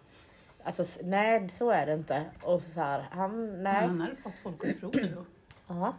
Alltså 0.63 0.85
nej 1.03 1.49
så 1.59 1.71
är 1.71 1.87
det 1.87 1.95
inte. 1.95 2.25
Och 2.43 2.63
så 2.63 2.81
här, 2.81 3.09
han, 3.11 3.63
nej. 3.63 3.87
Han 3.87 4.01
hade 4.01 4.17
fått 4.17 4.39
folk 4.43 4.65
att 4.65 4.81
tro 4.81 4.91
det 4.91 5.09
då. 5.09 5.25
Ja. 5.67 5.95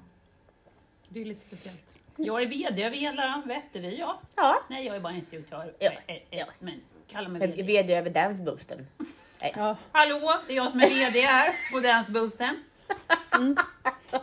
Det 1.09 1.21
är 1.21 1.25
lite 1.25 1.47
speciellt. 1.47 2.00
Jag 2.17 2.41
är 2.41 2.45
VD 2.47 2.83
över 2.83 2.97
hela 2.97 3.41
Vättervy, 3.45 3.95
ja. 3.99 4.19
Ja. 4.35 4.61
Nej, 4.69 4.85
jag 4.85 4.95
är 4.95 4.99
bara 4.99 5.13
instruktör. 5.13 5.73
Ja, 5.79 5.91
ja. 6.29 6.45
Men 6.59 6.81
kalla 7.07 7.29
mig 7.29 7.47
VD. 7.47 7.63
VD 7.63 7.93
över 7.95 8.09
Dance 8.09 8.43
Boosten. 8.43 8.87
Ja. 9.55 9.75
Hallå, 9.91 10.31
det 10.47 10.53
är 10.53 10.57
jag 10.57 10.71
som 10.71 10.79
är 10.79 10.89
VD 10.89 11.21
här 11.21 11.51
på 11.73 11.79
Dance 11.79 12.11
Boosten. 12.11 12.63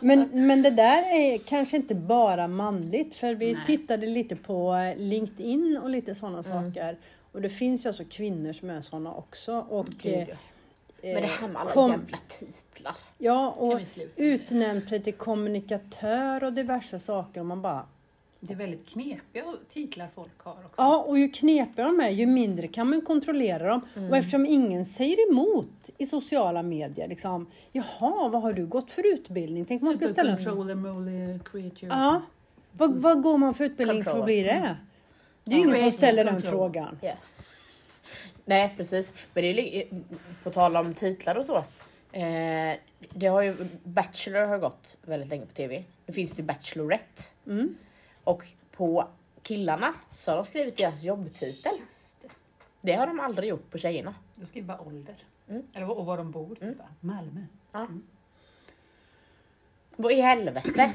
Men, 0.01 0.29
men 0.47 0.61
det 0.61 0.69
där 0.69 1.03
är 1.15 1.37
kanske 1.37 1.77
inte 1.77 1.95
bara 1.95 2.47
manligt, 2.47 3.15
för 3.17 3.33
vi 3.33 3.53
Nej. 3.53 3.63
tittade 3.65 4.05
lite 4.07 4.35
på 4.35 4.73
eh, 4.75 4.97
LinkedIn 4.97 5.77
och 5.83 5.89
lite 5.89 6.15
sådana 6.15 6.39
Mm. 6.39 6.73
saker. 6.73 6.97
Och 7.31 7.41
det 7.41 7.49
finns 7.49 7.85
ju 7.85 7.89
alltså 7.89 8.03
kvinnor 8.11 8.53
som 8.53 8.69
är 8.69 8.81
sådana 8.81 9.13
också. 9.13 9.65
Och, 9.69 9.85
Gud, 9.85 10.13
eh, 10.13 10.29
ja. 10.29 10.35
Men 11.03 11.21
det 11.21 11.27
här 11.27 11.47
med 11.47 11.61
alla 11.61 11.71
kom- 11.71 11.91
jävla 11.91 12.17
titlar. 12.27 12.95
Ja, 13.17 13.49
och 13.57 13.79
utnämnt 14.15 14.89
sig 14.89 15.03
till 15.03 15.13
kommunikatör 15.13 16.43
och 16.43 16.53
diverse 16.53 16.99
saker. 16.99 17.39
Och 17.39 17.45
man 17.45 17.61
bara, 17.61 17.85
Det 18.39 18.53
är 18.53 18.57
väldigt 18.57 18.87
knepiga 18.87 19.43
titlar 19.69 20.07
folk 20.15 20.39
har 20.41 20.51
också. 20.51 20.73
ja, 20.81 20.97
och 21.07 21.19
ju 21.19 21.29
knepigare 21.29 21.87
de 21.87 21.99
är, 21.99 22.09
ju 22.09 22.25
mindre 22.25 22.67
kan 22.67 22.89
man 22.89 23.01
kontrollera 23.01 23.67
dem. 23.67 23.81
Mm. 23.95 24.09
Och 24.09 24.17
eftersom 24.17 24.45
ingen 24.45 24.85
säger 24.85 25.31
emot 25.31 25.89
i 25.97 26.05
sociala 26.05 26.63
medier, 26.63 27.07
liksom, 27.07 27.47
jaha, 27.71 28.29
vad 28.29 28.41
har 28.41 28.53
du 28.53 28.65
gått 28.65 28.91
för 28.91 29.13
utbildning? 29.13 29.65
Tänk 29.65 29.81
man 29.81 29.93
ska 29.93 30.07
ställa 30.07 30.35
Controller, 30.35 31.39
creature. 31.43 31.87
Ja, 31.89 32.21
vad, 32.71 32.95
vad 32.97 33.21
går 33.23 33.37
man 33.37 33.53
för 33.53 33.63
utbildning 33.63 34.03
för 34.03 34.19
att 34.19 34.25
bli 34.25 34.43
det? 34.43 34.77
Det 35.43 35.51
är 35.55 35.59
ju 35.59 35.63
ingen 35.63 35.77
som 35.77 35.91
ställer 35.91 36.25
den 36.25 36.33
control. 36.33 36.51
frågan. 36.51 36.99
Ja. 37.01 37.11
Nej 38.49 38.73
precis, 38.77 39.13
men 39.33 39.43
det 39.43 39.49
är 39.49 39.53
li- 39.53 39.87
på 40.43 40.51
tal 40.51 40.75
om 40.77 40.93
titlar 40.93 41.35
och 41.35 41.45
så. 41.45 41.57
Eh, 42.11 42.77
det 43.13 43.27
har 43.27 43.41
ju, 43.41 43.55
Bachelor 43.83 44.45
har 44.47 44.57
gått 44.57 44.97
väldigt 45.01 45.29
länge 45.29 45.45
på 45.45 45.53
TV. 45.53 45.83
Nu 46.05 46.13
finns 46.13 46.31
det 46.31 46.37
ju 46.37 46.43
Bachelorette. 46.43 47.23
Mm. 47.47 47.75
Och 48.23 48.45
på 48.71 49.07
killarna 49.41 49.93
så 50.11 50.31
har 50.31 50.35
de 50.35 50.45
skrivit 50.45 50.77
deras 50.77 51.03
jobbtitel. 51.03 51.71
Just 51.79 52.21
det. 52.21 52.27
Det 52.81 52.93
har 52.93 53.07
de 53.07 53.19
aldrig 53.19 53.49
gjort 53.49 53.69
på 53.71 53.77
tjejerna. 53.77 54.15
Då 54.35 54.45
skriver 54.45 54.67
bara 54.67 54.81
ålder. 54.81 55.15
Mm. 55.49 55.63
Eller 55.73 55.89
och 55.99 56.05
var 56.05 56.17
de 56.17 56.31
bor. 56.31 56.55
Typ, 56.55 56.77
va? 56.77 56.85
Malmö. 56.99 57.41
Vad 59.95 60.11
i 60.11 60.21
helvete? 60.21 60.93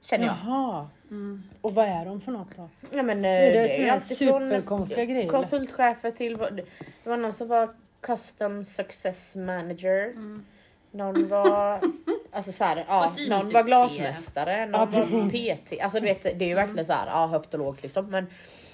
Känner 0.00 0.26
jag. 0.26 0.36
Jaha. 0.46 0.88
Mm. 1.10 1.42
Och 1.60 1.74
vad 1.74 1.86
är 1.86 2.04
de 2.04 2.20
för 2.20 2.32
något 2.32 2.56
då? 2.56 2.68
Ja, 2.90 3.02
men, 3.02 3.24
eh, 3.24 3.30
Är 3.30 3.52
det 3.52 3.82
är 3.82 3.92
alltid 3.92 4.18
från 4.18 4.40
superkonstiga 4.50 5.04
grejer? 5.04 5.28
Konsultchefer 5.28 6.10
till, 6.10 6.36
det 6.36 6.64
var 7.10 7.16
någon 7.16 7.32
som 7.32 7.48
var 7.48 7.74
custom 8.00 8.64
success 8.64 9.36
manager. 9.36 10.04
Mm. 10.04 10.44
Någon 10.90 11.28
var, 11.28 11.80
alltså 12.30 12.52
så 12.52 12.64
här, 12.64 12.84
ja, 12.88 13.12
någon 13.28 13.50
var 13.52 13.62
glasmästare, 13.62 14.66
någon 14.66 14.80
Ja, 14.80 14.86
var. 14.86 15.56
PT. 15.56 15.80
Alltså 15.80 16.00
du 16.00 16.06
vet, 16.06 16.22
det 16.22 16.44
är 16.44 16.48
ju 16.48 16.54
verkligen 16.54 16.86
så 16.86 16.92
här, 16.92 17.06
ja 17.06 17.26
högt 17.26 17.54
och 17.54 17.60
lågt 17.60 17.82
liksom. 17.82 18.10
Men 18.10 18.26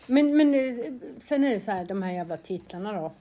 Men, 0.06 0.36
men 0.36 0.54
eh, 0.54 0.92
sen 1.20 1.44
är 1.44 1.50
det 1.50 1.60
så 1.60 1.70
här, 1.70 1.84
de 1.84 2.02
här 2.02 2.12
jävla 2.12 2.36
titlarna 2.36 2.92
då. 2.92 3.12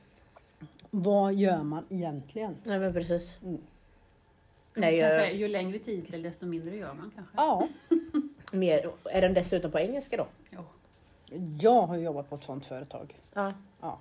Vad 0.89 1.33
gör 1.33 1.63
man 1.63 1.85
egentligen? 1.89 2.55
nej 2.63 2.79
men 2.79 2.93
precis. 2.93 3.37
Mm. 3.43 3.61
Nej, 4.75 4.99
kanske, 4.99 5.17
jag, 5.17 5.33
ju 5.35 5.47
längre 5.47 5.79
titel 5.79 6.21
desto 6.21 6.45
mindre 6.45 6.75
gör 6.75 6.93
man 6.93 7.11
kanske. 7.15 7.33
Ja, 7.37 7.67
mer, 8.55 8.91
är 9.03 9.21
den 9.21 9.33
dessutom 9.33 9.71
på 9.71 9.79
engelska 9.79 10.17
då? 10.17 10.27
Ja. 10.49 10.65
jag 11.59 11.81
har 11.81 11.97
jobbat 11.97 12.29
på 12.29 12.35
ett 12.35 12.43
sånt 12.43 12.65
företag. 12.65 13.15
Ja. 13.33 13.53
Ja. 13.81 13.99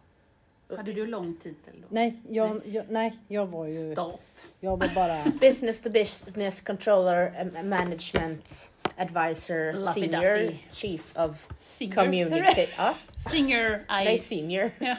Hade 0.76 0.92
du 0.92 1.07
lång 1.07 1.36
titel 1.36 1.74
då? 1.80 1.86
Nej, 1.90 2.20
jag, 2.28 2.61
jag, 2.66 2.84
nej, 2.88 3.18
jag 3.28 3.46
var 3.46 3.66
ju, 3.66 3.92
Staff. 3.92 4.20
jag 4.61 4.76
var 4.76 4.94
bara 4.94 5.24
Business 5.40 5.80
to 5.80 5.90
business 5.90 6.61
controller, 6.62 7.50
um, 7.57 7.68
management 7.68 8.70
advisor, 8.96 9.72
Luffy 9.72 10.00
senior 10.00 10.38
Duffy. 10.38 10.57
chief 10.70 11.16
of 11.16 11.46
Singer. 11.59 11.94
community. 11.94 12.66
Ja, 12.76 12.94
Singer. 13.30 13.84
nej 13.88 14.14
I, 14.14 14.18
senior. 14.18 14.70
Ja. 14.78 14.96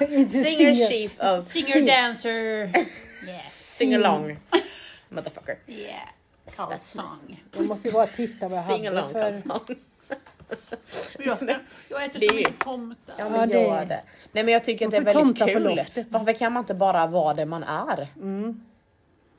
inte 0.08 0.30
Senior 0.32 0.74
singer. 0.74 0.88
chief 0.90 1.20
of 1.20 1.44
singer 1.44 1.74
Sing- 1.74 1.86
dancer. 1.86 2.72
Yeah. 3.26 3.38
sing 3.40 3.94
along. 3.94 4.36
Motherfucker. 5.08 5.58
Yeah. 5.66 6.08
Karlsson. 6.56 7.36
Jag 7.56 7.66
måste 7.66 7.88
ju 7.88 7.94
bara 7.94 8.06
titta 8.06 8.48
vad 8.48 8.58
jag 8.58 8.62
hade 8.62 9.02
för... 9.08 9.20
Karlsson. 9.20 9.76
Jag, 11.88 12.04
äter 12.04 12.20
Det 12.20 12.26
ju- 12.26 12.34
mycket 12.34 12.58
tomtar. 12.58 13.14
Ja 13.18 13.24
Ja, 13.24 13.30
men 13.30 13.48
det- 13.48 13.62
gör 13.62 13.84
det. 13.84 14.02
Nej 14.32 14.44
men 14.44 14.52
jag 14.52 14.64
tycker 14.64 14.84
att 14.86 14.90
det 14.90 14.96
är 14.96 15.00
väldigt 15.00 15.38
kul. 15.94 16.04
Varför 16.10 16.32
kan 16.32 16.52
man 16.52 16.62
inte 16.62 16.74
bara 16.74 17.06
vara 17.06 17.34
det 17.34 17.46
man 17.46 17.62
är? 17.64 18.08
Mm. 18.16 18.64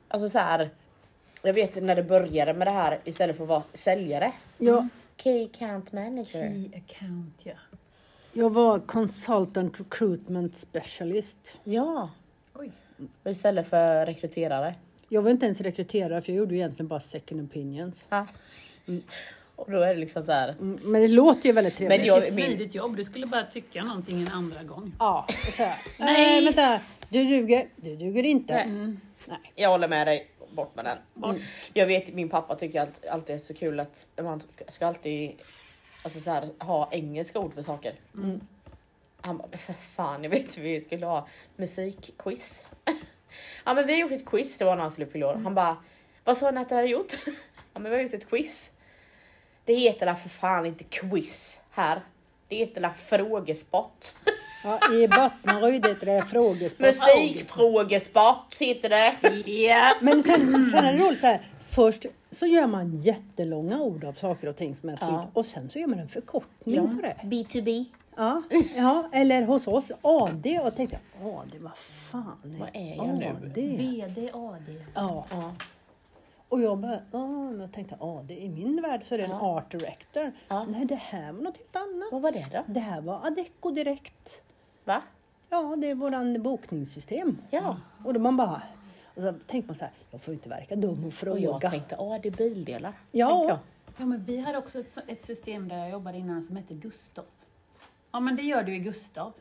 Alltså 0.08 0.28
så 0.28 0.38
här. 0.38 0.70
Jag 1.42 1.54
vet 1.54 1.82
när 1.82 1.96
det 1.96 2.02
började 2.02 2.54
med 2.54 2.66
det 2.66 2.70
här 2.70 3.00
istället 3.04 3.36
för 3.36 3.44
att 3.44 3.48
vara 3.48 3.62
säljare. 3.72 4.32
Jag, 4.58 4.88
Key 5.16 5.44
account 5.44 5.92
manager. 5.92 6.24
Key 6.24 6.66
account, 6.76 7.40
ja. 7.42 7.52
jag 8.32 8.50
var 8.50 8.78
consultant 8.78 9.80
recruitment 9.80 10.56
specialist. 10.56 11.58
Ja. 11.64 12.10
Oj. 12.54 12.72
Och 13.22 13.30
Istället 13.30 13.68
för 13.68 14.06
rekryterare. 14.06 14.74
Jag 15.08 15.22
var 15.22 15.30
inte 15.30 15.46
ens 15.46 15.60
rekryterare 15.60 16.22
för 16.22 16.32
jag 16.32 16.38
gjorde 16.38 16.54
egentligen 16.54 16.88
bara 16.88 17.00
second 17.00 17.40
opinions. 17.40 18.04
Ja. 18.08 18.26
Och 19.56 19.70
då 19.70 19.80
är 19.80 19.94
det 19.94 20.00
liksom 20.00 20.24
så 20.24 20.32
här. 20.32 20.48
Mm, 20.48 20.78
Men 20.82 21.02
det 21.02 21.08
låter 21.08 21.46
ju 21.46 21.52
väldigt 21.52 21.76
trevligt. 21.76 21.98
Men 21.98 22.06
jag- 22.06 22.20
Vilket 22.20 22.36
min- 22.36 22.44
smidigt 22.46 22.74
jobb. 22.74 22.96
Du 22.96 23.04
skulle 23.04 23.26
bara 23.26 23.44
tycka 23.44 23.84
någonting 23.84 24.22
en 24.22 24.28
andra 24.28 24.62
gång. 24.62 24.92
Ja, 24.98 25.26
och 25.48 25.52
så 25.52 25.62
här. 25.62 25.78
Nej. 25.98 26.12
Nej. 26.14 26.44
vänta, 26.44 26.80
du 27.08 27.24
duger, 27.24 27.68
du 27.76 27.96
duger 27.96 28.22
inte. 28.24 28.66
Nej. 28.66 28.96
Nej. 29.26 29.38
Jag 29.54 29.68
håller 29.70 29.88
med 29.88 30.06
dig. 30.06 30.26
Bort 30.50 30.76
med 30.76 30.84
den. 30.84 30.98
Bort. 31.14 31.36
Jag 31.72 31.86
vet 31.86 32.14
min 32.14 32.28
pappa 32.28 32.54
tycker 32.54 32.80
allt, 32.80 33.06
alltid 33.06 33.34
är 33.36 33.38
så 33.40 33.54
kul 33.54 33.80
att 33.80 34.06
man 34.22 34.40
ska 34.68 34.86
alltid 34.86 35.32
alltså 36.02 36.20
så 36.20 36.30
här, 36.30 36.48
ha 36.58 36.88
engelska 36.92 37.38
ord 37.38 37.54
för 37.54 37.62
saker. 37.62 37.94
Mm. 38.14 38.40
Han 39.20 39.36
bara, 39.38 39.48
"Men 39.50 39.58
för 39.58 39.72
fan 39.72 40.22
jag 40.24 40.30
vet 40.30 40.58
vi 40.58 40.80
skulle 40.80 41.06
ha 41.06 41.28
musikquiz. 41.56 42.66
ja 43.64 43.74
men 43.74 43.86
vi 43.86 43.92
har 43.92 44.00
gjort 44.00 44.12
ett 44.12 44.26
quiz, 44.26 44.58
det 44.58 44.64
var 44.64 44.74
när 44.74 44.82
han 44.82 44.90
skulle 44.90 45.06
fylla 45.06 45.26
år. 45.28 45.40
Han 45.44 45.54
bara, 45.54 45.76
vad 46.24 46.36
sa 46.36 46.50
ni 46.50 46.60
att 46.60 46.70
ni 46.70 46.76
hade 46.76 46.88
gjort? 46.88 47.12
ja 47.74 47.80
men 47.80 47.82
vi 47.82 47.96
har 47.96 48.02
gjort 48.02 48.14
ett 48.14 48.28
quiz. 48.28 48.70
Det 49.64 49.74
heter 49.74 50.06
la 50.06 50.14
för 50.14 50.28
fan 50.28 50.66
inte 50.66 50.84
quiz 50.84 51.60
här. 51.70 52.00
Det 52.48 52.56
heter 52.56 52.80
la 52.80 52.90
frågesport. 53.06 54.06
Ja, 54.64 54.92
I 54.92 55.08
Bottnaryd 55.08 55.86
heter 55.86 56.06
det 56.06 56.22
frågesport. 56.22 56.86
Musikfrågesport 56.86 58.56
heter 58.60 58.88
det. 58.88 59.50
Ja. 59.50 59.94
Men 60.00 60.22
sen, 60.22 60.70
sen 60.70 60.84
är 60.84 60.92
det 60.92 60.98
roligt 60.98 61.20
så 61.20 61.26
här. 61.26 61.40
Först 61.68 62.06
så 62.30 62.46
gör 62.46 62.66
man 62.66 63.00
jättelånga 63.00 63.80
ord 63.80 64.04
av 64.04 64.12
saker 64.12 64.48
och 64.48 64.56
ting 64.56 64.76
som 64.76 64.88
är 64.88 64.92
skit. 64.92 65.00
Ja. 65.00 65.30
Och 65.32 65.46
sen 65.46 65.70
så 65.70 65.78
gör 65.78 65.86
man 65.86 65.98
en 65.98 66.08
förkortning 66.08 66.96
på 66.96 67.02
det. 67.02 67.16
B2B. 67.22 67.84
Ja, 68.16 68.42
ja, 68.76 69.08
eller 69.12 69.42
hos 69.42 69.66
oss 69.66 69.92
AD. 70.02 70.60
Och 70.60 70.76
tänkte 70.76 70.98
jag, 71.22 71.34
AD, 71.38 71.58
vad 71.58 71.76
fan 71.76 72.56
Vad 72.60 72.68
är 72.72 72.96
jag 72.96 73.18
nu? 73.18 73.26
AD? 73.26 73.60
VD, 73.76 74.30
AD. 74.32 74.84
Ja. 74.94 75.26
Ja. 75.30 75.54
Och 76.48 76.60
jag 76.60 76.78
bara, 76.78 77.00
ja, 77.12 77.26
men 77.26 77.60
jag 77.60 77.72
tänkte 77.72 77.96
AD, 78.00 78.30
i 78.34 78.48
min 78.48 78.82
värld 78.82 79.04
så 79.04 79.14
är 79.14 79.18
det 79.18 79.24
en 79.24 79.30
Ja. 79.30 79.40
art 79.56 79.70
director. 79.70 80.32
Ja. 80.48 80.64
Nej, 80.64 80.84
det 80.84 80.94
här 80.94 81.32
var 81.32 81.42
något 81.42 81.56
helt 81.56 81.76
annat. 81.76 82.08
Vad 82.12 82.22
var 82.22 82.32
det 82.32 82.46
då? 82.52 82.62
Det 82.66 82.80
här 82.80 83.00
var 83.00 83.26
Adecco 83.26 83.70
Direkt. 83.70 84.42
Va? 84.84 85.02
Ja, 85.50 85.76
det 85.76 85.90
är 85.90 85.94
våran 85.94 86.42
bokningssystem. 86.42 87.38
Ja. 87.50 87.76
Och 88.04 88.14
då 88.14 88.20
man 88.20 88.36
bara, 88.36 88.62
och 89.14 89.22
så 89.22 89.32
tänkte 89.46 89.66
man 89.68 89.74
så 89.74 89.84
här, 89.84 89.94
jag 90.10 90.20
får 90.20 90.34
inte 90.34 90.48
verka 90.48 90.76
dum 90.76 91.00
och 91.00 91.06
Och 91.06 91.14
fråga. 91.14 91.40
jag 91.40 91.60
tänkte, 91.60 91.96
åh 91.98 92.16
det 92.22 92.28
är 92.28 92.32
bildelar. 92.32 92.92
Ja. 93.10 93.44
jag. 93.48 93.58
Ja, 93.96 94.06
men 94.06 94.24
vi 94.24 94.38
hade 94.38 94.58
också 94.58 94.78
ett, 94.78 94.98
ett 95.06 95.22
system 95.22 95.68
där 95.68 95.76
jag 95.76 95.90
jobbade 95.90 96.18
innan 96.18 96.42
som 96.42 96.56
hette 96.56 96.74
Gustav. 96.74 97.24
Ja, 98.14 98.20
men 98.20 98.36
det 98.36 98.42
gör 98.42 98.62
du 98.62 98.74
i 98.74 98.78
Gustav. 98.78 99.32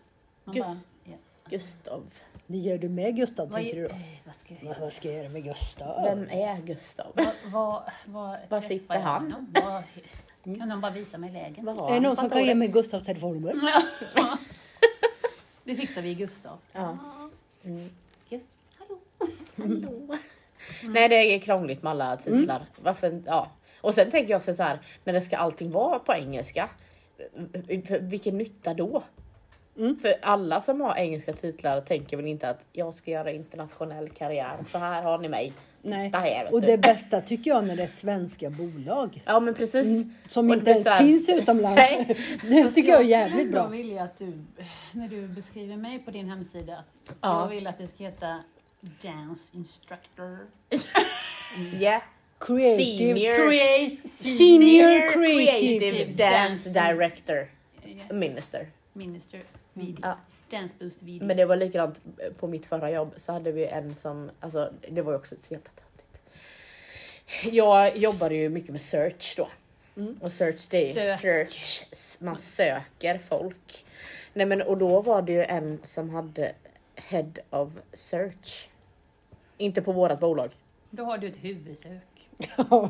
Man 0.44 0.56
Gu- 0.56 0.60
bara, 0.60 0.78
ja. 1.04 1.14
Gustav. 1.50 2.04
Det 2.48 2.58
gör 2.58 2.78
du 2.78 2.90
med 2.90 3.16
Gustav, 3.16 3.50
vad, 3.50 3.56
tänkte 3.60 3.76
du 3.76 3.88
då. 3.88 3.94
eh, 3.94 4.00
vad 4.26 4.36
ska 4.36 4.54
jag 4.54 4.60
Vad- 4.62 4.70
göra? 4.72 4.80
Vad 4.80 4.94
ska 4.94 5.08
jag 5.08 5.18
göra 5.18 5.30
med 5.30 5.44
Gustav? 5.44 6.04
Vem 6.04 6.30
är 6.30 6.62
Gustav? 6.62 7.12
Vad, 7.16 7.26
vad, 7.54 7.84
vad 8.06 8.40
Var 8.50 8.62
sitter 8.62 9.00
han? 9.00 9.32
honom? 9.32 9.54
Vad, 10.44 10.58
kan 10.58 10.70
de 10.70 10.82
bara 10.82 10.92
visa 10.92 11.18
mig 11.18 11.32
vägen? 11.32 11.66
Vad 11.66 11.78
har 11.78 11.90
Är 11.90 11.94
det 11.94 12.00
någon 12.00 12.16
som 12.16 12.30
kan 12.30 12.46
ge 12.46 12.56
mig 12.56 12.68
Gustavs 12.68 13.06
telefonnummer? 13.06 13.54
Ja. 14.16 14.38
Det 15.64 15.76
fixar 15.76 16.02
vi 16.02 16.10
i 16.10 16.14
Gustav. 16.16 16.58
Ja. 16.72 16.98
Mm. 17.64 17.90
Hallå. 18.78 19.00
Hallå. 19.58 20.18
Nej 20.84 21.10
det 21.10 21.16
är 21.36 21.40
krångligt 21.40 21.84
med 21.84 21.92
alla 21.92 22.18
titlar. 22.18 22.66
Varför, 22.82 23.22
ja. 23.26 23.52
Och 23.82 23.94
sen 23.94 24.12
tänker 24.12 24.32
jag 24.32 24.40
också 24.40 24.54
så 24.54 24.64
här, 24.64 24.80
när 25.04 25.14
det 25.14 25.22
ska 25.22 25.38
allting 25.38 25.72
vara 25.72 26.00
på 26.00 26.14
engelska. 26.14 26.70
V- 27.52 28.00
Vilken 28.02 28.38
nytta 28.38 28.74
då? 28.74 29.04
Mm. 29.78 30.00
För 30.00 30.14
alla 30.22 30.62
som 30.62 30.82
har 30.82 30.96
engelska 30.96 31.34
titlar 31.34 31.82
tänker 31.82 32.18
väl 32.18 32.26
inte 32.28 32.50
att 32.50 32.60
jag 32.72 32.94
ska 32.94 33.12
göra 33.12 33.32
internationell 33.32 34.10
karriär. 34.10 34.54
Så 34.68 34.78
här 34.78 35.02
har 35.02 35.18
ni 35.18 35.30
mig. 35.30 35.54
Nej. 35.82 36.10
Det 36.10 36.18
här, 36.18 36.54
Och 36.54 36.62
du. 36.62 36.68
det 36.68 36.78
bästa 36.78 37.22
tycker 37.22 37.52
jag 37.52 37.66
när 37.66 37.76
det 37.76 37.84
är 37.84 37.88
svenska 37.88 38.50
bolag. 38.50 39.22
Ja 39.26 39.40
men 39.40 39.54
precis. 39.54 39.88
Mm, 39.88 40.14
som 40.28 40.50
Och 40.50 40.56
inte 40.56 40.72
ens 40.72 40.86
här- 40.88 40.98
finns 41.00 41.30
utomlands. 41.30 41.76
Nej. 41.78 42.18
Det 42.42 42.72
tycker 42.72 42.92
jag 42.92 43.02
är 43.02 43.06
jävligt 43.06 43.52
bra. 43.52 43.68
vilja 43.68 44.04
att 44.04 44.18
du, 44.18 44.44
när 44.92 45.08
du 45.08 45.28
beskriver 45.28 45.78
mig 45.78 46.00
på 46.00 46.12
din 46.12 46.30
hemsida, 46.30 46.74
att 47.08 47.16
Ja. 47.22 47.42
jag 47.42 47.48
vill 47.56 47.68
att 47.68 47.78
det 47.78 47.88
ska 47.88 48.04
heta 48.04 48.40
Dance 49.02 49.58
Instructor. 49.58 50.38
Yeah. 51.80 52.02
Creative. 52.46 52.76
Senior. 52.78 53.36
Create 53.36 54.08
Senior 54.08 55.12
creative. 55.12 56.16
dance 56.16 56.70
dance 56.70 56.70
director. 56.70 57.50
Minister. 58.12 58.68
Minister 58.94 59.44
video. 59.74 60.00
Ja. 60.02 60.18
Dance 60.50 60.76
Boost 60.80 61.04
video. 61.04 61.28
Men 61.28 61.38
det 61.38 61.46
var 61.46 61.56
likadant 61.56 62.02
på 62.38 62.48
mitt 62.48 62.66
förra 62.66 62.92
jobb 62.92 63.14
så 63.18 63.32
hade 63.32 63.52
vi 63.52 63.66
en 63.66 63.96
som, 63.96 64.32
alltså 64.40 64.74
det 64.90 65.02
var 65.02 65.12
ju 65.12 65.18
också 65.18 65.36
så 65.40 65.54
jävla 65.54 65.70
töntigt. 65.70 67.56
Jag 67.56 67.98
jobbade 67.98 68.36
ju 68.36 68.50
mycket 68.50 68.72
med 68.72 68.82
search 68.82 69.34
då. 69.38 69.48
Mm. 69.98 70.18
Och 70.22 70.32
search 70.32 70.70
det 70.70 70.92
är 70.92 70.94
Sök. 70.94 71.20
search, 71.20 72.22
man 72.22 72.40
söker 72.40 73.18
folk. 73.18 73.86
Nej 74.34 74.46
men 74.46 74.62
och 74.62 74.78
då 74.78 75.02
var 75.02 75.22
det 75.22 75.32
ju 75.32 75.44
en 75.44 75.80
som 75.84 76.10
hade 76.10 76.54
head 76.96 77.32
of 77.50 77.70
search. 77.94 78.70
Inte 79.58 79.82
på 79.82 79.92
vårat 79.92 80.20
bolag. 80.20 80.52
Då 80.90 81.04
har 81.04 81.18
du 81.18 81.28
ett 81.28 81.44
huvudsök. 81.44 82.13
Ja, 82.58 82.90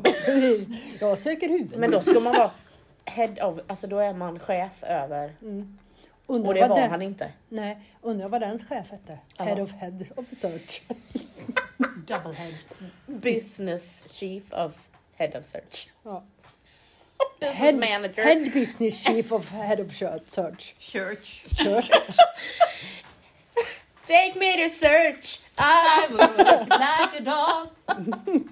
jag 1.00 1.18
söker 1.18 1.48
huvud. 1.48 1.76
Men 1.78 1.90
då 1.90 2.00
ska 2.00 2.20
man 2.20 2.32
vara 2.36 2.50
head 3.04 3.34
of, 3.42 3.58
alltså 3.66 3.86
då 3.86 3.98
är 3.98 4.14
man 4.14 4.38
chef 4.38 4.82
över. 4.82 5.32
Mm. 5.42 5.78
Och 6.26 6.34
Undrar 6.34 6.54
det 6.54 6.60
vad 6.60 6.68
var 6.68 6.76
den, 6.80 6.90
han 6.90 7.02
inte. 7.02 7.32
Nej, 7.48 7.78
undrar 8.02 8.28
vad 8.28 8.40
dens 8.40 8.64
chef 8.64 8.90
hette. 8.90 9.18
Ja. 9.36 9.44
Head 9.44 9.60
of 9.62 9.72
Head 9.72 10.04
of 10.16 10.26
Search. 10.32 10.82
Double 12.06 12.32
head. 12.34 12.54
Business 13.06 14.04
chief 14.18 14.52
of 14.52 14.88
head 15.16 15.36
of 15.40 15.46
search. 15.46 15.88
Ja. 16.02 16.22
Business 17.40 17.56
Head, 17.58 17.74
manager. 17.74 18.22
head 18.22 18.52
Business 18.52 19.04
Chief 19.04 19.32
of 19.32 19.50
Head 19.50 19.80
of 19.80 19.92
Search. 20.28 20.74
Church. 20.78 21.44
Search. 21.56 21.90
Take 24.06 24.36
me 24.38 24.56
to 24.56 24.68
search! 24.68 25.40
I 25.58 26.06
would 26.10 26.68
like 26.68 27.20
a 27.20 27.22
dog. 27.24 28.48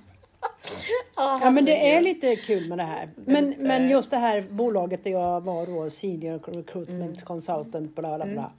Ja 1.16 1.50
men 1.50 1.64
det 1.64 1.90
är 1.92 2.00
lite 2.00 2.36
kul 2.36 2.68
med 2.68 2.78
det 2.78 2.84
här. 2.84 3.08
Men, 3.14 3.54
men 3.58 3.88
just 3.90 4.10
det 4.10 4.16
här 4.16 4.40
bolaget 4.40 5.04
där 5.04 5.10
jag 5.10 5.40
var 5.40 5.66
då, 5.66 5.90
Senior 5.90 6.38
Recruitment 6.38 7.24
Consultant, 7.24 7.94
bla 7.94 8.16
bla 8.16 8.26
bla. 8.26 8.52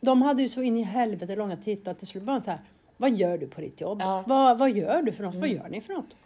de 0.00 0.22
hade 0.22 0.42
ju 0.42 0.48
så 0.48 0.62
in 0.62 0.78
i 0.78 0.82
helvete 0.82 1.36
långa 1.36 1.56
titlar 1.56 1.94
till 1.94 2.06
slut. 2.06 2.22
Bara 2.22 2.42
så 2.42 2.50
här, 2.50 2.60
vad 2.96 3.10
gör 3.10 3.38
du 3.38 3.46
på 3.46 3.60
ditt 3.60 3.80
jobb? 3.80 4.00
Ja. 4.00 4.24
Vad, 4.26 4.58
vad 4.58 4.70
gör 4.70 5.02
du 5.02 5.12
för 5.12 5.24
något? 5.24 5.34
Vad 5.34 5.48
gör 5.48 5.68
ni 5.68 5.80
för 5.80 5.92
något? 5.92 6.16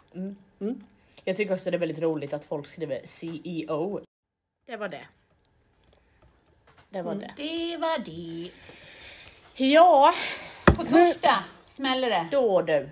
Mm. 0.59 0.83
Jag 1.23 1.37
tycker 1.37 1.53
också 1.53 1.71
det 1.71 1.77
är 1.77 1.79
väldigt 1.79 1.99
roligt 1.99 2.33
att 2.33 2.45
folk 2.45 2.67
skriver 2.67 2.99
CEO. 3.03 3.99
Det 4.67 4.77
var 4.77 4.89
det. 4.89 5.05
Det 6.89 7.01
var 7.01 7.15
det. 7.15 7.31
Det 7.37 7.77
var 7.77 7.97
det. 8.05 8.51
Ja, 9.65 10.13
På 10.65 10.83
torsdag 10.83 11.43
smäller 11.65 12.09
det. 12.09 12.27
då 12.31 12.61
du. 12.61 12.89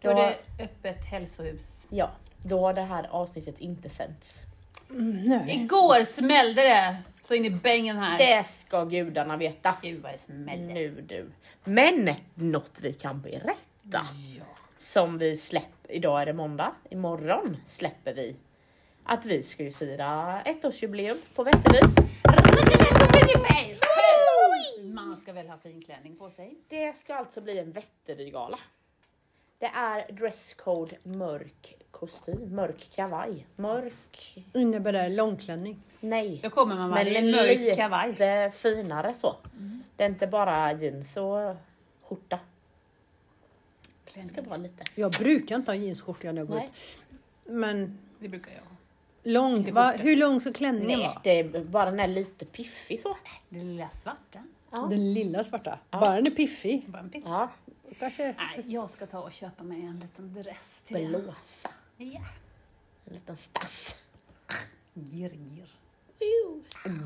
Då 0.00 0.10
är 0.10 0.14
det 0.14 0.38
öppet 0.64 1.06
hälsohus. 1.06 1.86
Ja, 1.90 2.10
då 2.42 2.60
har 2.60 2.74
det 2.74 2.82
här 2.82 3.06
avsnittet 3.10 3.60
inte 3.60 3.88
sänts. 3.88 4.42
Nej. 4.88 5.54
Igår 5.54 6.04
smällde 6.04 6.62
det 6.62 6.96
så 7.20 7.34
in 7.34 7.44
i 7.44 7.50
bängen 7.50 7.98
här. 7.98 8.18
Det 8.18 8.44
ska 8.46 8.84
gudarna 8.84 9.36
veta. 9.36 9.76
Gud 9.82 10.02
vad 10.02 10.12
det 10.12 10.18
smällde. 10.18 10.74
Nu 10.74 11.04
du. 11.08 11.30
Men 11.64 12.14
något 12.34 12.80
vi 12.82 12.92
kan 12.92 13.20
berätta. 13.20 14.06
Som 14.78 15.18
vi 15.18 15.36
släpper, 15.36 15.92
idag 15.92 16.22
är 16.22 16.26
det 16.26 16.32
måndag, 16.32 16.72
imorgon 16.90 17.56
släpper 17.66 18.14
vi 18.14 18.36
att 19.04 19.26
vi 19.26 19.42
ska 19.42 19.62
ju 19.62 19.72
fira 19.72 20.42
ettårsjubileum 20.42 21.18
på 21.34 21.44
Vätterby. 21.44 22.02
Man 24.82 25.16
ska 25.16 25.32
väl 25.32 25.48
ha 25.48 25.58
fin 25.58 25.82
klänning 25.82 26.16
på 26.16 26.30
sig? 26.30 26.54
Det 26.68 26.96
ska 26.96 27.14
alltså 27.14 27.40
bli 27.40 27.58
en 27.58 27.72
Vätterbygala. 27.72 28.58
Det 29.58 29.66
är 29.66 30.12
dresscode 30.12 30.96
mörk 31.02 31.76
kostym, 31.90 32.54
mörk 32.54 32.90
kavaj, 32.94 33.46
mörk... 33.56 34.44
Innebär 34.54 34.92
det 34.92 35.08
långklänning? 35.08 35.82
Nej. 36.00 36.40
Då 36.42 36.50
kommer 36.50 36.76
man 36.76 36.90
Men 36.90 37.06
i 37.06 37.14
en 37.14 37.30
mörk 37.30 37.76
kavaj. 37.76 38.08
lite 38.10 38.52
finare 38.54 39.14
så. 39.14 39.36
Det 39.96 40.04
är 40.04 40.08
inte 40.08 40.26
bara 40.26 40.72
jeans 40.72 41.16
och 41.16 41.56
skjorta. 42.02 42.38
Det 44.14 44.28
ska 44.28 44.42
vara 44.42 44.56
lite. 44.56 44.84
Jag 44.94 45.12
brukar 45.12 45.56
inte 45.56 45.70
ha 45.70 45.76
jeansskjorta 45.76 46.32
när 46.32 46.40
jag 46.40 46.48
går 46.48 46.54
Nej. 46.54 46.64
ut. 46.64 47.52
Men 47.54 47.98
Det 48.18 48.28
brukar 48.28 48.52
jag 48.52 48.62
lång, 49.32 49.72
va, 49.72 49.90
hur 49.90 50.16
lång 50.16 50.40
ska 50.40 50.52
klänningen 50.52 50.98
Nej, 50.98 51.08
vara? 51.08 51.20
det 51.24 51.38
är 51.38 51.64
bara 51.64 51.90
den 51.90 52.00
är 52.00 52.08
lite 52.08 52.44
piffig 52.44 53.00
så. 53.00 53.16
Det 53.48 53.58
lilla 53.58 53.90
svarta. 53.90 54.42
Ja. 54.70 54.78
Den 54.90 55.14
lilla 55.14 55.44
svarta. 55.44 55.78
Bara 55.90 56.14
den 56.14 56.26
är 56.26 56.30
piffig. 56.30 56.84
Bara 56.86 57.02
en 57.02 57.10
piff. 57.10 57.24
Ja, 57.26 57.48
Kanske. 57.98 58.34
Nej, 58.38 58.64
jag 58.66 58.90
ska 58.90 59.06
ta 59.06 59.20
och 59.20 59.32
köpa 59.32 59.64
mig 59.64 59.86
en 59.86 59.98
liten 60.00 60.34
dress 60.34 60.82
till 60.84 61.08
blåsa. 61.08 61.70
Ja. 61.96 62.20
En 63.04 63.14
liten 63.14 63.36
stass. 63.36 63.96
Gir, 64.94 65.30
gir. 65.30 65.68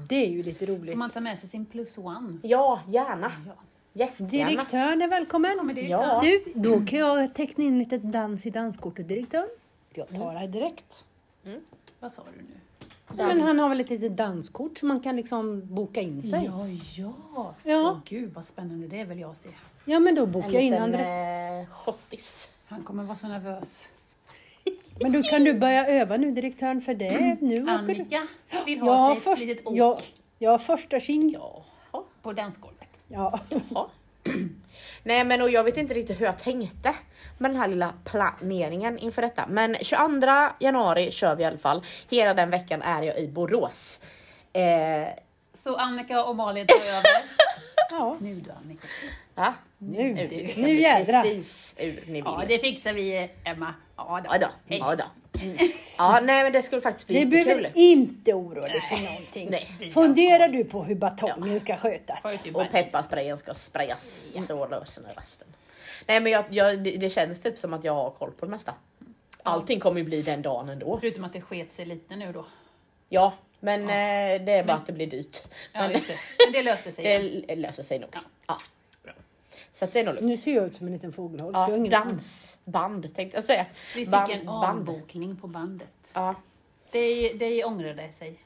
Det 0.09 0.17
är 0.27 0.31
ju 0.31 0.43
lite 0.43 0.67
Får 0.67 0.73
roligt. 0.75 0.99
man 0.99 1.11
ta 1.11 1.21
med 1.21 1.39
sig 1.39 1.49
sin 1.49 1.67
plus 1.67 1.99
one? 1.99 2.39
Ja, 2.43 2.83
gärna. 2.89 3.33
Ja. 3.47 3.53
Jättegärna. 3.93 4.51
Direktören 4.51 5.03
är 5.03 5.09
välkommen. 5.09 5.77
Ja. 5.77 6.21
Du, 6.23 6.45
då 6.55 6.87
kan 6.87 6.99
jag 6.99 7.35
teckna 7.35 7.65
in 7.65 7.79
lite 7.79 7.99
dans 7.99 8.47
i 8.47 8.51
danskortet 8.51 9.09
direktör. 9.09 9.49
Jag 9.95 10.09
tar 10.09 10.33
det 10.33 10.39
här 10.39 10.49
direkt. 10.49 11.05
Vad 12.01 12.13
sa 12.13 12.23
du 12.37 12.43
nu? 12.43 12.55
Men 13.17 13.41
han 13.41 13.59
har 13.59 13.69
väl 13.69 13.81
ett 13.81 13.91
litet 13.91 14.17
danskort 14.17 14.79
som 14.79 14.89
man 14.89 15.01
kan 15.01 15.17
liksom 15.17 15.75
boka 15.75 16.01
in 16.01 16.23
sig. 16.23 16.45
Ja, 16.45 16.67
ja. 16.97 17.55
Ja. 17.63 17.91
Åh 17.91 17.99
gud 18.05 18.33
vad 18.35 18.45
spännande, 18.45 18.87
det 18.89 19.05
vill 19.05 19.19
jag 19.19 19.37
se. 19.37 19.49
Ja 19.85 19.99
men 20.01 20.15
då 20.15 20.23
En 20.23 20.33
bokar 20.33 20.51
jag 20.51 20.63
in 20.63 20.73
han 20.75 20.91
direkt. 20.93 21.69
eh, 21.69 21.75
schottis. 21.75 22.51
Han 22.67 22.83
kommer 22.83 23.05
vara 23.05 23.17
så 23.17 23.29
nervös. 23.29 23.89
Men 25.01 25.13
då 25.13 25.23
kan 25.23 25.45
du 25.45 25.55
börja 25.55 25.87
öva 25.87 26.17
nu 26.17 26.33
direktören 26.33 26.81
för 26.81 26.95
det. 26.95 27.37
Nu 27.41 27.55
åker 27.55 27.65
du. 27.65 27.71
Annika 27.71 28.27
vill 28.67 28.79
Jag 28.79 28.85
ha 28.85 28.97
har, 28.97 29.09
sig 29.15 29.17
ett 29.19 29.23
först, 29.25 29.45
litet 29.47 29.67
ok 29.67 29.77
jag, 29.77 29.99
jag 30.39 30.51
har 30.51 30.59
första 30.59 31.01
king. 31.01 31.33
Jaha. 31.33 32.03
på 32.23 32.33
dansgolvet. 32.33 32.89
Ja. 33.09 33.41
Ja. 33.75 33.91
Nej 35.03 35.25
men 35.25 35.43
och 35.43 35.51
jag 35.51 35.65
vet 35.65 35.77
inte 35.77 35.95
riktigt 35.95 36.21
hur 36.21 36.27
jag 36.27 36.39
tänkte 36.39 36.95
med 37.39 37.51
den 37.51 37.61
här 37.61 37.69
lilla 37.69 37.95
planeringen 38.05 38.99
inför 38.99 39.23
detta. 39.23 39.47
Men 39.49 39.77
22 39.81 40.27
januari 40.59 41.11
kör 41.11 41.35
vi 41.37 41.43
i 41.43 41.47
alla 41.47 41.59
fall. 41.59 41.85
Hela 42.11 42.35
den 42.35 42.51
veckan 42.51 42.83
är 42.83 43.03
jag 43.03 43.19
i 43.19 43.29
Borås. 43.29 44.01
Eh, 44.53 44.63
Så 45.55 45.77
Annika 45.77 46.25
och 46.25 46.37
Malin 46.37 46.67
tar 46.67 46.87
över. 46.87 47.23
ja. 47.91 48.17
nu 48.21 48.41
då 48.41 48.53
Annika. 48.65 48.87
va? 49.35 49.55
Nu, 49.79 50.15
Nu, 50.15 50.49
nu 50.57 50.69
jädrar. 50.75 51.23
Precis 51.23 51.75
hur 51.77 52.03
ni 52.07 52.13
vill. 52.13 52.23
Ja, 52.25 52.43
det 52.49 52.59
fixar 52.59 52.93
vi 52.93 53.31
Emma. 53.45 53.75
Ja 53.97 54.21
då. 54.25 54.31
Ja 54.35 54.39
då. 54.39 54.47
Hej. 54.69 54.79
Ja, 54.79 54.97
då. 54.97 55.05
Ja 55.99 56.21
nej 56.23 56.43
men 56.43 56.53
det 56.53 56.63
skulle 56.63 56.81
faktiskt 56.83 57.07
bli 57.07 57.25
Det 57.25 57.25
lite 57.25 57.45
behöver 57.45 57.63
kul. 57.63 57.73
inte 57.75 58.35
oroa 58.35 58.69
dig 58.69 58.81
för 58.81 59.05
någonting. 59.05 59.51
Nej. 59.51 59.91
Funderar 59.93 60.49
du 60.49 60.65
på 60.65 60.83
hur 60.85 60.95
batongen 60.95 61.61
ska 61.61 61.77
skötas? 61.77 62.25
Och 62.55 62.71
pepparsprayen 62.71 63.39
ska 63.39 63.55
sprayas 63.55 64.35
så 64.47 64.69
löser 64.69 65.03
ni 65.03 65.09
resten. 65.17 65.49
Nej 66.07 66.21
men 66.21 66.33
jag, 66.33 66.45
jag, 66.51 66.79
det, 67.01 67.11
känns 67.11 67.41
typ 67.41 67.59
som 67.59 67.73
att 67.75 67.85
jag 67.85 67.95
har 67.95 68.11
koll 68.11 68.31
på 68.31 68.47
det 68.47 68.51
mesta. 68.51 68.75
Allting 69.43 69.81
kommer 69.81 69.99
ju 69.99 70.05
bli 70.05 70.23
den 70.23 70.43
dagen 70.43 70.69
ändå. 70.69 70.99
Förutom 71.01 71.25
att 71.25 71.33
det 71.33 71.41
sket 71.41 71.73
sig 71.73 71.85
lite 71.85 72.17
nu 72.17 72.33
då. 72.33 72.45
Ja 73.09 73.33
men 73.65 73.83
eh, 73.83 74.45
det 74.45 74.53
är 74.53 74.65
bara 74.65 74.77
att 74.77 74.87
det 74.87 74.93
blir 74.93 75.07
dyrt. 75.07 75.43
Ja, 75.73 75.81
Men 75.81 75.93
just 75.93 76.09
det. 76.09 76.15
Men 76.45 76.53
det 76.53 76.63
löste 76.63 76.93
sig. 76.93 77.05
igen. 77.07 77.45
det 77.49 77.57
löser 77.57 77.83
sig 77.83 77.99
nog. 77.99 78.11
Ja. 78.13 78.21
Ja. 78.47 78.57
Så 79.75 79.85
att 79.85 79.93
det 79.93 80.01
är 80.01 80.05
nog 80.05 80.15
Nu 80.15 80.21
lugnt. 80.21 80.43
ser 80.43 80.55
jag 80.55 80.67
ut 80.67 80.77
som 80.77 80.87
en 80.87 80.93
liten 80.93 81.13
fågelholk. 81.13 81.57
Ja, 81.57 81.79
dansband 82.01 83.15
tänkte 83.15 83.37
jag 83.37 83.45
säga. 83.45 83.67
Vi 83.95 84.05
fick 84.05 84.09
Band- 84.11 84.31
en 84.31 84.47
band. 84.47 84.79
avbokning 84.89 85.37
på 85.37 85.47
bandet. 85.47 86.13
Ja, 86.15 86.35
Det, 86.93 87.33
det 87.33 87.65
ångrade 87.65 88.13
sig. 88.13 88.39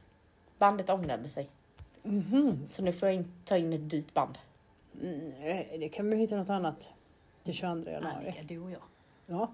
bandet 0.59 0.91
ångrade 0.91 1.29
sig. 1.29 1.49
Mhm. 2.03 2.66
Så 2.68 2.83
nu 2.83 2.93
får 2.93 3.09
jag 3.09 3.16
in, 3.16 3.33
ta 3.45 3.57
in 3.57 3.72
ett 3.72 3.91
dyrt 3.91 4.14
band. 4.14 4.39
Mm, 5.03 5.33
Nej, 5.41 5.77
det 5.81 5.89
kan 5.89 6.11
vi 6.11 6.16
hitta 6.16 6.37
något 6.37 6.51
annat. 6.51 6.89
Till 7.45 7.55
22 7.55 7.91
januari. 7.91 8.14
Annika, 8.16 8.43
du 8.43 8.59
och 8.61 8.70
jag. 8.70 8.83
Ja. 9.27 9.51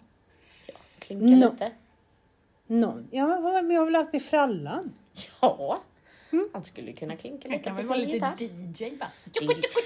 Klinka 0.98 1.26
No. 1.46 1.50
lite. 1.52 1.70
Någon. 2.66 3.08
Ja, 3.10 3.40
men 3.40 3.68
vi 3.68 3.74
har 3.74 3.84
väl 3.84 3.96
alltid 3.96 4.22
frallan? 4.22 4.92
Ja, 5.40 5.80
han 6.52 6.64
skulle 6.64 6.92
kunna 6.92 7.16
klinka 7.16 7.48
lite 7.48 7.64
kan 7.64 7.74
på 7.74 7.80
sin 7.80 7.88
vara 7.88 7.98
lite 7.98 8.12
gitarr. 8.12 8.90
DJ 8.90 8.96
bara. 8.96 9.10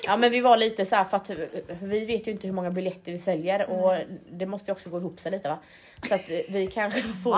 Ja 0.07 0.17
men 0.17 0.31
vi 0.31 0.41
var 0.41 0.57
lite 0.57 0.87
så 0.87 0.97
här 0.97 1.05
för 1.05 1.17
att 1.17 1.31
vi 1.83 2.05
vet 2.05 2.27
ju 2.27 2.33
inte 2.33 2.47
hur 2.47 2.55
många 2.55 2.71
biljetter 2.71 3.13
vi 3.13 3.19
säljer 3.19 3.71
och 3.71 3.99
det 4.31 4.47
måste 4.47 4.71
ju 4.71 4.73
också 4.73 4.91
gå 4.91 4.99
ihop 4.99 5.21
sig 5.21 5.33
lite 5.33 5.49
va. 5.49 5.59
Så 6.09 6.15
att 6.15 6.29
vi 6.29 6.67
kanske 6.67 7.03
får... 7.25 7.37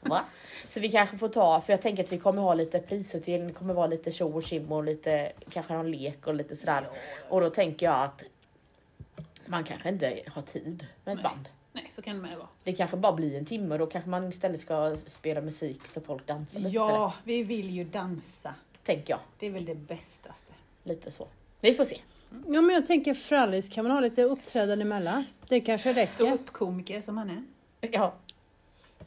Va? 0.00 0.24
Så 0.68 0.80
vi 0.80 0.90
kanske 0.90 1.18
får 1.18 1.28
ta, 1.28 1.60
för 1.60 1.72
jag 1.72 1.82
tänker 1.82 2.04
att 2.04 2.12
vi 2.12 2.18
kommer 2.18 2.42
ha 2.42 2.54
lite 2.54 2.78
prisutdelning, 2.78 3.48
det 3.48 3.54
kommer 3.54 3.74
vara 3.74 3.86
lite 3.86 4.12
tjo 4.12 4.32
och 4.36 4.42
tjim 4.42 4.72
och 4.72 4.84
lite 4.84 5.32
kanske 5.50 5.72
någon 5.72 5.90
lek 5.90 6.26
och 6.26 6.34
lite 6.34 6.56
sådär. 6.56 6.84
Och 7.28 7.40
då 7.40 7.50
tänker 7.50 7.86
jag 7.86 8.04
att 8.04 8.22
man 9.46 9.64
kanske 9.64 9.88
inte 9.88 10.20
har 10.26 10.42
tid 10.42 10.86
med 11.04 11.12
ett 11.12 11.22
Nej. 11.22 11.32
band. 11.32 11.48
Nej, 11.82 11.90
så 11.90 12.02
kan 12.02 12.16
det 12.16 12.22
med 12.22 12.36
vara. 12.38 12.48
Det 12.64 12.72
kanske 12.72 12.96
bara 12.96 13.12
blir 13.12 13.38
en 13.38 13.44
timme 13.44 13.74
och 13.74 13.78
då 13.78 13.86
kanske 13.86 14.10
man 14.10 14.28
istället 14.28 14.60
ska 14.60 14.96
spela 15.06 15.40
musik 15.40 15.86
så 15.86 16.00
folk 16.00 16.26
dansar 16.26 16.60
lite 16.60 16.74
Ja, 16.74 17.06
istället. 17.08 17.26
vi 17.26 17.42
vill 17.42 17.70
ju 17.70 17.84
dansa. 17.84 18.54
Tänker 18.84 19.10
jag. 19.12 19.20
Det 19.38 19.46
är 19.46 19.50
väl 19.50 19.64
det 19.64 19.74
bästaste. 19.74 20.52
Lite 20.84 21.10
så. 21.10 21.28
Vi 21.60 21.74
får 21.74 21.84
se. 21.84 22.00
Ja, 22.30 22.60
men 22.60 22.68
jag 22.74 22.86
tänker 22.86 23.14
frallis 23.14 23.68
kan 23.68 23.84
man 23.84 23.92
ha 23.92 24.00
lite 24.00 24.22
uppträdande 24.22 24.82
emellan. 24.82 25.24
Det 25.48 25.60
kanske 25.60 25.92
räcker. 25.92 26.32
upp 26.32 26.52
komiker 26.52 27.00
som 27.00 27.18
han 27.18 27.30
är. 27.30 27.42
Ja. 27.80 28.14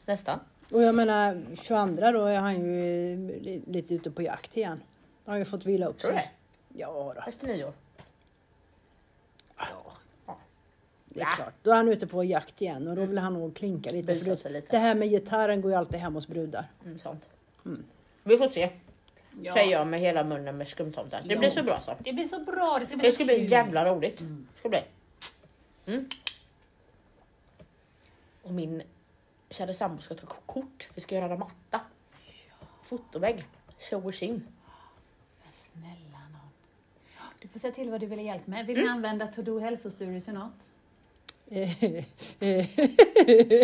Nästan. 0.06 0.40
Och 0.70 0.82
jag 0.82 0.94
menar 0.94 1.42
22 1.62 2.10
då 2.12 2.24
är 2.24 2.38
han 2.40 2.54
ju 2.64 3.12
eh, 3.12 3.18
li- 3.42 3.62
lite 3.66 3.94
ute 3.94 4.10
på 4.10 4.22
jakt 4.22 4.56
igen. 4.56 4.80
Han 5.24 5.32
har 5.32 5.38
ju 5.38 5.44
fått 5.44 5.66
vila 5.66 5.86
upp 5.86 5.98
Tror 5.98 6.10
du 6.10 6.16
det? 6.16 6.22
sig. 6.22 6.32
Ja, 6.74 7.12
då, 7.16 7.22
Efter 7.28 7.46
nyår. 7.46 7.72
Det 11.14 11.20
är 11.20 11.24
Ja. 11.24 11.30
klart. 11.36 11.54
Då 11.62 11.70
är 11.70 11.74
han 11.76 11.88
ute 11.88 12.06
på 12.06 12.24
jakt 12.24 12.62
igen 12.62 12.88
och 12.88 12.96
då 12.96 13.04
vill 13.04 13.18
han 13.18 13.32
nog 13.34 13.56
klinka 13.56 13.90
lite. 13.90 14.14
För 14.14 14.24
det, 14.44 14.50
lite. 14.50 14.66
det 14.70 14.78
här 14.78 14.94
med 14.94 15.08
gitarren 15.10 15.60
går 15.60 15.70
ju 15.70 15.76
alltid 15.76 16.00
hem 16.00 16.14
hos 16.14 16.26
brudar. 16.28 16.64
Mm, 16.84 16.98
sånt. 16.98 17.28
Vi 18.22 18.38
får 18.38 18.48
se. 18.48 18.70
Ja. 19.42 19.52
Säger 19.54 19.72
jag 19.72 19.86
med 19.86 20.00
hela 20.00 20.24
munnen 20.24 20.56
med 20.56 20.68
skumtomtar. 20.68 21.22
Det 21.26 21.32
Ja. 21.34 21.38
blir 21.38 21.50
så 21.50 21.62
bra 21.62 21.80
så. 21.80 21.94
Det 22.00 22.12
blir 22.12 22.24
så 22.24 22.44
bra. 22.44 22.78
Det 22.80 22.86
ska 22.86 22.96
bli 22.96 23.06
Det 23.08 23.12
ska 23.12 23.24
bli 23.24 23.46
jävla 23.46 23.84
roligt. 23.84 24.20
Ska 24.54 24.68
bli. 24.68 24.82
Mm. 25.86 26.06
Och 28.42 28.52
min 28.54 28.82
kära 29.50 29.74
sambo 29.74 30.02
ska 30.02 30.14
ta 30.14 30.26
kort. 30.26 30.88
Vi 30.94 31.00
ska 31.00 31.14
göra 31.14 31.36
matta. 31.36 31.80
Fotovägg. 32.84 33.44
Show 33.78 34.06
och 34.06 34.14
tjim. 34.14 34.46
Snälla 35.52 36.18
nån. 36.32 36.50
Du 37.40 37.48
får 37.48 37.58
säga 37.58 37.72
till 37.72 37.90
vad 37.90 38.00
du 38.00 38.06
vill 38.06 38.18
ha 38.18 38.26
hjälp 38.26 38.46
med. 38.46 38.66
Vill 38.66 38.78
ni 38.78 38.88
använda 38.88 39.26
To-Do 39.26 39.60
hälsostudios 39.60 40.24
till 40.24 40.34
något? 40.34 40.71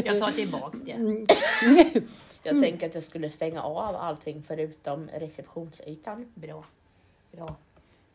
Jag 0.05 0.18
tar 0.18 0.32
tillbaks 0.32 0.78
det. 0.80 1.26
Jag 2.43 2.62
tänker 2.62 2.86
att 2.86 2.95
jag 2.95 3.05
skulle 3.05 3.30
stänga 3.30 3.62
av 3.62 3.97
allting 3.97 4.45
förutom 4.47 5.09
receptionsytan. 5.09 6.32
Bra. 6.34 6.64
Bra. 7.32 7.57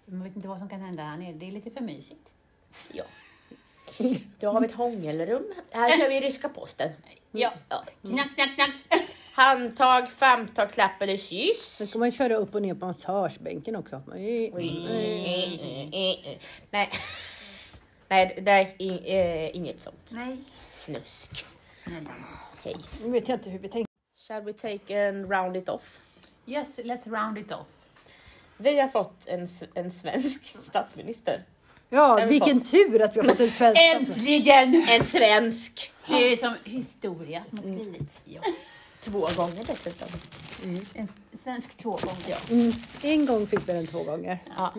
Man 0.06 0.24
vet 0.24 0.36
inte 0.36 0.48
vad 0.48 0.60
som 0.60 0.70
kan 0.70 0.82
hända 0.82 1.04
här 1.04 1.18
nere. 1.18 1.34
Det 1.34 1.48
är 1.48 1.52
lite 1.52 1.72
för 1.72 1.82
mysigt. 1.82 2.30
Ja. 2.94 3.04
Då 4.40 4.50
har 4.50 4.62
vi 4.62 4.68
ett 4.68 4.76
hångelrum. 4.76 5.54
Här 5.72 5.98
kör 6.00 6.10
vi 6.10 6.20
ryska 6.20 6.50
posten. 6.50 6.92
Ja. 7.32 7.54
Ja. 7.70 7.84
Knack, 8.02 8.36
knack, 8.36 8.56
knack. 8.56 8.72
Handtag, 9.34 10.12
famtag, 10.12 10.72
klapp 10.72 11.02
eller 11.02 11.18
kyss. 11.18 11.76
Sen 11.78 11.88
ska 11.88 12.00
man 12.00 12.12
köra 12.12 12.36
upp 12.36 12.56
och 12.56 12.62
ner 12.62 12.74
på 12.74 12.86
massörsbänken 12.86 13.76
också. 13.76 14.02
Nej. 14.08 14.52
Nej, 18.14 18.40
det 18.42 18.52
är 18.52 18.82
in- 18.82 19.04
eh, 19.06 19.56
inget 19.56 19.82
sånt. 19.82 20.06
Nej. 20.10 20.38
Snusk. 20.74 21.46
Snälla. 21.84 22.12
Hej. 22.64 22.76
Nu 23.04 23.12
vet 23.12 23.30
jag 23.30 23.36
inte 23.38 23.50
hur 23.50 23.60
vi 23.60 23.70
tänkte. 23.70 23.92
Shall 24.28 24.44
we 24.44 24.54
take 24.54 25.08
and 25.10 25.32
round 25.32 25.58
it 25.58 25.70
off? 25.70 26.00
Yes, 26.46 26.80
let's 26.80 27.10
round 27.10 27.38
it 27.38 27.52
off. 27.52 27.68
Vi 28.58 28.80
har 28.80 28.88
fått 28.88 29.28
en, 29.28 29.48
en 29.74 29.92
svensk 29.92 30.56
statsminister. 30.60 31.44
Ja, 31.90 32.16
vi 32.16 32.26
vilken 32.26 32.62
tur 32.62 33.02
att 33.02 33.16
vi 33.16 33.20
har 33.20 33.28
fått 33.28 33.40
en 33.40 33.52
svensk 33.52 33.82
Äntligen! 33.96 34.86
En 34.90 35.06
svensk! 35.06 35.92
Det 36.08 36.14
är 36.34 36.38
som 36.38 36.56
historia 36.64 37.44
som 37.50 37.58
har 37.58 37.82
skrivits. 37.82 38.22
Ja. 38.26 38.42
Två 39.02 39.20
gånger 39.20 39.64
dessutom. 39.68 40.08
En 40.94 41.08
svensk 41.44 41.78
två 41.78 41.92
gånger. 41.92 42.38
Mm. 42.52 42.72
En 43.04 43.26
gång 43.26 43.48
fick 43.48 43.70
vi 43.70 43.74
den 43.74 43.88
två 43.88 44.04
gånger. 44.04 44.38
Ja. 44.58 44.74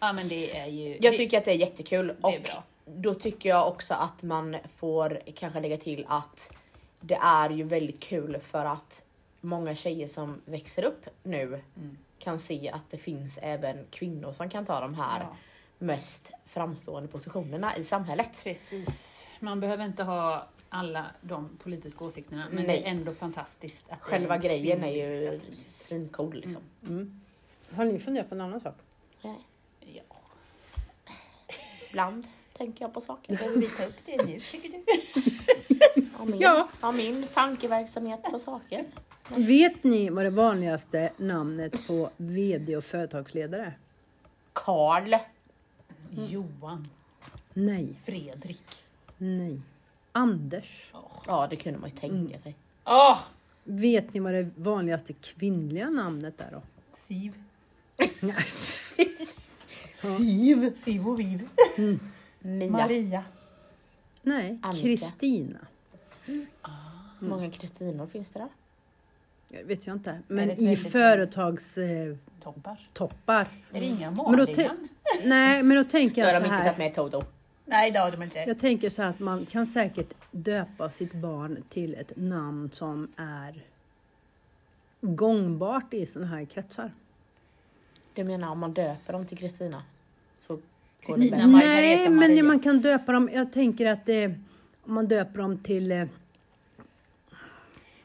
Ja, 0.00 0.12
men 0.12 0.28
det 0.28 0.56
är 0.58 0.66
ju... 0.66 0.88
Jag 0.92 1.12
det- 1.12 1.16
tycker 1.16 1.38
att 1.38 1.44
det 1.44 1.50
är 1.50 1.54
jättekul 1.56 2.14
och 2.20 2.32
är 2.34 2.40
bra. 2.40 2.64
då 2.84 3.14
tycker 3.14 3.48
jag 3.48 3.68
också 3.68 3.94
att 3.94 4.22
man 4.22 4.56
får 4.76 5.20
kanske 5.34 5.60
lägga 5.60 5.76
till 5.76 6.04
att 6.08 6.52
det 7.00 7.18
är 7.22 7.50
ju 7.50 7.62
väldigt 7.64 8.00
kul 8.00 8.38
för 8.40 8.64
att 8.64 9.02
många 9.40 9.74
tjejer 9.76 10.08
som 10.08 10.40
växer 10.44 10.84
upp 10.84 11.06
nu 11.22 11.62
Mm. 11.76 11.98
kan 12.18 12.38
se 12.38 12.70
att 12.70 12.90
det 12.90 12.98
finns 12.98 13.38
även 13.42 13.84
kvinnor 13.90 14.32
som 14.32 14.50
kan 14.50 14.66
ta 14.66 14.80
de 14.80 14.94
här 14.94 15.20
Ja. 15.20 15.36
mest 15.78 16.32
framstående 16.46 17.08
positionerna 17.08 17.76
i 17.76 17.84
samhället. 17.84 18.40
Precis. 18.44 19.28
Man 19.40 19.60
behöver 19.60 19.84
inte 19.84 20.02
ha 20.02 20.46
alla 20.68 21.06
de 21.20 21.58
politiska 21.62 22.04
åsikterna, 22.04 22.46
men 22.50 22.66
Nej. 22.66 22.76
det 22.80 22.86
är 22.86 22.90
ändå 22.90 23.12
fantastiskt 23.12 23.84
att 23.84 23.88
det 23.88 23.94
är 23.94 24.10
Själva 24.10 24.34
en 24.34 24.40
grejen 24.40 24.84
är 24.84 24.90
ju 25.32 25.40
svincool 25.66 26.34
liksom. 26.34 26.62
Mm. 26.82 27.20
Har 27.72 27.84
ni 27.84 27.98
funderat 27.98 28.28
på 28.28 28.34
en 28.34 28.40
annan 28.40 28.60
sak? 28.60 28.74
Ja. 29.22 29.34
Ibland 31.90 32.26
tänker 32.56 32.84
jag 32.84 32.94
på 32.94 33.00
saker. 33.00 33.36
Behöver 33.36 33.58
vi 33.58 33.68
ta 33.68 33.84
upp 33.84 33.94
det 34.06 34.16
nu, 34.24 34.40
tycker 34.50 34.68
du? 34.68 36.06
Har 36.16 36.26
min, 36.26 36.40
Ja. 36.40 36.68
min 36.96 37.26
tankeverksamhet 37.34 38.22
på 38.22 38.38
saker. 38.38 38.84
Vet 39.28 39.84
ni 39.84 40.10
vad 40.10 40.24
det 40.24 40.30
vanligaste 40.30 41.12
namnet 41.16 41.86
på 41.86 42.10
VD 42.16 42.76
och 42.76 42.84
företagsledare? 42.84 43.72
Karl. 44.52 45.14
Johan. 46.10 46.88
Nej, 47.54 47.94
Fredrik. 48.04 48.62
nej. 49.18 49.60
Anders. 50.12 50.90
Ja, 51.26 51.46
det 51.50 51.56
kunde 51.56 51.78
man 51.78 51.90
ju 51.90 51.96
tänka 51.96 52.38
sig. 52.38 52.54
Åh! 52.84 53.18
Vet 53.64 54.14
ni 54.14 54.20
vad 54.20 54.32
det 54.34 54.50
vanligaste 54.56 55.12
kvinnliga 55.12 55.90
namnet 55.90 56.40
är 56.40 56.50
då? 56.52 56.62
Siv. 56.94 57.34
Siv. 60.00 60.74
Siv 60.74 61.08
och 61.08 61.20
Viv. 61.20 61.48
Mia. 62.40 62.70
Maria. 62.70 63.24
Nej. 64.22 64.58
Kristina. 64.82 65.58
Hur 66.24 66.46
många 67.28 67.50
Kristinor 67.50 68.06
finns 68.06 68.30
det 68.30 68.38
då? 68.38 68.48
Det 69.48 69.62
vet 69.62 69.86
jag 69.86 69.96
inte. 69.96 70.18
Men 70.28 70.50
i 70.50 70.54
väldigt- 70.54 70.92
företagstoppar. 70.92 72.88
Toppar. 72.92 73.48
Är 73.72 73.80
det 73.80 73.86
inga 73.86 74.10
Men 74.10 74.16
då 74.16 74.22
vanliga? 74.24 74.76
Nej, 75.24 75.62
men 75.62 75.76
då 75.76 75.84
tänker 75.84 76.22
Då 76.22 76.26
har 76.28 76.32
jag 76.32 76.42
de 76.42 76.48
så 76.48 76.54
inte 76.54 76.58
tagit 76.64 76.72
här. 76.72 76.78
med 76.78 76.94
Toto. 76.94 77.22
Nej, 77.64 77.90
det 77.90 77.98
har 77.98 78.10
de 78.12 78.22
inte. 78.22 78.38
Jag 78.38 78.58
tänker 78.58 78.90
så 78.90 79.02
här 79.02 79.10
att 79.10 79.20
man 79.20 79.46
kan 79.46 79.66
säkert 79.66 80.14
döpa 80.30 80.90
sitt 80.90 81.12
barn 81.12 81.62
till 81.68 81.94
ett 81.94 82.12
namn 82.16 82.70
som 82.72 83.08
är 83.16 83.62
gångbart 85.00 85.94
i 85.94 86.06
sådana 86.06 86.30
här 86.36 86.44
kretsar. 86.44 86.92
Du 88.14 88.24
menar 88.24 88.50
om 88.50 88.58
man 88.58 88.74
döper 88.74 89.12
dem 89.12 89.26
till 89.26 89.38
Kristina? 89.38 89.82
Så 90.38 90.58
går 91.06 91.16
det 91.16 91.30
bättre. 91.30 91.46
Nej, 91.46 92.08
men 92.08 92.46
man 92.46 92.60
kan 92.60 92.80
döpa 92.80 93.12
dem. 93.12 93.30
Jag 93.32 93.52
tänker 93.52 93.86
att 93.86 94.08
eh, 94.08 94.24
om 94.82 94.94
man 94.94 95.06
döper 95.08 95.38
dem 95.38 95.58
till 95.58 95.92
eh, 95.92 96.04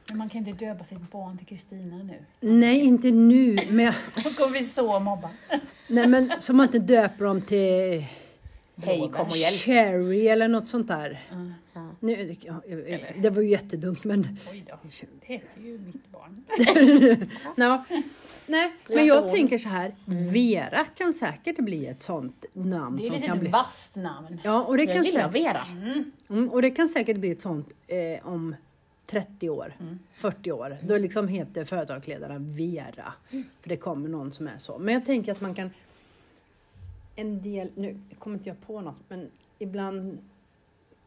Men 0.09 0.17
man 0.17 0.29
kan 0.29 0.47
inte 0.47 0.65
döpa 0.65 0.83
sitt 0.83 1.11
barn 1.11 1.37
till 1.37 1.47
Kristina 1.47 1.97
nu. 2.03 2.15
Nej, 2.39 2.79
inte 2.79 3.11
nu. 3.11 3.57
Men, 3.69 3.85
jag- 3.85 3.93
Då 4.23 4.29
kommer 4.29 4.59
vi 4.59 4.65
så 4.65 4.99
mobba. 4.99 5.29
nej, 5.89 6.07
men 6.07 6.31
så 6.39 6.53
man 6.53 6.65
inte 6.65 6.79
döper 6.79 7.25
dem 7.25 7.41
till 7.41 8.05
Hej, 8.75 9.09
kom 9.13 9.27
och 9.27 9.37
hjälp. 9.37 9.55
Cherry 9.55 10.27
eller 10.27 10.47
något 10.47 10.67
sånt 10.69 10.87
där. 10.87 11.19
Ja. 11.73 11.89
Nu, 11.99 12.35
ja, 12.41 12.53
det 13.15 13.29
var 13.29 13.41
ju 13.41 13.49
jättedumt 13.49 14.03
men... 14.03 14.39
Oj 14.51 14.63
då. 14.69 14.75
Det 15.27 15.33
heter 15.33 15.61
ju 15.61 15.77
mitt 15.79 16.11
barn. 16.11 16.43
No. 17.55 17.83
Nej, 18.47 18.73
men 18.87 19.05
jag 19.05 19.29
tänker 19.29 19.57
så 19.57 19.69
här. 19.69 19.95
Vera 20.05 20.85
kan 20.85 21.13
säkert 21.13 21.59
bli 21.59 21.87
ett 21.87 22.03
sånt 22.03 22.45
namn 22.53 22.97
Det 22.97 23.03
är 23.03 23.05
som 23.05 23.15
lite 23.15 23.27
kan 23.27 23.35
ett 23.35 23.41
bli... 23.41 23.49
vasst 23.51 23.95
namn. 23.95 24.39
Ja, 24.43 24.63
och 24.63 24.77
det 24.77 24.83
Jag 24.83 24.93
kan, 24.95 25.03
gillar 25.03 25.31
säkert, 25.31 25.35
Vera. 25.45 25.65
mm, 26.29 26.49
och 26.49 26.61
det 26.61 26.71
kan 26.71 26.87
säkert 26.87 27.17
bli 27.17 27.31
ett 27.31 27.41
sånt 27.41 27.69
eh, 27.87 28.27
om 28.27 28.55
30 29.05 29.49
år, 29.49 29.73
40 30.13 30.51
år. 30.51 30.77
Då 30.83 30.97
liksom 30.97 31.27
heter 31.27 31.65
företagsledaren 31.65 32.55
Vera. 32.55 33.13
För 33.61 33.69
det 33.69 33.77
kommer 33.77 34.09
någon 34.09 34.33
som 34.33 34.47
är 34.47 34.57
så. 34.57 34.77
Men 34.77 34.93
jag 34.93 35.05
tänker 35.05 35.31
att 35.31 35.41
man 35.41 35.53
kan... 35.55 35.69
En 37.15 37.41
del, 37.41 37.69
nu 37.75 37.99
kommer 38.19 38.37
inte 38.37 38.49
jag 38.49 38.61
på 38.67 38.81
något, 38.81 38.95
men 39.07 39.31
ibland... 39.59 40.17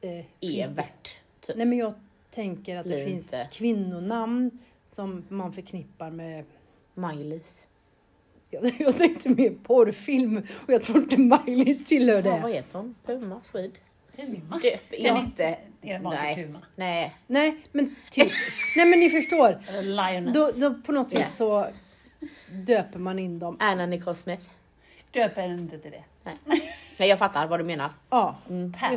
Eh, 0.01 0.25
Evert. 0.41 1.15
Typ. 1.41 1.57
Nej 1.57 1.67
men 1.67 1.79
jag 1.79 1.95
tänker 2.31 2.77
att 2.77 2.85
det 2.87 3.05
finns 3.05 3.35
kvinnonamn 3.53 4.59
som 4.89 5.25
man 5.29 5.53
förknippar 5.53 6.11
med 6.11 6.45
Maj-Lis. 6.97 7.67
jag, 8.51 8.75
jag 8.79 8.99
tänkte 8.99 9.29
mer 9.29 9.51
porrfilm 9.63 10.47
och 10.67 10.73
jag 10.73 10.83
tror 10.85 10.99
inte 10.99 11.21
Maj-Lis 11.21 11.87
tillhör 11.87 12.23
Ja, 12.23 12.39
vad 12.43 12.51
det. 12.51 12.57
heter 12.57 12.79
hon? 12.79 12.95
Puma? 13.07 13.41
Swede? 13.45 13.75
Puma. 14.17 14.61
Ni- 14.63 15.09
inte. 15.09 15.45
Är 15.45 15.59
det 15.81 15.99
till 15.99 16.09
Nej. 16.11 16.35
Puma? 16.37 16.59
Nej. 16.77 17.15
Nej 17.27 17.57
men 17.73 17.97
typ. 18.11 18.33
Nej 18.77 18.87
men 18.87 19.01
ni 19.01 19.11
förstår. 19.11 19.59
Lioness. 19.83 20.35
Då, 20.35 20.51
då 20.57 20.75
på 20.75 20.93
något 20.93 21.13
Ja. 21.13 21.19
vis 21.19 21.37
så 21.37 21.67
döper 22.51 22.99
man 22.99 23.19
in 23.19 23.39
dem. 23.39 23.57
Anna 23.61 23.87
Nicole 23.87 24.17
Smith. 24.17 24.45
Döper 25.11 25.49
inte 25.49 25.79
till 25.79 25.91
det. 25.91 26.05
Nej. 26.25 26.37
Nej, 26.99 27.09
jag 27.09 27.19
fattar 27.19 27.47
vad 27.47 27.61
du 27.61 27.65
menar. 27.65 27.91
Ja. 28.11 28.37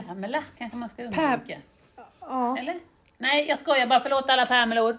Pamela 0.07 0.43
kanske 0.57 0.77
man 0.77 0.89
ska 0.89 1.03
Pam- 1.03 1.33
undvika. 1.33 1.59
ja. 2.21 2.57
Eller? 2.57 2.79
Nej, 3.17 3.45
jag 3.49 3.59
skojar 3.59 3.87
bara. 3.87 3.99
Förlåt 3.99 4.29
alla 4.29 4.45
Pamelor. 4.45 4.97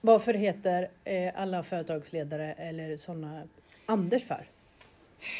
Varför 0.00 0.34
heter 0.34 0.88
eh, 1.04 1.32
alla 1.36 1.62
företagsledare 1.62 2.52
eller 2.52 2.96
sådana 2.96 3.42
Anders 3.86 4.24
för? 4.24 4.34
Är 4.34 4.44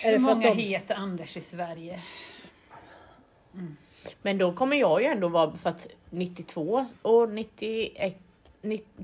Hur 0.05 0.12
det 0.12 0.18
för 0.18 0.24
många 0.34 0.49
att 0.49 0.57
de... 0.57 0.62
heter 0.62 0.94
Anders 0.94 1.36
i 1.36 1.40
Sverige? 1.40 2.01
Men 4.22 4.38
då 4.38 4.53
kommer 4.53 4.76
jag 4.76 5.01
ju 5.03 5.07
ändå 5.07 5.28
vara 5.28 5.53
för 5.57 5.70
att 5.70 5.86
92 6.11 6.86
och 7.03 7.28
91 7.30 7.94
nitt- 7.97 8.16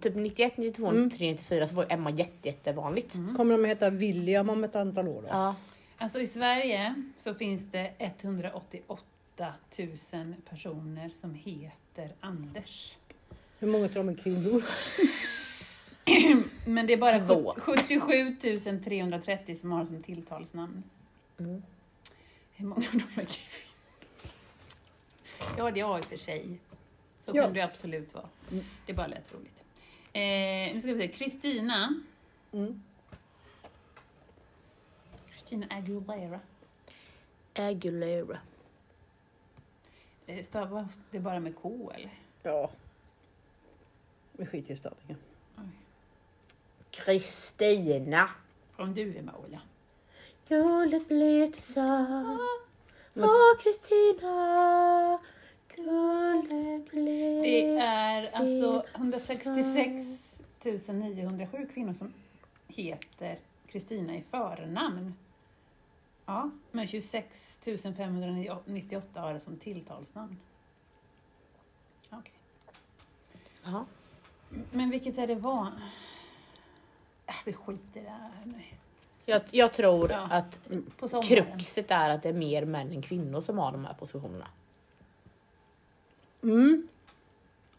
Typ 0.01 0.15
91, 0.15 0.57
92, 0.57 0.89
Mm. 0.91 1.03
93, 1.09 1.31
94 1.33 1.69
så 1.69 1.75
var 1.75 1.87
Emma 1.89 2.11
jätte, 2.11 2.49
jättevanligt. 2.49 3.13
Kommer 3.37 3.59
de 3.59 3.65
heta 3.65 3.91
William 3.91 4.51
om 4.51 4.65
ett 4.65 4.77
antal 4.77 5.09
år 5.09 5.23
då? 5.23 5.29
Ja. 5.31 5.55
Alltså 5.99 6.21
i 6.21 6.27
Sverige 6.27 6.95
så 7.19 7.35
finns 7.35 7.63
det 7.71 7.93
188 7.99 9.05
000 9.79 10.35
personer 10.51 11.11
som 11.21 11.35
heter 11.35 12.13
Anders. 12.21 12.97
Hur 13.59 13.69
många 13.69 13.85
av 13.85 13.93
dem 13.93 14.09
är 14.09 14.15
kvinnor? 14.15 14.63
Men 16.67 16.87
det 16.87 16.93
är 16.93 16.97
bara 16.97 17.27
Två. 17.27 17.55
77 17.59 18.37
330 18.85 19.57
som 19.57 19.73
har 19.73 19.85
som 19.87 20.03
tilltalsnamn. 20.03 20.83
Mm. 21.39 21.63
Hur 22.55 22.67
många 22.67 22.87
av 22.87 22.93
dem 22.93 23.09
är 23.17 23.25
kvinnor? 23.25 23.69
Ja, 25.59 25.71
det 25.71 25.81
är 25.81 25.99
i 25.99 26.01
och 26.01 26.05
för 26.05 26.17
sig. 26.17 26.59
Så 27.25 27.33
Ja. 27.35 27.43
kan 27.43 27.53
det 27.55 27.61
absolut 27.61 28.15
vara. 28.15 28.29
Mm. 28.51 28.65
Det 28.87 28.93
bara 28.95 29.07
lät 29.07 29.33
roligt. 29.35 29.65
Eh, 30.13 30.75
nu 30.75 30.81
ska 30.81 30.93
vi 30.95 31.01
se. 31.01 31.09
Kristina. 31.09 31.95
Mm. 32.53 32.83
Kristina 35.31 35.67
Aguilera. 35.71 36.41
Aguilera. 37.55 38.39
Eh, 40.27 40.45
Stavas 40.45 41.01
det 41.11 41.21
bara 41.21 41.41
med 41.41 41.57
K 41.57 41.93
eller? 41.95 42.11
Ja. 42.43 42.71
Vi 44.33 44.47
skiter 44.47 44.75
i 44.75 44.77
stavningen. 44.77 45.17
Kristina. 46.91 48.29
Från 48.77 48.95
Duvemåla. 48.95 49.61
Guldet 50.49 51.09
blev 51.09 51.47
till 51.53 51.63
sand. 51.63 52.39
Åh 53.15 53.59
Kristina. 53.63 55.19
Skulle 55.73 56.79
bli 56.91 57.41
Det 57.43 57.77
är 57.77 58.31
alltså 58.33 58.85
166 58.95 60.43
907 60.89 61.69
kvinnor 61.75 61.93
som 61.93 62.13
heter 62.69 63.39
Kristina 63.67 64.17
i 64.17 64.23
förnamn. 64.31 65.15
Ja, 66.27 66.51
men 66.71 66.87
26 66.87 67.59
598 67.97 69.21
har 69.21 69.35
det 69.35 69.41
som 69.41 69.57
tilltalsnamn. 69.57 70.37
Okej. 72.11 72.33
Ja. 73.65 73.85
Men 74.71 74.91
vilket 74.91 75.19
är 75.19 75.27
det 75.27 75.35
van... 75.35 75.73
Äh, 77.27 77.35
vi 77.45 77.53
skiter 77.53 78.01
i 78.01 78.05
det 78.05 78.11
här 78.11 78.43
nu. 78.45 78.63
Jag, 79.25 79.43
jag 79.51 79.73
tror 79.73 80.11
Ja. 80.11 80.29
att 80.31 80.59
kruxet 81.29 81.91
är 81.91 82.11
att 82.11 82.23
det 82.23 82.29
är 82.29 82.33
mer 82.33 82.65
män 82.65 82.93
än 82.93 83.03
kvinnor 83.03 83.41
som 83.41 83.59
har 83.59 83.73
de 83.73 83.85
här 83.85 83.95
positionerna. 83.95 84.49
Mm. 86.43 86.89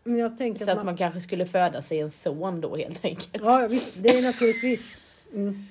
Men 0.03 0.17
jag 0.17 0.37
tänker 0.37 0.57
Så 0.59 0.63
att 0.63 0.69
att 0.69 0.75
man... 0.77 0.85
man 0.85 0.97
kanske 0.97 1.21
skulle 1.21 1.45
föda 1.45 1.81
sig 1.81 1.99
en 1.99 2.11
son 2.11 2.61
då 2.61 2.75
helt 2.75 3.05
enkelt. 3.05 3.37
Ja, 3.43 3.67
visst, 3.67 3.93
det 3.97 4.09
är 4.17 4.21
naturligtvis. 4.21 4.93
Mm. 5.33 5.65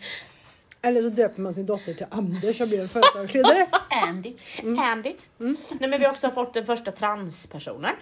Eller 0.82 1.02
så 1.02 1.08
döper 1.08 1.42
man 1.42 1.54
sin 1.54 1.66
dotter 1.66 1.94
till 1.94 2.06
Anders 2.10 2.60
och 2.60 2.68
blir 2.68 2.80
en 2.82 2.88
företagsledare. 2.88 3.66
Andy. 3.90 4.32
Handy. 4.78 5.14
Nej 5.38 5.56
men 5.88 5.98
vi 5.98 6.04
har 6.04 6.12
också 6.12 6.30
fått 6.30 6.54
den 6.54 6.66
första 6.66 6.92
transpersonen. 6.92 7.94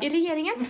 I 0.00 0.08
regeringen. 0.10 0.54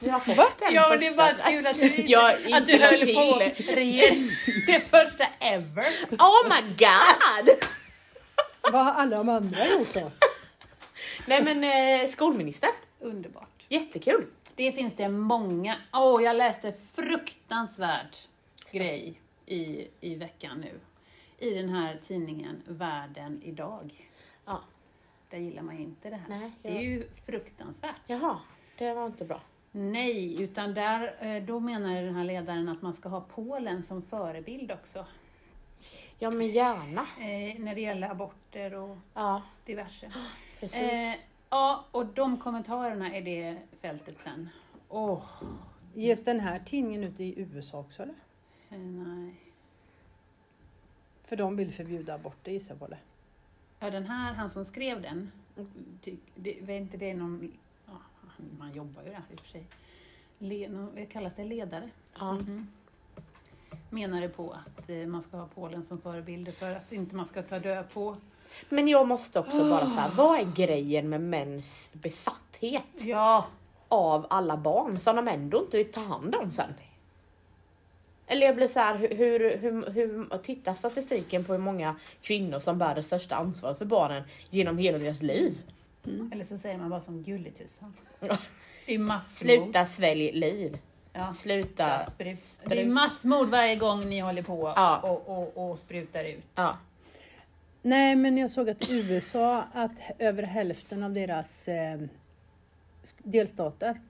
vi 0.00 0.08
har 0.08 0.20
fått 0.20 0.58
den 0.58 0.74
Ja, 0.74 0.88
men 0.90 1.00
det 1.00 1.06
är 1.06 1.14
bara 1.14 1.32
kul 1.50 1.66
att 1.66 1.76
du, 1.76 2.02
Jag 2.06 2.52
att 2.52 2.66
du 2.66 2.76
höll 2.76 3.00
till. 3.00 3.14
på 3.14 3.52
regering. 3.72 4.30
Det 4.66 4.80
första 4.80 5.24
ever. 5.40 5.86
Oh 6.10 6.48
my 6.48 6.60
god! 6.78 7.54
Vad 8.72 8.84
har 8.84 8.92
alla 8.92 9.16
de 9.16 9.28
andra 9.28 9.58
gjort 9.66 9.94
då? 9.94 10.10
Nej 11.28 11.44
men 11.44 11.64
eh, 12.04 12.08
skolminister. 12.10 12.70
Underbart. 13.00 13.66
Jättekul. 13.68 14.26
Det 14.54 14.72
finns 14.72 14.94
det 14.94 15.08
många. 15.08 15.76
Åh, 15.92 16.22
jag 16.22 16.36
läste 16.36 16.72
fruktansvärd 16.94 18.16
grej 18.70 19.20
i, 19.46 19.88
i 20.00 20.14
veckan 20.14 20.60
nu. 20.60 20.80
I 21.38 21.54
den 21.54 21.68
här 21.68 22.00
tidningen 22.06 22.62
Världen 22.66 23.40
idag. 23.44 24.08
Ja. 24.44 24.60
Där 25.30 25.38
gillar 25.38 25.62
man 25.62 25.76
ju 25.76 25.82
inte 25.82 26.10
det 26.10 26.16
här. 26.16 26.28
Nej, 26.28 26.50
Det 26.62 26.68
är 26.68 26.74
jag- 26.74 26.84
ju 26.84 27.08
fruktansvärt. 27.26 27.94
Jaha, 28.06 28.38
det 28.78 28.94
var 28.94 29.06
inte 29.06 29.24
bra. 29.24 29.40
Nej, 29.72 30.42
utan 30.42 30.74
där, 30.74 31.16
eh, 31.20 31.42
då 31.42 31.60
menar 31.60 32.02
den 32.02 32.14
här 32.14 32.24
ledaren 32.24 32.68
att 32.68 32.82
man 32.82 32.94
ska 32.94 33.08
ha 33.08 33.20
Polen 33.20 33.82
som 33.82 34.02
förebild 34.02 34.72
också. 34.72 35.06
Ja 36.18 36.30
men 36.30 36.48
gärna. 36.48 37.00
Eh, 37.02 37.58
när 37.60 37.74
det 37.74 37.80
gäller 37.80 38.10
aborter 38.10 38.74
och 38.74 38.96
Ja, 39.14 39.42
diverse. 39.64 40.12
precis. 40.60 40.78
Eh, 40.80 41.14
ja, 41.50 41.84
och 41.90 42.06
de 42.06 42.38
kommentarerna 42.38 43.14
är 43.16 43.22
det 43.22 43.58
fältet 43.80 44.20
sen. 44.20 44.48
Åh, 44.88 45.24
Ges 45.94 46.24
den 46.24 46.40
här 46.40 46.58
tidningen 46.66 47.04
ut 47.04 47.20
i 47.20 47.40
USA 47.40 47.78
också 47.78 48.02
eller? 48.02 48.14
eh, 48.70 48.78
nej. 48.78 49.34
För 51.24 51.36
de 51.36 51.56
vill 51.56 51.72
förbjuda 51.72 52.14
aborter 52.14 52.52
gissar 52.52 52.74
jag 52.74 52.78
på 52.80 52.86
det. 52.86 52.98
Ja, 53.78 53.90
den 53.90 54.06
här, 54.06 54.32
han 54.32 54.50
som 54.50 54.64
skrev 54.64 55.02
den, 55.02 55.32
ty, 56.02 56.16
det, 56.34 56.58
vet 56.62 56.80
inte 56.82 56.96
det 56.96 57.14
någon, 57.14 57.52
ja, 57.86 57.92
man 58.58 58.72
jobbar 58.72 59.02
ju 59.02 59.08
där 59.10 59.22
i 59.32 59.34
och 59.36 59.40
för 59.40 59.48
sig. 59.48 59.66
Le, 60.38 60.68
någon, 60.68 60.94
vad 60.94 61.08
kallas 61.10 61.34
det 61.34 61.44
ledare? 61.44 61.90
ja. 62.18 62.32
Mhm. 62.32 62.68
Menade 63.90 64.28
på 64.28 64.52
att 64.52 64.88
eh, 64.90 64.96
man 64.96 65.22
ska 65.22 65.36
ha 65.36 65.48
Polen 65.54 65.84
som 65.84 66.00
förebilder 66.00 66.52
för 66.52 66.72
att 66.72 66.92
inte 66.92 67.16
man 67.16 67.26
ska 67.26 67.42
ta 67.42 67.58
död 67.58 67.84
på. 67.92 68.16
Men 68.68 68.88
jag 68.88 69.08
måste 69.08 69.40
också 69.40 69.70
bara 69.70 69.86
säga, 69.86 70.10
vad 70.16 70.40
är 70.40 70.52
grejen 70.54 71.08
med 71.08 71.20
mäns 71.20 71.90
besatthet 71.92 72.82
Ja, 72.98 73.46
av 73.88 74.26
alla 74.30 74.56
barn 74.56 75.00
som 75.00 75.16
de 75.16 75.28
ändå 75.28 75.58
inte 75.58 75.76
vill 75.76 75.92
ta 75.92 76.00
hand 76.00 76.34
om 76.34 76.52
sen? 76.52 76.74
Eller 78.26 78.46
jag 78.46 78.56
blir 78.56 78.66
så 78.66 78.80
här, 78.80 78.98
hur, 78.98 79.08
hur, 79.08 79.56
hur, 79.56 79.90
hur 79.90 80.38
titta 80.38 80.74
statistiken 80.74 81.44
på 81.44 81.52
hur 81.52 81.60
många 81.60 81.96
kvinnor 82.22 82.58
som 82.58 82.78
bär 82.78 82.94
det 82.94 83.02
största 83.02 83.36
ansvaret 83.36 83.78
för 83.78 83.84
barnen 83.84 84.22
genom 84.50 84.78
hela 84.78 84.98
deras 84.98 85.22
liv. 85.22 85.58
eller 86.32 86.44
så 86.44 86.58
säger 86.58 86.78
man 86.78 86.90
bara 86.90 87.00
som 87.00 87.22
Gulletussan. 87.22 87.94
Ja. 88.20 88.38
I 88.86 88.98
massmord. 88.98 89.50
Sluta 89.50 89.86
svälj 89.86 90.32
liv. 90.32 90.78
Ja. 91.16 91.32
Sluta. 91.32 91.82
Ja, 91.88 92.06
sprut. 92.10 92.60
Det 92.64 92.80
är 92.82 92.86
massmord 92.86 93.48
varje 93.48 93.76
gång 93.76 94.08
ni 94.08 94.20
håller 94.20 94.42
på 94.42 94.72
Ja. 94.76 94.98
och, 94.98 95.28
och, 95.38 95.70
och 95.70 95.78
sprutar 95.78 96.24
ut. 96.24 96.44
Ja. 96.54 96.76
Nej, 97.82 98.16
men 98.16 98.38
jag 98.38 98.50
såg 98.50 98.70
att 98.70 98.82
i 98.90 98.98
USA 99.12 99.64
att 99.74 100.00
över 100.18 100.42
hälften 100.42 101.02
av 101.02 101.12
deras 101.12 101.68
eh, 101.68 102.00
delstater 103.18 104.00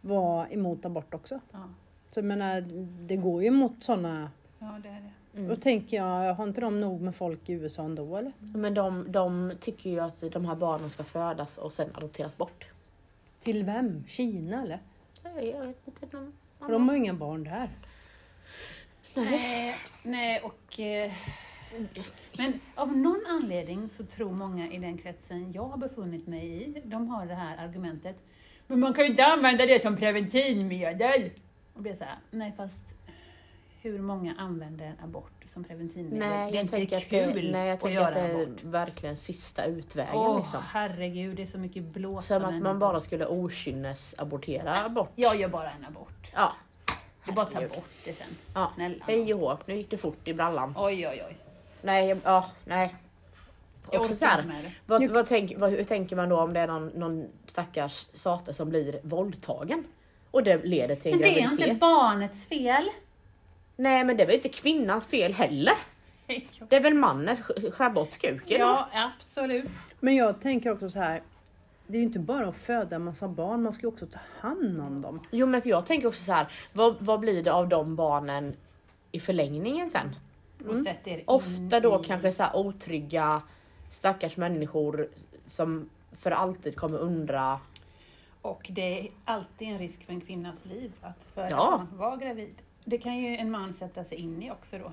var 0.00 0.52
emot 0.52 0.84
abort 0.84 1.14
också. 1.14 1.40
Ja, 1.52 1.58
Så 2.10 2.18
jag 2.20 2.24
menar, 2.24 2.60
det 3.06 3.16
går 3.16 3.42
ju 3.42 3.48
emot 3.48 3.84
sådana. 3.84 4.30
ja 4.58 4.80
det 4.82 4.88
är 4.88 4.92
det. 4.92 5.10
Då 5.48 5.56
tänker 5.56 5.96
jag, 5.96 6.34
har 6.34 6.44
inte 6.44 6.60
de 6.60 6.80
nog 6.80 7.00
med 7.00 7.14
folk 7.14 7.48
i 7.48 7.52
USA 7.52 7.82
ändå 7.84 8.16
eller? 8.16 8.32
Men 8.38 8.74
de, 8.74 9.12
de 9.12 9.52
tycker 9.60 9.90
ju 9.90 10.00
att 10.00 10.20
de 10.32 10.44
här 10.44 10.54
barnen 10.54 10.90
ska 10.90 11.04
födas 11.04 11.58
och 11.58 11.72
sen 11.72 11.90
adopteras 11.94 12.36
bort. 12.36 12.68
Till 13.40 13.64
vem? 13.64 14.04
Kina 14.08 14.62
eller? 14.62 14.78
Jag 15.22 15.66
vet 15.66 15.86
inte. 15.86 16.06
De, 16.10 16.32
För 16.58 16.72
de 16.72 16.88
har 16.88 16.94
ju 16.94 17.00
inga 17.02 17.14
barn 17.14 17.44
där. 17.44 17.70
Nej, 19.14 19.76
nej 20.02 20.40
och... 20.40 20.80
Eh, 20.80 21.12
men 22.36 22.60
av 22.74 22.96
någon 22.96 23.26
anledning 23.28 23.88
så 23.88 24.04
tror 24.04 24.32
många 24.32 24.72
i 24.72 24.78
den 24.78 24.98
kretsen 24.98 25.52
jag 25.52 25.64
har 25.64 25.76
befunnit 25.76 26.26
mig 26.26 26.62
i, 26.62 26.82
de 26.84 27.08
har 27.08 27.26
det 27.26 27.34
här 27.34 27.56
argumentet. 27.56 28.16
Men 28.66 28.80
man 28.80 28.94
kan 28.94 29.04
ju 29.04 29.10
inte 29.10 29.24
använda 29.24 29.66
det 29.66 29.82
som 29.82 29.96
preventivmedel. 29.96 31.30
Och 31.74 31.82
det 31.82 31.90
är 31.90 31.94
så 31.94 32.04
här, 32.04 32.18
nej 32.30 32.52
fast 32.56 32.99
hur 33.82 33.98
många 33.98 34.34
använder 34.38 34.94
abort 35.04 35.32
som 35.44 35.64
preventivmedel? 35.64 36.18
Nej, 36.18 36.28
det 36.28 36.34
är 36.34 36.54
jag 36.56 36.64
inte 36.64 36.76
tänker 36.76 36.96
att 36.96 37.08
kul 37.08 37.44
det, 37.46 37.52
nej, 37.52 37.66
jag 37.66 37.74
att 37.74 37.80
tänker 37.80 37.94
göra 37.94 38.06
att 38.08 38.14
det 38.14 38.20
är 38.20 38.42
abort. 38.42 38.62
verkligen 38.64 39.16
sista 39.16 39.64
utvägen. 39.64 40.14
Åh 40.14 40.38
liksom. 40.38 40.60
herregud, 40.72 41.36
det 41.36 41.42
är 41.42 41.46
så 41.46 41.58
mycket 41.58 41.82
blåsta 41.82 42.40
Som 42.40 42.48
att 42.56 42.62
man 42.62 42.78
bara 42.78 43.00
skulle 43.00 43.26
okynnesabortera 43.26 44.88
bort. 44.88 45.10
Jag 45.14 45.36
gör 45.36 45.48
bara 45.48 45.70
en 45.70 45.84
abort. 45.84 46.30
Ja. 46.34 46.52
Det 47.24 47.30
är 47.30 47.34
bara 47.34 47.46
att 47.46 47.52
ta 47.52 47.60
bort 47.60 47.90
det 48.04 48.12
sen. 48.12 48.26
Ja. 48.54 48.72
Snälla. 48.74 49.04
Hej 49.06 49.34
och 49.34 49.58
nu 49.66 49.76
gick 49.76 49.90
det 49.90 49.98
fort 49.98 50.28
i 50.28 50.34
brallan. 50.34 50.74
Oj, 50.76 51.08
oj, 51.08 51.22
oj. 51.28 51.36
Nej, 51.82 52.08
jag- 52.08 52.18
ja, 52.24 52.50
nej. 52.64 52.94
Jag 53.92 54.00
Också 54.00 54.12
orkar 54.12 54.26
så 54.26 54.30
här, 54.32 54.38
inte 54.42 54.52
med 54.52 54.64
det. 54.64 54.72
vad, 54.86 55.08
vad 55.10 55.26
tänk, 55.28 55.52
vad, 55.58 55.70
hur 55.70 55.84
tänker 55.84 56.16
man 56.16 56.28
då 56.28 56.40
om 56.40 56.52
det 56.52 56.60
är 56.60 56.66
någon, 56.66 56.86
någon 56.88 57.28
stackars 57.46 58.06
sate 58.14 58.54
som 58.54 58.68
blir 58.70 59.00
våldtagen? 59.02 59.84
Och 60.30 60.42
det 60.42 60.64
leder 60.64 60.94
till 60.96 61.12
en 61.12 61.18
Men 61.18 61.22
det 61.22 61.38
är 61.38 61.40
graviditet. 61.42 61.68
inte 61.68 61.80
barnets 61.80 62.46
fel. 62.46 62.88
Nej 63.80 64.04
men 64.04 64.16
det 64.16 64.22
är 64.22 64.26
väl 64.26 64.36
inte 64.36 64.48
kvinnans 64.48 65.06
fel 65.06 65.32
heller? 65.32 65.74
Det 66.68 66.76
är 66.76 66.80
väl 66.80 66.94
mannen, 66.94 67.36
sk- 67.36 67.70
skär 67.70 67.90
bort 67.90 68.18
kuken. 68.18 68.60
Ja, 68.60 68.88
absolut. 68.92 69.68
Men 70.00 70.16
jag 70.16 70.40
tänker 70.40 70.72
också 70.72 70.90
så 70.90 70.98
här. 70.98 71.22
Det 71.86 71.96
är 71.96 72.00
ju 72.00 72.06
inte 72.06 72.18
bara 72.18 72.48
att 72.48 72.56
föda 72.56 72.96
en 72.96 73.04
massa 73.04 73.28
barn, 73.28 73.62
man 73.62 73.72
ska 73.72 73.82
ju 73.82 73.88
också 73.88 74.06
ta 74.06 74.18
hand 74.40 74.80
om 74.80 75.00
dem. 75.02 75.20
Jo 75.30 75.46
men 75.46 75.62
för 75.62 75.70
jag 75.70 75.86
tänker 75.86 76.08
också 76.08 76.24
så 76.24 76.32
här, 76.32 76.46
vad, 76.72 76.96
vad 77.00 77.20
blir 77.20 77.42
det 77.42 77.52
av 77.52 77.68
de 77.68 77.96
barnen 77.96 78.56
i 79.12 79.20
förlängningen 79.20 79.90
sen? 79.90 80.16
In 81.04 81.22
Ofta 81.26 81.80
då 81.80 82.00
i... 82.00 82.06
kanske 82.06 82.32
så 82.32 82.42
här 82.42 82.56
otrygga 82.56 83.42
stackars 83.90 84.36
människor 84.36 85.08
som 85.46 85.90
för 86.18 86.30
alltid 86.30 86.76
kommer 86.76 86.98
undra. 86.98 87.60
Och 88.42 88.66
det 88.70 89.00
är 89.00 89.08
alltid 89.24 89.68
en 89.68 89.78
risk 89.78 90.04
för 90.06 90.12
en 90.12 90.20
kvinnas 90.20 90.64
liv 90.64 90.92
att 91.00 91.28
föda 91.34 91.50
Ja. 91.50 91.86
vara 91.96 92.16
gravid. 92.16 92.54
Det 92.84 92.98
kan 92.98 93.18
ju 93.18 93.36
en 93.36 93.50
man 93.50 93.72
sätta 93.72 94.04
sig 94.04 94.18
in 94.18 94.42
i 94.42 94.50
också 94.50 94.78
då. 94.78 94.92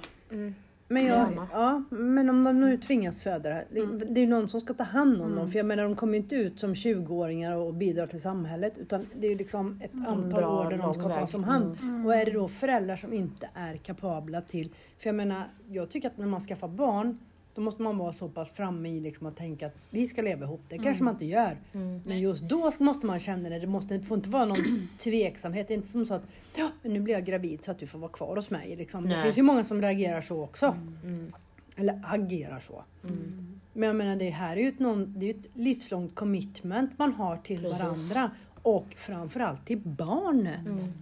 Men, 0.89 1.05
jag, 1.05 1.47
ja, 1.51 1.83
men 1.89 2.29
om 2.29 2.43
de 2.43 2.59
nu 2.59 2.77
tvingas 2.77 3.21
föda 3.21 3.49
det 3.49 3.55
här. 3.55 3.65
Mm. 3.75 4.13
det 4.13 4.19
är 4.19 4.23
ju 4.23 4.29
någon 4.29 4.49
som 4.49 4.61
ska 4.61 4.73
ta 4.73 4.83
hand 4.83 5.21
om 5.21 5.35
dem. 5.35 5.47
För 5.47 5.57
jag 5.57 5.65
menar 5.65 5.83
de 5.83 5.95
kommer 5.95 6.13
ju 6.13 6.19
inte 6.19 6.35
ut 6.35 6.59
som 6.59 6.73
20-åringar 6.73 7.55
och 7.55 7.73
bidrar 7.73 8.07
till 8.07 8.21
samhället. 8.21 8.77
Utan 8.77 9.05
det 9.15 9.27
är 9.27 9.31
ju 9.31 9.38
liksom 9.38 9.79
ett 9.83 9.93
antal 9.93 10.17
Mm, 10.17 10.29
bra, 10.29 10.65
år 10.65 10.69
där 10.69 10.77
de 10.77 10.93
ska 10.93 11.09
tas 11.09 11.33
om 11.33 11.43
hand. 11.43 11.77
Och 12.05 12.15
är 12.15 12.25
det 12.25 12.31
då 12.31 12.47
föräldrar 12.47 12.95
som 12.95 13.13
inte 13.13 13.49
är 13.53 13.77
kapabla 13.77 14.41
till. 14.41 14.69
För 14.97 15.07
jag 15.07 15.15
menar, 15.15 15.43
jag 15.67 15.89
tycker 15.89 16.07
att 16.07 16.17
när 16.17 16.27
man 16.27 16.41
skaffar 16.41 16.67
barn. 16.67 17.17
Då 17.58 17.62
måste 17.64 17.82
man 17.82 17.97
vara 17.97 18.14
så 18.14 18.30
pass 18.30 18.49
framme 18.49 18.89
i 18.89 18.99
liksom 18.99 19.28
att 19.28 19.36
tänka 19.36 19.68
att 19.68 19.76
vi 19.89 20.08
ska 20.08 20.22
leva 20.22 20.45
ihop. 20.45 20.62
Det 20.70 20.76
Mm. 20.76 20.84
kanske 20.84 21.03
man 21.03 21.14
inte 21.14 21.26
gör. 21.26 21.58
Men 22.05 22.20
just 22.20 22.43
då 22.43 22.72
måste 22.80 23.05
man 23.05 23.20
känna 23.20 23.49
det. 23.49 23.60
Det 23.60 23.68
måste, 23.68 23.97
det 23.97 24.03
får 24.03 24.18
inte 24.18 24.30
vara 24.30 24.45
någon 24.45 24.58
tveksamhet. 24.99 25.68
Det 25.68 25.74
är 25.74 25.76
inte 25.76 25.88
som 25.88 26.05
så 26.05 26.14
att 26.14 26.24
ja, 26.55 26.70
nu 26.82 26.99
blir 26.99 27.14
jag 27.14 27.26
gravid 27.26 27.64
så 27.64 27.72
att 27.72 27.80
du 27.80 27.88
får 27.88 27.99
vara 27.99 28.12
kvar 28.12 28.36
hos 28.36 28.49
mig. 28.49 28.76
Liksom. 28.76 29.10
Det 29.10 29.22
finns 29.22 29.38
ju 29.38 29.41
många 29.41 29.64
som 29.64 29.82
reagerar 29.82 30.22
så 30.22 30.43
också. 30.43 30.78
Mm. 31.03 31.34
Eller 31.76 32.01
agerar 32.08 32.60
så. 32.60 32.84
Mm. 33.03 33.60
Men 33.74 33.88
jag 33.88 33.95
menar 33.95 34.16
det 34.16 34.30
här 34.30 34.58
är 34.58 34.62
ju 34.62 34.70
ett, 34.70 34.80
någon, 34.80 35.14
det 35.18 35.26
är 35.26 35.30
ett 35.34 35.45
livslångt 35.53 36.16
commitment 36.16 36.99
man 36.99 37.14
har 37.14 37.38
till 37.38 37.62
Precis. 37.62 37.80
varandra. 37.80 38.32
Och 38.62 38.86
framförallt 38.97 39.66
till 39.66 39.78
barnet. 39.80 40.66
Mm. 40.66 40.93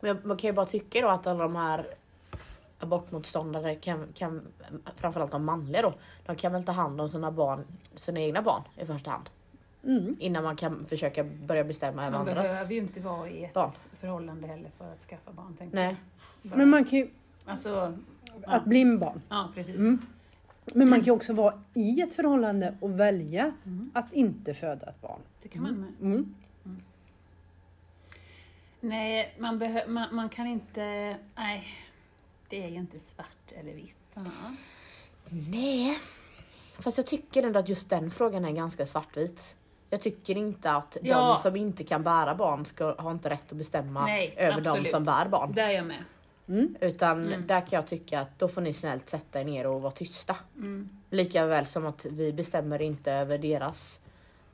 Men 0.00 0.08
jag- 0.08 0.24
man 0.26 0.36
kan 0.36 0.48
ju 0.50 0.54
bara 0.54 0.66
tycka 0.66 1.00
då 1.00 1.08
att 1.08 1.26
alla 1.26 1.42
de 1.42 1.56
här 1.56 1.86
abortmotståndare 2.78 3.74
kan, 3.74 4.06
kan 4.14 4.42
framförallt 4.96 5.30
de 5.32 5.44
manliga 5.44 5.82
då, 5.82 5.94
de 6.26 6.36
kan 6.36 6.52
väl 6.52 6.64
ta 6.64 6.72
hand 6.72 7.00
om 7.00 7.08
sina 7.08 7.30
barn, 7.30 7.64
sina 7.94 8.20
egna 8.20 8.42
barn 8.42 8.62
i 8.76 8.86
första 8.86 9.10
hand. 9.10 9.30
Mm. 9.84 10.16
Innan 10.18 10.44
man 10.44 10.56
kan 10.56 10.86
försöka 10.86 11.24
börja 11.24 11.64
bestämma 11.64 12.02
över 12.06 12.18
Man 12.18 12.28
andras. 12.28 12.46
behöver 12.48 12.72
ju 12.74 12.78
inte 12.78 13.00
vara 13.00 13.28
i 13.28 13.44
ett 13.44 13.54
barn. 13.54 13.72
förhållande 13.92 14.46
heller 14.46 14.70
för 14.78 14.92
att 14.92 15.00
skaffa 15.02 15.32
barn. 15.32 15.56
Nej. 15.72 15.96
jag. 16.42 16.50
Bara- 16.50 16.56
Men 16.58 16.68
man 16.68 16.84
kan 16.84 16.98
ju, 16.98 17.08
Alltså, 17.44 17.98
att 18.46 18.64
bli 18.64 18.84
med 18.84 18.98
barn. 18.98 19.22
ja 19.28 19.48
precis. 19.54 19.76
Mm. 19.76 19.98
Men 20.74 20.88
man 20.90 20.98
kan 20.98 21.04
ju 21.06 21.12
också 21.12 21.32
vara 21.32 21.62
i 21.74 22.00
ett 22.00 22.14
förhållande 22.14 22.74
och 22.80 23.00
välja 23.00 23.52
att 23.92 24.12
inte 24.12 24.54
föda 24.54 24.86
ett 24.86 25.00
barn. 25.00 25.20
Det 25.42 25.48
kan 25.48 25.62
man 25.62 25.74
med. 25.80 25.92
Mm. 26.00 26.34
Nej, 28.80 29.34
man, 29.38 29.62
behö- 29.62 29.88
man, 29.88 30.14
man 30.14 30.28
kan 30.28 30.46
inte... 30.46 31.16
Nej, 31.36 31.64
det 32.48 32.64
är 32.64 32.68
ju 32.68 32.76
inte 32.76 32.98
svart 32.98 33.52
eller 33.60 33.72
vitt. 33.72 33.96
Ja. 34.14 34.22
Nej. 35.28 35.98
Fast 36.78 36.96
jag 36.98 37.06
tycker 37.06 37.42
ändå 37.42 37.58
att 37.58 37.68
just 37.68 37.90
den 37.90 38.10
frågan 38.10 38.44
är 38.44 38.52
ganska 38.52 38.86
svartvit. 38.86 39.56
Jag 39.90 40.00
tycker 40.00 40.36
inte 40.36 40.70
att 40.70 40.96
Ja. 41.02 41.18
de 41.28 41.38
som 41.42 41.56
inte 41.56 41.84
kan 41.84 42.02
bära 42.02 42.34
barn 42.34 42.64
ska, 42.64 42.94
har 42.98 43.10
inte 43.10 43.30
rätt 43.30 43.52
att 43.52 43.58
bestämma 43.58 44.04
Nej, 44.06 44.34
över 44.36 44.60
de 44.60 44.68
absolut. 44.70 44.90
som 44.90 45.04
bär 45.04 45.28
barn. 45.28 45.52
Där 45.52 45.68
är 45.68 45.70
jag 45.72 45.86
med. 45.86 46.04
Mm. 46.48 46.76
Utan 46.80 47.26
Mm. 47.26 47.46
där 47.46 47.60
kan 47.60 47.68
jag 47.76 47.86
tycka 47.86 48.20
att 48.20 48.38
då 48.38 48.48
får 48.48 48.60
ni 48.60 48.72
snällt 48.72 49.08
sätta 49.10 49.40
er 49.40 49.44
ner 49.44 49.66
och 49.66 49.82
vara 49.82 49.92
tysta. 49.92 50.36
Mm. 50.56 50.88
Lika 51.10 51.46
väl 51.46 51.66
som 51.66 51.86
att 51.86 52.04
vi 52.04 52.32
bestämmer 52.32 52.82
inte 52.82 53.12
över 53.12 53.38
deras 53.38 54.00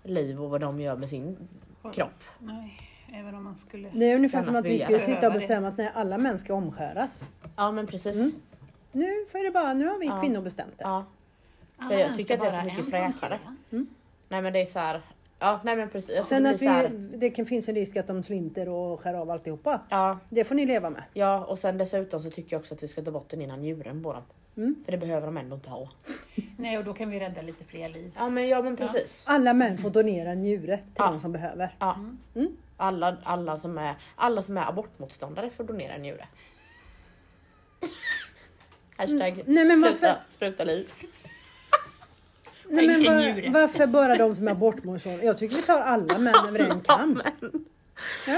liv 0.03 0.43
och 0.43 0.51
vad 0.51 0.61
de 0.61 0.81
gör 0.81 0.97
med 0.97 1.09
sin 1.09 1.49
kropp. 1.95 2.25
Nej, 2.39 2.77
även 3.13 3.35
om 3.35 3.45
man 3.45 3.57
skulle... 3.57 3.89
Det 3.93 4.11
är 4.11 4.17
ungefär 4.17 4.45
som 4.45 4.57
att 4.57 4.65
vi 4.65 4.79
skulle 4.79 4.99
sitta 4.99 5.27
och 5.27 5.33
bestämma 5.33 5.69
att 5.69 5.79
nej, 5.79 5.91
alla 5.95 6.19
män 6.19 6.39
ska 6.39 6.55
omskäras. 6.55 7.25
Ja 7.57 7.71
men 7.73 7.87
precis. 7.87 8.17
Mm. 8.17 8.41
Nu, 8.93 9.27
får 9.33 9.45
det 9.45 9.51
bara, 9.51 9.75
nu 9.75 9.87
har 9.87 9.99
vi 9.99 10.07
Ja. 10.07 10.21
kvinnor 10.21 10.41
bestämt 10.43 10.79
det. 10.79 10.85
Ja. 10.85 11.05
Alla 11.79 11.99
jag 12.01 12.17
tycker 12.17 12.35
att 12.35 12.41
det 12.41 12.47
är 12.47 12.61
så 12.61 12.65
mycket 12.67 12.85
fräschare. 12.91 13.07
omskärelse. 13.07 13.45
Nej 14.29 14.43
men 14.43 14.53
det 14.53 14.61
är 14.63 14.67
så 14.67 14.79
här. 14.79 15.01
Ja 15.39 15.61
nej 15.65 15.77
men 15.77 15.89
precis. 15.89 16.17
Alltså, 16.19 16.29
Sen 16.35 16.43
det 16.43 16.51
att 16.51 16.91
vi, 16.93 17.17
det 17.17 17.31
kan 17.31 17.47
finnas 17.47 17.69
en 17.69 17.75
risk 17.75 17.97
att 17.97 18.07
de 18.07 18.23
slinter 18.23 18.69
och 18.69 19.01
skär 19.01 19.15
av 19.15 19.31
alltihopa. 19.31 19.81
ja, 19.89 20.19
Det 20.29 20.45
får 20.45 20.55
ni 20.55 20.67
leva 20.67 20.91
med. 20.91 21.03
ja 21.13 21.45
och 21.45 21.59
sen 21.59 21.79
dessutom 21.79 22.21
så 22.21 22.31
tycker 22.31 22.57
jag 22.57 22.61
också 22.61 22.75
att 22.75 22.83
vi 22.83 22.89
ska 22.89 23.03
ta 23.03 23.11
bort 23.11 23.29
den 23.31 23.43
innan 23.43 23.61
njuren 23.61 24.03
på 24.03 24.13
dem. 24.13 24.23
Mm. 24.57 24.75
För 24.85 24.93
det 24.93 24.99
behöver 24.99 25.27
de 25.27 25.37
ändå 25.37 25.57
inte 25.57 25.71
ha. 25.71 25.89
Nej, 26.57 26.79
och 26.79 26.85
då 26.85 26.93
kan 26.93 27.11
vi 27.11 27.21
rädda 27.21 27.43
lite 27.43 27.65
fler 27.65 27.89
liv. 27.89 28.13
Ja 28.17 28.29
men 28.29 28.49
ja 28.49 28.63
men 28.63 28.77
precis. 28.77 29.25
Alla 29.27 29.55
män 29.55 29.79
får 29.79 29.91
donera 29.91 30.31
en 30.31 30.43
njure 30.43 30.77
till 30.77 30.87
Ja. 30.97 31.07
de 31.11 31.21
som 31.21 31.33
behöver. 31.33 31.75
Ja. 31.79 31.97
Mm. 32.35 32.57
Alla, 32.77 33.17
alla, 33.25 33.57
som 33.57 33.79
är, 33.79 33.95
alla 34.17 34.43
som 34.43 34.57
är 34.57 34.69
abortmotståndare 34.69 35.51
får 35.51 35.65
donera 35.65 35.95
en 35.95 36.03
njure. 36.03 36.27
Hashtag 38.97 39.33
Mm. 39.33 39.45
Nej, 39.47 39.65
men 39.65 39.77
sluta 39.83 40.07
varför- 40.07 40.21
spruta 40.31 40.65
liv. 40.65 40.93
Nej, 42.69 42.87
men 42.87 43.05
var, 43.05 43.51
varför 43.61 43.87
bara 43.87 44.17
de 44.17 44.37
som 44.37 44.49
är 44.49 44.53
abortmotståndare? 44.53 45.27
Jag 45.27 45.39
tycker 45.39 45.57
vi 45.57 45.63
tar 45.63 45.81
alla 45.81 46.19
män 46.19 46.35
över 46.49 46.59
en 46.59 46.81
kam. 46.81 47.23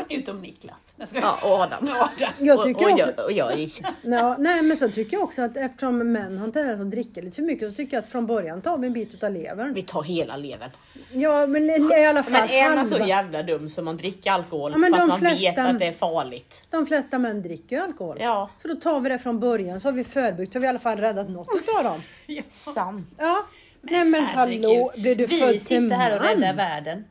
Utom 0.09 0.40
Niklas. 0.42 0.92
Jag 0.96 1.09
ska... 1.09 1.18
Ja 1.18 1.38
och 1.42 1.50
Adam. 1.61 1.88
Jag 2.38 2.59
och, 2.59 2.64
tycker 2.64 2.84
och, 2.86 2.90
också, 2.92 3.12
jag, 3.16 3.24
och 3.24 3.32
jag 3.32 3.70
ja, 4.02 4.36
nej, 4.38 4.62
men 4.62 4.76
så 4.76 4.88
tycker 4.88 5.16
jag 5.16 5.24
också 5.24 5.42
att 5.42 5.57
eftersom 5.57 6.12
män 6.12 6.38
har 6.38 6.44
en 6.46 6.52
tendens 6.52 6.80
att 6.80 6.90
dricka 6.90 7.20
lite 7.20 7.36
för 7.36 7.42
mycket 7.42 7.68
så 7.70 7.74
tycker 7.76 7.96
jag 7.96 8.04
att 8.04 8.11
från 8.11 8.26
början 8.26 8.62
tar 8.62 8.78
vi 8.78 8.86
en 8.86 8.92
bit 8.92 9.14
utav 9.14 9.32
levern. 9.32 9.74
Vi 9.74 9.82
tar 9.82 10.02
hela 10.02 10.36
levern. 10.36 10.70
Ja 11.12 11.46
men 11.46 11.70
i 11.70 12.07
alla 12.07 12.22
fall 12.22 12.32
Men 12.32 12.50
är 12.50 12.68
man 12.68 12.78
halva. 12.78 12.96
så 12.96 13.04
jävla 13.04 13.42
dum 13.42 13.70
som 13.70 13.84
man 13.84 13.96
dricker 13.96 14.30
alkohol 14.32 14.72
Ja, 14.72 14.78
men 14.78 14.92
fast 14.92 15.00
de 15.02 15.09
man 15.09 15.20
vet 15.20 15.38
flesta- 15.38 15.62
att 15.62 15.78
det 15.78 15.86
är 15.86 15.92
farligt? 15.92 16.62
De 16.70 16.86
flesta 16.86 17.18
män 17.18 17.42
dricker 17.42 17.76
ju 17.76 17.82
alkohol. 17.82 18.16
Ja, 18.20 18.50
Så 18.62 18.68
då 18.68 18.74
tar 18.74 19.00
vi 19.00 19.09
det 19.09 19.18
från 19.18 19.40
början 19.40 19.80
så 19.80 19.88
har 19.88 19.92
vi 19.92 20.04
förebyggt 20.04 20.52
så 20.52 20.57
har 20.59 20.61
vi 20.61 20.66
i 20.66 20.68
alla 20.68 20.78
fall 20.78 20.98
räddat 20.98 21.28
något 21.28 21.48
utav 21.57 21.84
dem. 21.84 22.00
sant. 22.50 23.07
Ja. 23.18 23.46
Nej 23.80 24.04
men 24.04 24.24
herregud. 24.26 24.64
hallå, 24.64 24.92
blir 24.96 25.14
du 25.16 25.26
Vi 25.26 25.40
född 25.40 25.50
till 25.50 25.61
sitter 25.66 25.96
här 25.96 26.16
och 26.16 26.22
man? 26.24 26.34
räddar 26.34 26.54
världen. 26.54 27.04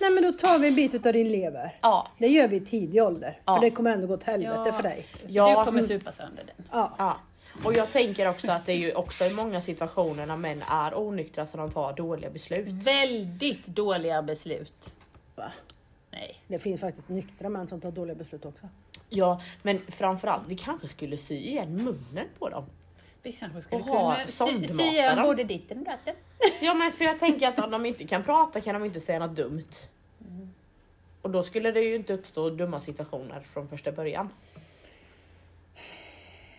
Nej 0.00 0.10
men 0.10 0.22
då 0.22 0.32
tar 0.32 0.58
vi 0.58 0.68
en 0.68 0.74
bit 0.74 0.94
utav 0.94 1.12
din 1.12 1.28
lever. 1.32 1.76
Ja, 1.80 2.08
Det 2.18 2.26
gör 2.28 2.48
vi 2.48 2.56
i 2.56 2.60
tidig 2.60 3.02
ålder. 3.02 3.38
Ja. 3.44 3.54
För 3.54 3.60
det 3.60 3.70
kommer 3.70 3.90
ändå 3.90 4.06
gå 4.06 4.14
åt 4.14 4.22
helvete 4.22 4.62
Ja. 4.66 4.72
för 4.72 4.82
dig. 4.82 5.06
Ja. 5.26 5.58
Du 5.58 5.64
kommer 5.64 5.82
supa 5.82 6.12
sönder 6.12 6.44
den. 6.56 6.66
Ja. 6.72 6.94
ja. 6.98 7.16
Och 7.64 7.74
jag 7.74 7.90
tänker 7.90 8.28
också 8.28 8.50
att 8.52 8.66
det 8.66 8.72
är 8.72 8.76
ju 8.76 8.92
också 8.94 9.24
i 9.24 9.34
många 9.34 9.60
situationer 9.60 10.26
när 10.26 10.36
män 10.36 10.62
är 10.70 10.98
onyktra 10.98 11.46
så 11.46 11.56
de 11.56 11.70
tar 11.70 11.92
dåliga 11.92 12.30
beslut. 12.30 12.66
Väldigt 12.68 13.66
dåliga 13.66 14.22
beslut. 14.22 14.94
Va? 15.36 15.52
Nej. 16.10 16.40
Det 16.48 16.58
finns 16.58 16.80
faktiskt 16.80 17.08
nyktra 17.08 17.48
män 17.48 17.68
som 17.68 17.80
tar 17.80 17.90
dåliga 17.90 18.14
beslut 18.14 18.44
också. 18.44 18.68
Ja, 19.08 19.40
men 19.62 19.80
framförallt 19.88 20.42
vi 20.48 20.56
kanske 20.56 20.88
skulle 20.88 21.16
sy 21.16 21.34
igen 21.36 21.76
munnen 21.84 22.26
på 22.38 22.48
dem. 22.48 22.64
Vi 23.22 23.32
kanske 23.32 23.62
skulle 23.62 23.82
Och 23.82 23.88
ha 23.88 24.16
kunna 24.16 24.68
sy, 24.68 24.82
igen 24.82 25.22
både 25.22 25.44
ditten 25.44 25.78
och 25.78 25.84
datten. 25.84 26.14
Ja 26.60 26.74
men 26.74 26.92
för 26.92 27.04
jag 27.04 27.20
tänker 27.20 27.48
att 27.48 27.58
om 27.58 27.70
de 27.70 27.86
inte 27.86 28.06
kan 28.06 28.22
prata 28.22 28.60
kan 28.60 28.74
de 28.74 28.84
inte 28.84 29.00
säga 29.00 29.18
något 29.18 29.36
dumt. 29.36 29.70
Och 31.22 31.30
då 31.30 31.42
skulle 31.42 31.72
det 31.72 31.80
ju 31.80 31.94
inte 31.94 32.12
uppstå 32.12 32.50
dumma 32.50 32.80
situationer 32.80 33.40
från 33.52 33.68
första 33.68 33.92
början. 33.92 34.28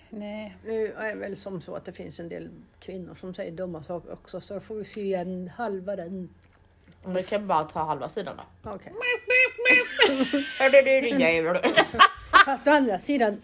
Nej. 0.10 0.56
Nu 0.66 0.94
är 0.98 1.14
det 1.14 1.20
väl 1.20 1.38
som 1.38 1.62
så 1.62 1.76
att 1.76 1.86
det 1.86 1.92
finns 1.92 2.20
en 2.20 2.30
del 2.30 2.50
kvinnor 2.80 3.16
som 3.20 3.34
säger 3.34 3.52
dumma 3.52 3.84
saker 3.84 4.14
också 4.14 4.42
så 4.42 4.54
då 4.54 4.60
får 4.60 4.76
vi 4.76 4.86
sy 4.86 5.02
igen 5.02 5.52
halva 5.58 5.96
den. 5.96 6.30
Men 7.04 7.14
det 7.14 7.24
kan 7.24 7.48
bara 7.48 7.64
ta 7.64 7.84
halva 7.84 8.10
sidan 8.10 8.38
då. 8.38 8.72
Okej. 8.72 8.94
Jävel? 11.20 11.58
Fast 12.46 12.68
å 12.68 12.72
andra 12.72 13.00
sidan, 13.00 13.42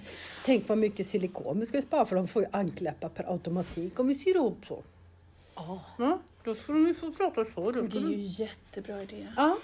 tänk 0.48 0.68
vad 0.70 0.78
mycket 0.78 1.08
silikon 1.08 1.60
vi 1.60 1.66
ska 1.66 1.82
spara 1.82 2.06
för 2.06 2.16
de 2.16 2.28
får 2.28 2.42
ju 2.42 2.48
ankläppar 2.52 3.10
per 3.10 3.32
automatik 3.32 4.00
om 4.00 4.08
vi 4.08 4.16
syr 4.16 4.36
ihop 4.36 4.66
så. 4.68 4.84
Ja. 5.56 5.80
Ja, 5.98 6.20
då 6.44 6.56
får 6.56 6.74
de 6.74 6.88
ju 6.88 6.94
få 6.96 7.12
prata 7.12 7.46
så. 7.46 7.72
Då 7.72 7.82
Det 7.82 7.98
är 7.98 8.02
ju 8.02 8.16
jättebra 8.44 9.02
idé. 9.02 9.28
Ja. 9.38 9.58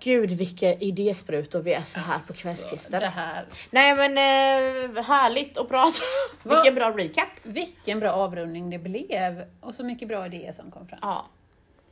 Gud 0.00 0.30
vilka 0.30 0.74
idésprutor 0.74 1.60
vi 1.60 1.72
är 1.72 1.84
så 1.84 2.00
här 2.00 2.18
på 2.18 2.32
Det 2.32 2.38
kvällskvisten. 2.42 3.02
här. 3.02 3.44
Nej 3.70 3.96
men 3.96 4.10
eh, 4.12 5.02
härligt 5.04 5.58
att 5.58 5.68
prata. 5.68 5.98
Vilken 6.42 6.74
bra 6.74 6.90
recap. 6.96 7.28
Vilken 7.42 8.00
bra 8.00 8.10
avrundning 8.10 8.70
det 8.70 8.78
blev 8.78 9.44
och 9.60 9.74
så 9.74 9.84
mycket 9.84 10.08
bra 10.08 10.26
idéer 10.26 10.52
som 10.52 10.70
kom 10.70 10.86
fram. 10.86 10.98
Ja. 11.02 11.26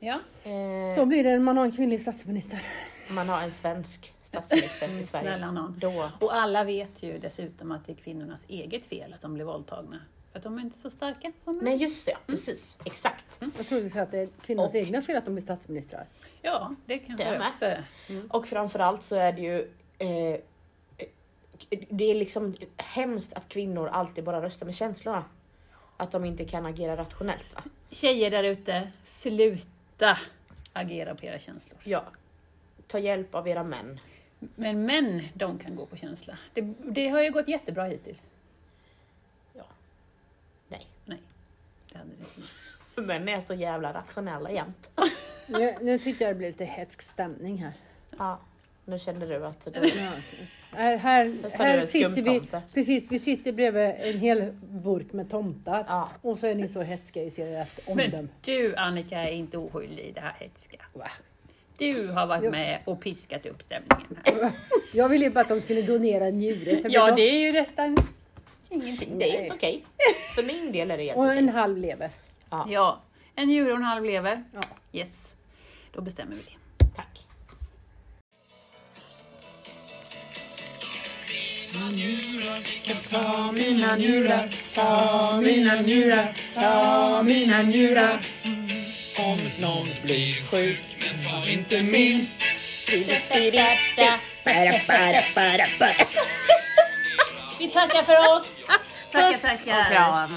Ja. 0.01 0.21
Eh, 0.51 0.95
Så 0.95 1.07
blir 1.07 1.25
det 1.25 1.31
när 1.31 1.39
man 1.39 1.57
har 1.57 1.65
en 1.65 1.73
kvinnlig 1.73 2.01
statsminister. 2.01 2.63
man 3.09 3.29
har 3.29 3.43
en 3.43 3.53
svensk 3.53 4.13
statsminister 4.31 4.89
i 5.01 5.03
Sverige. 5.07 5.53
Då. 5.81 6.11
Och 6.21 6.35
alla 6.35 6.65
vet 6.65 7.03
ju 7.03 7.19
dessutom 7.19 7.73
att 7.73 7.87
det 7.87 7.93
är 7.93 7.97
kvinnornas 7.97 8.41
eget 8.49 8.87
fel 8.87 9.13
att 9.13 9.21
de 9.23 9.35
blir 9.35 9.45
våldtagna. 9.45 9.99
För 10.33 10.39
att 10.39 10.43
de 10.43 10.59
är 10.59 10.63
inte 10.63 10.79
så 10.79 10.91
starka 10.91 11.33
som 11.45 11.57
män. 11.57 11.65
Nej 11.65 11.77
just 11.77 12.07
det, 12.07 12.17
precis. 12.27 12.79
Exakt. 12.85 13.41
Jag 13.57 13.67
trodde 13.69 13.83
du 13.85 13.91
sa 13.91 14.01
att 14.01 14.11
det 14.11 14.19
är 14.47 14.59
Och- 14.61 14.75
egna 14.75 15.03
fel 15.03 15.17
att 15.17 15.25
de 15.25 15.35
blir 15.35 15.43
statsministrar. 15.43 16.07
Ja, 16.43 16.75
det 16.87 16.99
kan 16.99 17.17
Det 17.17 17.23
är 17.23 17.33
jag 17.33 17.39
med. 17.39 17.49
också. 17.49 17.77
Och 18.37 18.47
framförallt 18.47 19.03
så 19.03 19.17
är 19.17 19.33
det 19.33 19.41
ju 19.43 19.59
eh, 19.99 20.41
det 21.89 22.05
är 22.05 22.15
liksom 22.15 22.55
hemskt 22.77 23.35
att 23.35 23.49
kvinnor 23.49 23.89
alltid 23.89 24.25
bara 24.25 24.43
röstar 24.43 24.67
med 24.67 24.75
känslorna. 24.75 25.25
Att 25.97 26.13
de 26.13 26.25
inte 26.25 26.45
kan 26.45 26.67
agera 26.67 26.97
rationellt. 26.97 27.55
Va? 27.55 27.63
Tjejer 27.91 28.31
där 28.31 28.45
ute, 28.45 28.89
sluta 29.03 30.19
agera 30.73 31.15
på 31.15 31.27
era 31.27 31.39
känslor. 31.39 31.79
Ja. 31.85 32.05
Ta 32.87 32.99
hjälp 32.99 33.35
av 33.35 33.49
era 33.49 33.63
män. 33.65 34.01
Men 34.55 34.85
män, 34.85 35.23
de 35.35 35.59
kan 35.59 35.77
gå 35.77 35.87
på 35.87 35.97
känsla. 35.97 36.39
Det, 36.55 36.75
det 36.79 37.09
har 37.09 37.23
ju 37.23 37.31
gått 37.31 37.49
jättebra 37.49 37.85
hittills. 37.85 38.31
Ja. 39.55 39.65
Nej. 40.69 40.87
Nej, 41.05 41.19
det 41.93 41.99
hade 41.99 42.11
det 42.11 42.41
inte. 42.41 42.51
Män 43.01 43.29
är 43.29 43.41
så 43.41 43.55
jävla 43.55 43.93
rationella 43.93 44.51
jämt. 44.51 44.91
Nu, 45.49 45.75
nu 45.81 45.99
tyckte 45.99 46.25
jag 46.25 46.31
det 46.31 46.39
blev 46.39 46.51
lite 46.51 46.65
hätsk 46.65 47.03
stämning 47.03 47.59
här. 47.59 47.73
Ja. 48.19 48.39
Nu 48.85 48.99
kände 48.99 49.27
du 49.27 49.47
att 49.47 49.65
du... 49.65 49.71
Ja. 49.81 50.13
Här, 50.73 50.97
här, 50.97 51.51
här 51.53 51.87
sitter 51.87 52.23
vi, 52.23 52.41
precis, 52.75 53.11
vi 53.11 53.19
sitter 53.19 53.53
bredvid 53.53 53.83
en 53.83 54.19
hel 54.19 54.53
burk 54.61 55.13
med 55.13 55.31
tomtar. 55.31 55.85
Ja. 55.89 56.11
Och 56.23 56.39
så 56.39 56.47
är 56.47 56.55
ni 56.55 56.69
så 56.69 56.83
hetska 56.83 57.23
i 57.23 57.27
ert 57.27 57.87
Men 57.87 58.05
omdöme. 58.05 58.29
du 58.41 58.77
Annika 58.77 59.19
är 59.19 59.33
inte 59.33 59.59
oskyldig 59.59 60.05
i 60.05 60.13
det 60.13 60.21
här 60.21 60.35
hetska. 60.39 60.85
Va? 60.93 61.11
Du 61.81 62.09
har 62.13 62.27
varit 62.27 62.51
med 62.51 62.81
och 62.85 63.01
piskat 63.01 63.47
upp 63.47 63.63
stämningen 63.63 64.17
här. 64.25 64.53
Jag 64.95 65.09
ville 65.09 65.25
ju 65.25 65.31
bara 65.31 65.41
att 65.41 65.49
de 65.49 65.61
skulle 65.61 65.83
donera 65.83 66.27
en 66.27 66.39
njure. 66.39 66.77
så 66.77 66.89
Ja, 66.91 67.15
det 67.17 67.23
är 67.23 67.41
ju 67.41 67.53
nästan 67.53 67.97
ingenting. 68.71 69.19
Det 69.19 69.37
är 69.37 69.41
helt 69.41 69.53
okej. 69.53 69.85
För 70.35 70.43
min 70.43 70.73
del 70.73 70.91
är 70.91 70.97
det 70.97 71.05
helt 71.05 71.19
Och 71.19 71.33
en 71.33 71.49
halv 71.49 71.79
lever. 71.79 72.11
Ja, 72.69 73.03
en 73.35 73.49
njure 73.49 73.73
och 73.73 73.77
en 73.77 73.85
halv 73.85 74.05
lever. 74.05 74.45
Ja. 74.53 74.61
Yes, 74.93 75.37
då 75.93 76.01
bestämmer 76.01 76.37
vi 76.37 76.43
det. 76.43 76.85
Tack. 76.97 77.27
Ta 83.11 83.53
mina 83.53 83.97
njurar, 83.97 84.51
ta 84.75 85.41
mina 85.41 85.81
njurar, 85.83 86.35
ta 86.55 87.23
mina 87.23 87.63
njurar. 87.63 88.21
Om 89.27 89.39
någon 89.59 89.89
blir 90.03 90.51
sjuk, 90.51 90.85
men 91.01 91.25
ta 91.25 91.51
inte 91.51 91.83
min. 91.83 92.27
Vi 97.59 97.69
tackar 97.69 98.03
för 98.03 98.37
oss! 98.37 98.47
Tackar, 99.13 99.33
Puss 99.33 99.43
tackar. 99.43 99.81
och 99.81 99.93
kram. 99.93 100.37